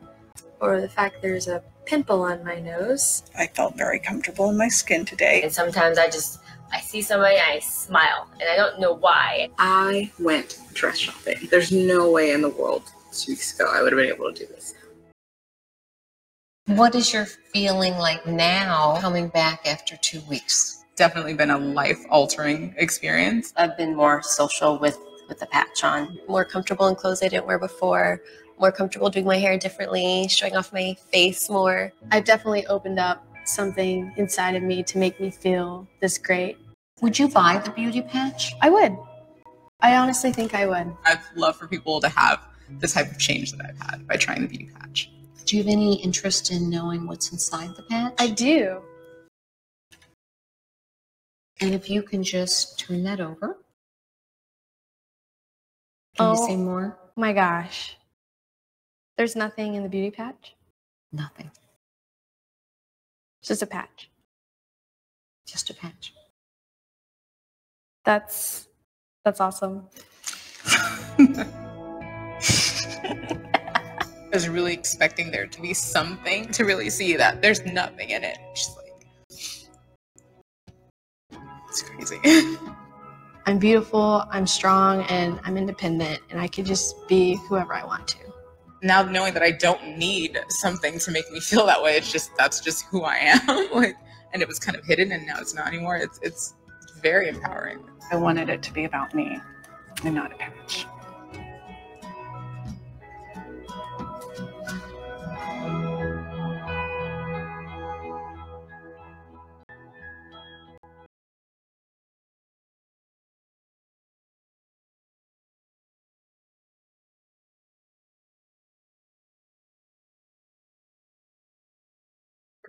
or 0.61 0.81
the 0.81 0.89
fact 0.89 1.23
there's 1.23 1.49
a 1.49 1.63
pimple 1.87 2.23
on 2.23 2.45
my 2.45 2.61
nose. 2.61 3.23
I 3.37 3.47
felt 3.47 3.77
very 3.77 3.99
comfortable 3.99 4.51
in 4.51 4.57
my 4.57 4.69
skin 4.69 5.05
today. 5.05 5.43
And 5.43 5.53
sometimes 5.53 5.99
I 5.99 6.07
just 6.07 6.41
I 6.73 6.81
see 6.81 7.03
somebody 7.03 7.37
and 7.37 7.51
I 7.51 7.59
smile 7.61 8.29
and 8.35 8.49
I 8.49 8.57
don't 8.57 8.79
know 8.79 8.93
why. 8.93 9.49
I 9.59 10.13
went 10.21 10.59
dress 10.75 10.99
shopping. 10.99 11.49
There's 11.51 11.73
no 11.73 12.11
way 12.11 12.33
in 12.33 12.43
the 12.43 12.51
world 12.51 12.85
two 13.13 13.33
weeks 13.33 13.55
ago 13.55 13.71
I 13.73 13.83
would 13.83 13.93
have 13.93 13.99
been 13.99 14.15
able 14.15 14.33
to 14.33 14.39
do 14.39 14.53
this. 14.53 14.75
What 16.67 16.95
is 16.95 17.13
your 17.13 17.25
feeling 17.25 17.95
like 17.95 18.25
now 18.27 19.01
coming 19.01 19.29
back 19.29 19.67
after 19.67 19.97
two 19.97 20.21
weeks? 20.29 20.80
Definitely 21.01 21.33
been 21.33 21.49
a 21.49 21.57
life 21.57 22.05
altering 22.11 22.75
experience. 22.77 23.55
I've 23.57 23.75
been 23.75 23.97
more 23.97 24.23
social 24.23 24.79
with 24.79 24.99
with 25.31 25.39
the 25.39 25.47
patch 25.47 25.83
on. 25.83 26.19
More 26.29 26.45
comfortable 26.45 26.89
in 26.89 26.95
clothes 26.95 27.23
I 27.23 27.29
didn't 27.29 27.47
wear 27.47 27.59
before. 27.59 28.21
More 28.59 28.71
comfortable 28.71 29.09
doing 29.09 29.25
my 29.25 29.39
hair 29.39 29.57
differently, 29.57 30.29
showing 30.29 30.57
off 30.57 30.75
my 30.75 30.95
face 31.11 31.49
more. 31.49 31.91
I've 32.13 32.25
definitely 32.25 32.67
opened 32.67 32.99
up 32.99 33.25
something 33.47 34.13
inside 34.19 34.57
of 34.57 34.63
me 34.63 34.83
to 34.83 34.99
make 34.99 35.19
me 35.19 35.31
feel 35.31 35.89
this 36.01 36.19
great. 36.19 36.59
Would 37.01 37.19
you 37.19 37.29
buy 37.29 37.63
the 37.65 37.71
beauty 37.71 38.03
patch? 38.03 38.53
I 38.61 38.69
would. 38.69 38.95
I 39.81 39.97
honestly 39.97 40.33
think 40.33 40.55
I 40.55 40.67
would. 40.67 40.95
I'd 41.07 41.21
love 41.35 41.57
for 41.57 41.67
people 41.67 42.03
to 42.03 42.11
have 42.11 42.47
the 42.79 42.89
type 42.89 43.11
of 43.11 43.19
change 43.19 43.53
that 43.53 43.65
I've 43.65 43.79
had 43.79 44.07
by 44.07 44.17
trying 44.17 44.43
the 44.43 44.49
beauty 44.49 44.69
patch. 44.79 45.11
Do 45.47 45.57
you 45.57 45.63
have 45.63 45.73
any 45.73 45.95
interest 46.03 46.51
in 46.51 46.69
knowing 46.69 47.07
what's 47.07 47.33
inside 47.33 47.75
the 47.75 47.85
patch? 47.85 48.13
I 48.19 48.29
do. 48.29 48.83
And 51.61 51.75
if 51.75 51.91
you 51.91 52.03
can 52.03 52.23
just 52.23 52.79
turn 52.79 53.03
that 53.05 53.21
over. 53.21 53.59
Can 56.17 56.27
oh, 56.27 56.33
you 56.33 56.47
say 56.47 56.55
oh 56.55 56.59
more? 56.59 56.99
My 57.17 57.33
gosh. 57.33 57.97
There's 59.19 59.37
nothing 59.37 59.75
in 59.75 59.83
the 59.83 59.89
beauty 59.89 60.11
patch? 60.11 60.55
Nothing. 61.13 61.51
Just 63.43 63.63
a 63.63 63.67
patch. 63.67 64.11
Just 65.47 65.69
a 65.69 65.75
patch. 65.75 66.15
That's 68.05 68.69
that's 69.25 69.41
awesome. 69.41 69.87
I 74.33 74.33
was 74.33 74.49
really 74.49 74.73
expecting 74.73 75.31
there 75.31 75.47
to 75.47 75.61
be 75.61 75.75
something 75.75 76.51
to 76.53 76.65
really 76.65 76.89
see 76.89 77.17
that 77.17 77.43
there's 77.43 77.65
nothing 77.67 78.11
in 78.11 78.25
it. 78.25 78.39
Just 78.55 78.77
like 78.77 78.80
it's 81.71 81.83
crazy. 81.83 82.19
I'm 83.47 83.59
beautiful, 83.59 84.25
I'm 84.31 84.47
strong, 84.47 85.03
and 85.05 85.41
I'm 85.45 85.57
independent, 85.57 86.21
and 86.29 86.41
I 86.41 86.49
can 86.49 86.65
just 86.65 87.09
be 87.09 87.37
whoever 87.49 87.73
I 87.75 87.85
want 87.85 88.09
to. 88.09 88.19
Now 88.83 89.03
knowing 89.03 89.35
that 89.35 89.43
I 89.43 89.53
don't 89.53 89.97
need 89.97 90.39
something 90.49 90.99
to 90.99 91.11
make 91.11 91.31
me 91.31 91.41
feel 91.41 91.67
that 91.67 91.81
way, 91.83 91.97
it's 91.97 92.11
just 92.11 92.37
that's 92.37 92.61
just 92.61 92.87
who 92.87 93.03
I 93.03 93.17
am. 93.17 93.71
like, 93.73 93.97
and 94.33 94.43
it 94.43 94.49
was 94.49 94.59
kind 94.59 94.77
of 94.77 94.85
hidden, 94.85 95.13
and 95.13 95.25
now 95.27 95.39
it's 95.39 95.55
not 95.55 95.69
anymore. 95.69 95.97
It's 95.97 96.19
it's 96.23 96.55
very 97.01 97.29
empowering. 97.29 97.85
I 98.11 98.17
wanted 98.17 98.49
it 98.49 98.63
to 98.63 98.73
be 98.73 98.85
about 98.85 99.15
me, 99.15 99.39
and 100.05 100.15
not 100.15 100.33
a 100.33 100.37
patch. 100.37 100.87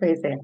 Pois 0.02 0.24
é. 0.24 0.36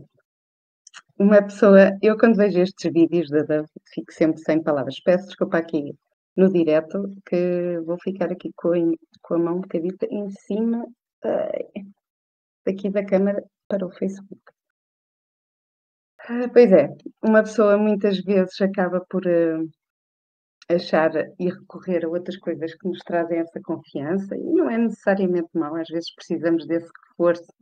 Uma 1.18 1.42
pessoa, 1.42 1.98
eu 2.00 2.16
quando 2.16 2.36
vejo 2.36 2.60
estes 2.60 2.92
vídeos 2.92 3.28
da 3.28 3.42
Dove, 3.42 3.68
fico 3.92 4.12
sempre 4.12 4.40
sem 4.40 4.62
palavras. 4.62 5.00
Peço 5.00 5.26
desculpa 5.26 5.58
aqui 5.58 5.98
no 6.36 6.48
direto, 6.48 7.12
que 7.26 7.80
vou 7.84 7.98
ficar 8.00 8.30
aqui 8.30 8.52
com, 8.54 8.94
com 9.20 9.34
a 9.34 9.38
mão 9.38 9.56
um 9.56 9.60
bocadinho 9.62 9.96
em 10.12 10.30
cima 10.30 10.84
uh, 10.84 11.92
daqui 12.64 12.88
da 12.88 13.04
câmara 13.04 13.42
para 13.66 13.84
o 13.84 13.90
Facebook. 13.90 14.40
Uh, 16.30 16.48
pois 16.52 16.70
é, 16.70 16.96
uma 17.20 17.42
pessoa 17.42 17.76
muitas 17.76 18.20
vezes 18.20 18.60
acaba 18.60 19.04
por, 19.10 19.26
uh, 19.26 19.68
achar 20.70 21.10
e 21.36 21.50
recorrer 21.50 22.04
a 22.04 22.08
outras 22.08 22.36
coisas 22.36 22.76
que 22.76 22.86
nos 22.86 23.00
trazem 23.00 23.40
essa 23.40 23.60
confiança, 23.60 24.36
e 24.36 24.52
não 24.52 24.70
é 24.70 24.78
necessariamente 24.78 25.48
mau, 25.52 25.74
às 25.74 25.88
vezes 25.88 26.14
precisamos 26.14 26.64
desse 26.64 26.88
reforço 27.10 27.52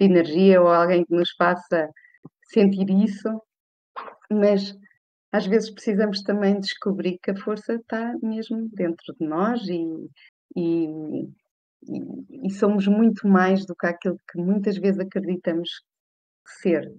de 0.00 0.06
energia 0.06 0.60
ou 0.60 0.68
alguém 0.68 1.04
que 1.04 1.14
nos 1.14 1.30
faça 1.32 1.90
sentir 2.44 2.88
isso, 2.90 3.28
mas 4.30 4.74
às 5.32 5.46
vezes 5.46 5.70
precisamos 5.70 6.22
também 6.22 6.58
descobrir 6.58 7.18
que 7.22 7.30
a 7.30 7.36
força 7.36 7.74
está 7.74 8.14
mesmo 8.22 8.68
dentro 8.72 9.14
de 9.18 9.26
nós 9.26 9.60
e, 9.68 10.08
e, 10.56 10.88
e, 12.44 12.50
somos 12.50 12.86
muito 12.88 13.28
mais 13.28 13.64
do 13.66 13.76
que 13.76 13.86
aquilo 13.86 14.18
que 14.30 14.40
muitas 14.40 14.76
vezes 14.76 14.98
acreditamos 14.98 15.68
ser. 16.60 16.92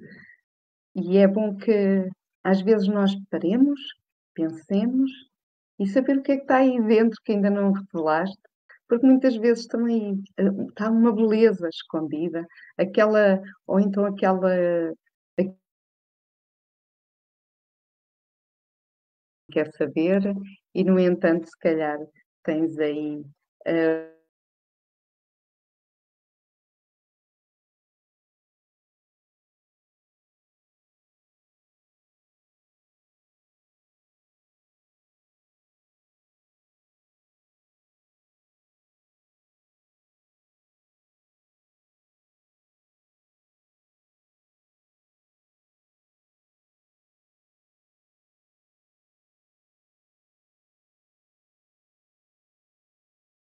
E 0.95 1.17
é 1.17 1.27
bom 1.27 1.57
que 1.57 2.07
às 2.43 2.61
vezes 2.61 2.87
nós 2.87 3.11
paremos, 3.29 3.79
pensemos 4.33 5.11
e 5.79 5.87
saber 5.87 6.19
o 6.19 6.21
que 6.21 6.33
é 6.33 6.35
que 6.37 6.43
está 6.43 6.57
aí 6.57 6.81
dentro 6.81 7.19
que 7.23 7.33
ainda 7.33 7.49
não 7.49 7.73
revelaste, 7.73 8.37
porque 8.91 9.05
muitas 9.07 9.37
vezes 9.37 9.67
também 9.67 10.21
eh, 10.35 10.43
está 10.67 10.89
uma 10.89 11.15
beleza 11.15 11.69
escondida, 11.69 12.45
aquela, 12.77 13.41
ou 13.65 13.79
então 13.79 14.05
aquela 14.05 14.93
quer 19.49 19.71
saber, 19.71 20.21
e 20.75 20.83
no 20.83 20.99
entanto, 20.99 21.47
se 21.47 21.57
calhar 21.57 21.99
tens 22.43 22.77
aí 22.79 23.23
uh, 23.65 24.20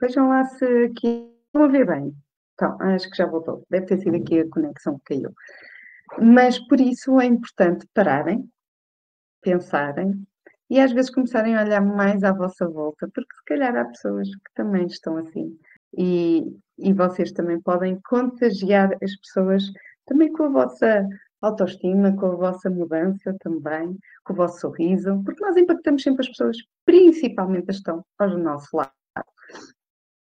Vejam 0.04 0.28
lá 0.28 0.44
se 0.44 0.66
aqui. 0.84 1.32
Vão 1.54 1.72
ver 1.72 1.88
bem. 1.88 2.14
Então, 2.56 2.78
acho 2.82 3.10
que 3.10 3.16
já 3.16 3.26
voltou. 3.26 3.66
Deve 3.70 3.86
ter 3.86 4.02
sido 4.02 4.18
aqui 4.18 4.38
a 4.38 4.50
conexão 4.50 5.00
que 5.00 5.16
caiu. 5.16 5.34
Mas 6.22 6.60
por 6.60 6.82
isso 6.82 7.22
é 7.22 7.26
importante 7.26 7.88
pararem, 7.94 8.46
pensarem 9.42 10.12
e 10.70 10.78
às 10.78 10.92
vezes 10.92 11.10
começarem 11.10 11.56
a 11.56 11.64
olhar 11.64 11.80
mais 11.80 12.22
à 12.22 12.34
vossa 12.34 12.68
volta, 12.68 13.10
porque 13.16 13.34
se 13.34 13.46
calhar 13.46 13.78
há 13.78 13.86
pessoas 13.86 14.28
que 14.28 14.54
também 14.54 14.88
estão 14.88 15.16
assim. 15.16 15.58
E, 15.98 16.54
e 16.78 16.92
vocês 16.92 17.32
também 17.32 17.62
podem 17.62 17.98
contagiar 18.04 18.92
as 19.02 19.16
pessoas 19.22 19.64
também 20.06 20.34
com 20.34 20.44
a 20.44 20.50
vossa 20.50 21.08
autoestima, 21.42 22.14
com 22.14 22.26
a 22.26 22.36
vossa 22.36 22.70
mudança 22.70 23.34
também, 23.40 23.98
com 24.26 24.34
o 24.34 24.36
vosso 24.36 24.60
sorriso, 24.60 25.22
porque 25.24 25.46
nós 25.46 25.56
impactamos 25.56 26.04
sempre 26.04 26.24
as 26.24 26.28
pessoas, 26.28 26.58
principalmente 26.84 27.70
as 27.70 27.78
que 27.78 27.90
estão 27.90 28.06
ao 28.20 28.38
nosso 28.38 28.76
lado. 28.76 28.92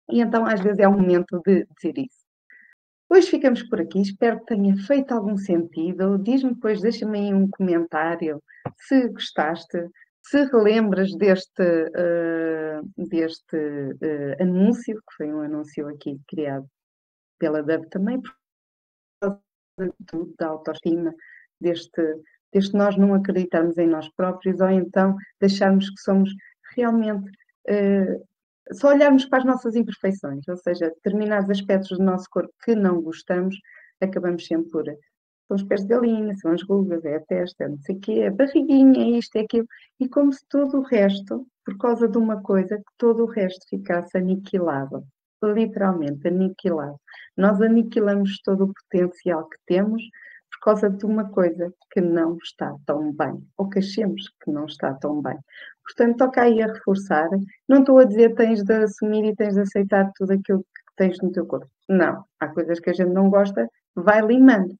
E 0.10 0.22
então, 0.22 0.45
às 0.45 0.62
vezes, 0.62 0.80
é 0.80 0.88
o 0.88 0.91
momento 0.91 1.41
de 1.45 1.66
dizer 1.76 1.97
isso. 1.97 2.28
Hoje 3.10 3.30
ficamos 3.30 3.64
por 3.64 3.80
aqui, 3.80 4.01
espero 4.01 4.39
que 4.39 4.47
tenha 4.47 4.76
feito 4.86 5.14
algum 5.14 5.38
sentido. 5.38 6.18
Diz-me 6.18 6.53
depois, 6.53 6.82
deixa-me 6.82 7.20
aí 7.20 7.34
um 7.34 7.49
comentário 7.49 8.43
se 8.78 9.08
gostaste, 9.10 9.89
se 10.22 10.43
relembras 10.45 11.16
deste, 11.16 11.64
uh, 11.64 13.08
deste 13.10 13.55
uh, 13.55 14.43
anúncio, 14.43 14.95
que 14.95 15.16
foi 15.16 15.34
um 15.34 15.41
anúncio 15.41 15.88
aqui 15.88 16.20
criado 16.28 16.68
pela 17.39 17.64
DUB 17.64 17.88
também, 17.89 18.22
por 18.22 18.36
causa 19.22 19.41
da 20.38 20.47
autoestima, 20.47 21.14
deste, 21.62 22.01
deste 22.51 22.76
nós 22.76 22.97
não 22.97 23.14
acreditarmos 23.14 23.78
em 23.78 23.88
nós 23.88 24.10
próprios, 24.16 24.60
ou 24.60 24.70
então 24.70 25.16
deixarmos 25.39 25.89
que 25.89 26.01
somos 26.01 26.30
realmente 26.76 27.30
uh, 27.70 28.28
só 28.74 28.89
olharmos 28.89 29.26
para 29.26 29.39
as 29.39 29.45
nossas 29.45 29.76
imperfeições, 29.76 30.47
ou 30.47 30.57
seja, 30.57 30.89
determinados 30.89 31.49
aspectos 31.49 31.97
do 31.97 32.03
nosso 32.03 32.30
corpo 32.30 32.53
que 32.63 32.76
não 32.76 33.01
gostamos, 33.01 33.55
acabamos 34.01 34.45
sempre 34.45 34.70
por. 34.70 34.84
São 35.47 35.55
os 35.55 35.63
pés 35.63 35.82
de 35.82 35.88
galinha, 35.88 36.36
são 36.36 36.51
as 36.51 36.61
rugas, 36.63 37.05
é 37.05 37.15
a 37.15 37.22
testa, 37.22 37.63
é 37.63 37.70
não 37.70 37.80
sei 37.80 37.95
o 37.95 37.99
quê, 37.99 38.24
a 38.28 38.32
barriguinha, 38.32 39.01
é 39.01 39.18
isto, 39.18 39.36
é 39.38 39.41
aquilo. 39.41 39.68
E 39.99 40.09
como 40.09 40.34
se 40.34 40.45
todo 40.49 40.80
o 40.80 40.84
resto, 40.84 41.47
por 41.65 41.78
causa 41.78 42.07
de 42.07 42.18
uma 42.18 42.41
coisa, 42.41 42.78
que 42.78 42.91
todo 42.97 43.24
o 43.24 43.28
resto 43.28 43.65
ficasse 43.70 44.18
aniquilado. 44.18 45.05
Literalmente 45.41 46.28
aniquilado. 46.28 46.99
Nós 47.38 47.61
aniquilamos 47.61 48.41
todo 48.43 48.65
o 48.65 48.74
potencial 48.74 49.47
que 49.47 49.57
temos 49.65 50.01
causa 50.68 50.89
de 50.89 51.05
uma 51.05 51.30
coisa 51.30 51.74
que 51.89 52.01
não 52.01 52.36
está 52.43 52.76
tão 52.86 53.13
bem, 53.13 53.41
ou 53.57 53.70
que 53.70 53.80
achemos 53.80 54.28
que 54.43 54.51
não 54.51 54.65
está 54.65 54.93
tão 54.95 55.22
bem. 55.22 55.38
Portanto, 55.82 56.18
toca 56.18 56.41
aí 56.41 56.61
a 56.61 56.68
reforçar. 56.68 57.30
Não 57.70 57.80
estou 57.80 57.99
a 57.99 58.03
dizer 58.03 58.36
tens 58.36 58.61
de 58.61 58.74
assumir 58.74 59.24
e 59.24 59.36
tens 59.36 59.53
de 59.53 59.61
aceitar 59.61 60.11
tudo 60.13 60.34
aquilo 60.34 60.59
que 60.59 60.95
tens 60.97 61.18
no 61.22 61.32
teu 61.32 61.45
corpo. 61.45 61.70
Não. 61.88 62.26
Há 62.38 62.49
coisas 62.49 62.82
que 62.82 62.89
a 62.89 62.93
gente 62.93 63.13
não 63.13 63.30
gosta, 63.30 63.70
vai 63.95 64.22
limando. 64.22 64.76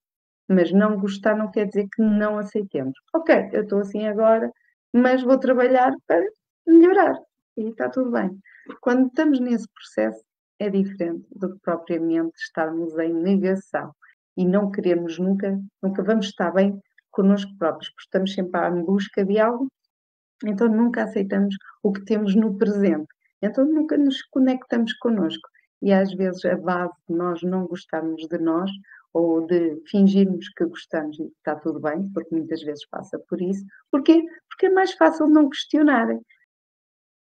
Mas 0.49 0.73
não 0.73 0.99
gostar 0.99 1.38
não 1.38 1.49
quer 1.49 1.67
dizer 1.67 1.88
que 1.95 2.01
não 2.01 2.38
aceitemos. 2.38 2.93
Ok, 3.15 3.49
eu 3.53 3.63
estou 3.63 3.79
assim 3.79 4.07
agora, 4.07 4.51
mas 4.93 5.23
vou 5.23 5.38
trabalhar 5.38 5.93
para 6.05 6.21
melhorar. 6.67 7.15
E 7.55 7.69
está 7.69 7.88
tudo 7.88 8.11
bem. 8.11 8.38
Quando 8.81 9.07
estamos 9.07 9.39
nesse 9.39 9.67
processo, 9.69 10.21
é 10.59 10.69
diferente 10.69 11.25
do 11.33 11.53
que 11.53 11.59
propriamente 11.61 12.38
estarmos 12.38 12.97
em 12.99 13.13
negação 13.13 13.93
e 14.38 14.45
não 14.45 14.71
queremos 14.71 15.17
nunca, 15.19 15.59
nunca 15.81 16.03
vamos 16.03 16.27
estar 16.27 16.51
bem 16.51 16.79
connosco 17.11 17.51
próprios, 17.57 17.89
porque 17.89 18.03
estamos 18.03 18.33
sempre 18.33 18.59
à 18.59 18.69
busca 18.69 19.25
de 19.25 19.39
algo 19.39 19.67
então 20.45 20.67
nunca 20.67 21.03
aceitamos 21.03 21.55
o 21.81 21.91
que 21.91 22.03
temos 22.05 22.35
no 22.35 22.57
presente. 22.57 23.07
Então 23.41 23.65
nunca 23.65 23.97
nos 23.97 24.21
conectamos 24.23 24.93
connosco. 24.93 25.47
E 25.81 25.91
às 25.91 26.13
vezes 26.13 26.43
a 26.45 26.55
base 26.55 26.93
de 27.07 27.15
nós 27.15 27.41
não 27.43 27.67
gostarmos 27.67 28.27
de 28.27 28.38
nós 28.38 28.69
ou 29.13 29.45
de 29.45 29.81
fingirmos 29.88 30.49
que 30.49 30.65
gostamos 30.65 31.17
e 31.19 31.23
está 31.23 31.55
tudo 31.55 31.79
bem, 31.79 32.09
porque 32.13 32.35
muitas 32.35 32.61
vezes 32.61 32.88
passa 32.88 33.19
por 33.27 33.41
isso. 33.41 33.65
Porquê? 33.91 34.23
Porque 34.49 34.67
é 34.67 34.69
mais 34.69 34.93
fácil 34.93 35.27
não 35.27 35.49
questionar. 35.49 36.07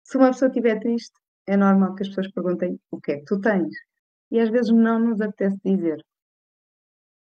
Se 0.02 0.16
uma 0.16 0.28
pessoa 0.28 0.48
estiver 0.48 0.78
triste, 0.80 1.14
é 1.46 1.56
normal 1.56 1.94
que 1.94 2.02
as 2.02 2.08
pessoas 2.08 2.30
perguntem 2.32 2.78
o 2.90 3.00
que 3.00 3.12
é 3.12 3.18
que 3.18 3.24
tu 3.24 3.40
tens. 3.40 3.74
E 4.30 4.40
às 4.40 4.50
vezes 4.50 4.70
não 4.72 4.98
nos 4.98 5.20
apetece 5.20 5.58
dizer. 5.64 6.04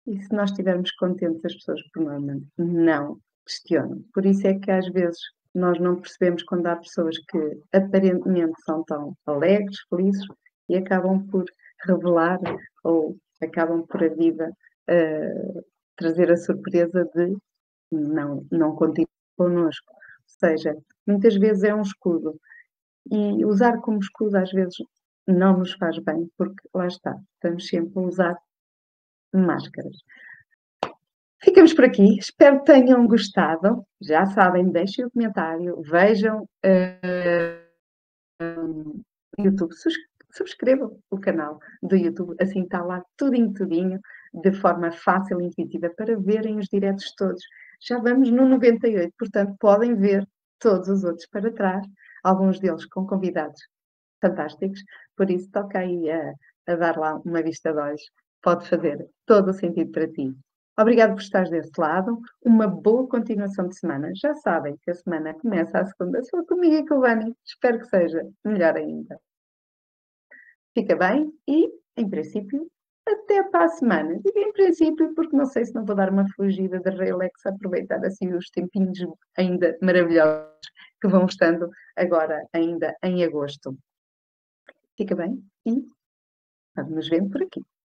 E 0.07 0.19
se 0.21 0.33
nós 0.33 0.49
estivermos 0.49 0.91
contentes, 0.93 1.45
as 1.45 1.53
pessoas 1.55 1.81
por 1.93 2.03
norma 2.03 2.41
não 2.57 3.19
questionam. 3.45 4.03
Por 4.13 4.25
isso 4.25 4.47
é 4.47 4.57
que 4.57 4.71
às 4.71 4.87
vezes 4.89 5.19
nós 5.53 5.79
não 5.79 5.99
percebemos 5.99 6.43
quando 6.43 6.67
há 6.67 6.75
pessoas 6.75 7.17
que 7.29 7.61
aparentemente 7.73 8.59
são 8.63 8.83
tão 8.83 9.15
alegres, 9.25 9.77
felizes 9.89 10.25
e 10.69 10.77
acabam 10.77 11.25
por 11.27 11.45
revelar 11.85 12.39
ou 12.83 13.17
acabam 13.41 13.85
por 13.85 14.03
a 14.03 14.09
vida 14.09 14.51
uh, 14.89 15.65
trazer 15.95 16.31
a 16.31 16.37
surpresa 16.37 17.09
de 17.13 17.35
não, 17.91 18.45
não 18.51 18.75
continuar 18.75 19.09
connosco. 19.37 19.91
Ou 19.93 20.49
seja, 20.49 20.77
muitas 21.05 21.35
vezes 21.35 21.63
é 21.63 21.75
um 21.75 21.81
escudo 21.81 22.39
e 23.11 23.43
usar 23.45 23.81
como 23.81 23.99
escudo 23.99 24.37
às 24.37 24.51
vezes 24.51 24.75
não 25.27 25.57
nos 25.59 25.73
faz 25.73 25.99
bem, 25.99 26.29
porque 26.37 26.67
lá 26.73 26.87
está, 26.87 27.17
estamos 27.35 27.67
sempre 27.67 27.99
a 27.99 28.01
usar 28.01 28.37
máscaras. 29.33 29.97
Ficamos 31.43 31.73
por 31.73 31.85
aqui. 31.85 32.17
Espero 32.19 32.59
que 32.59 32.65
tenham 32.65 33.07
gostado. 33.07 33.85
Já 34.01 34.25
sabem, 34.27 34.71
deixem 34.71 35.05
o 35.05 35.11
comentário, 35.11 35.81
vejam 35.81 36.43
uh, 36.43 37.61
um, 38.41 39.01
YouTube, 39.39 39.73
subscrevam 40.31 40.99
o 41.09 41.19
canal 41.19 41.59
do 41.81 41.95
YouTube, 41.95 42.35
assim 42.39 42.63
está 42.63 42.83
lá 42.83 43.03
tudinho, 43.17 43.53
tudinho, 43.53 43.99
de 44.33 44.51
forma 44.51 44.91
fácil 44.91 45.41
e 45.41 45.45
intuitiva 45.45 45.89
para 45.95 46.17
verem 46.19 46.57
os 46.57 46.67
diretos 46.67 47.13
todos. 47.15 47.43
Já 47.81 47.97
vamos 47.99 48.29
no 48.31 48.47
98, 48.47 49.13
portanto 49.17 49.55
podem 49.59 49.95
ver 49.95 50.27
todos 50.59 50.87
os 50.87 51.03
outros 51.03 51.27
para 51.27 51.51
trás, 51.51 51.85
alguns 52.23 52.59
deles 52.59 52.85
com 52.85 53.05
convidados 53.05 53.59
fantásticos, 54.21 54.83
por 55.17 55.29
isso 55.31 55.49
toca 55.51 55.79
aí 55.79 56.09
a, 56.11 56.33
a 56.67 56.75
dar 56.75 56.97
lá 56.97 57.15
uma 57.25 57.41
vista 57.41 57.73
de 57.73 57.79
olhos. 57.79 58.01
Pode 58.41 58.67
fazer 58.67 59.07
todo 59.25 59.49
o 59.49 59.53
sentido 59.53 59.91
para 59.91 60.07
ti. 60.07 60.35
Obrigado 60.79 61.13
por 61.13 61.21
estar 61.21 61.43
desse 61.43 61.71
lado. 61.77 62.19
Uma 62.43 62.67
boa 62.67 63.07
continuação 63.07 63.67
de 63.67 63.77
semana. 63.77 64.11
Já 64.15 64.33
sabem 64.35 64.77
que 64.81 64.89
a 64.89 64.95
semana 64.95 65.33
começa 65.33 65.79
a 65.79 65.85
segunda 65.85 66.23
só 66.23 66.43
comigo 66.45 66.75
e 66.75 66.87
com 66.87 66.95
o 66.95 67.01
Vani. 67.01 67.35
Espero 67.45 67.79
que 67.79 67.85
seja 67.85 68.27
melhor 68.43 68.75
ainda. 68.75 69.19
Fica 70.73 70.95
bem 70.95 71.31
e, 71.47 71.69
em 71.97 72.09
princípio, 72.09 72.71
até 73.07 73.43
para 73.43 73.65
a 73.65 73.69
semana. 73.69 74.19
Digo 74.19 74.39
em 74.39 74.53
princípio, 74.53 75.13
porque 75.13 75.35
não 75.35 75.45
sei 75.45 75.65
se 75.65 75.75
não 75.75 75.85
vou 75.85 75.95
dar 75.95 76.09
uma 76.09 76.27
fugida 76.35 76.79
de 76.79 76.89
Relax, 76.89 77.45
aproveitar 77.45 78.03
assim 78.05 78.33
os 78.33 78.49
tempinhos 78.49 78.99
ainda 79.37 79.77
maravilhosos 79.81 80.71
que 81.01 81.07
vão 81.07 81.25
estando 81.25 81.69
agora 81.95 82.43
ainda 82.53 82.95
em 83.03 83.23
agosto. 83.23 83.77
Fica 84.97 85.15
bem 85.15 85.43
e 85.65 85.85
vamos 86.75 86.95
nos 86.95 87.09
vendo 87.09 87.29
por 87.29 87.43
aqui. 87.43 87.61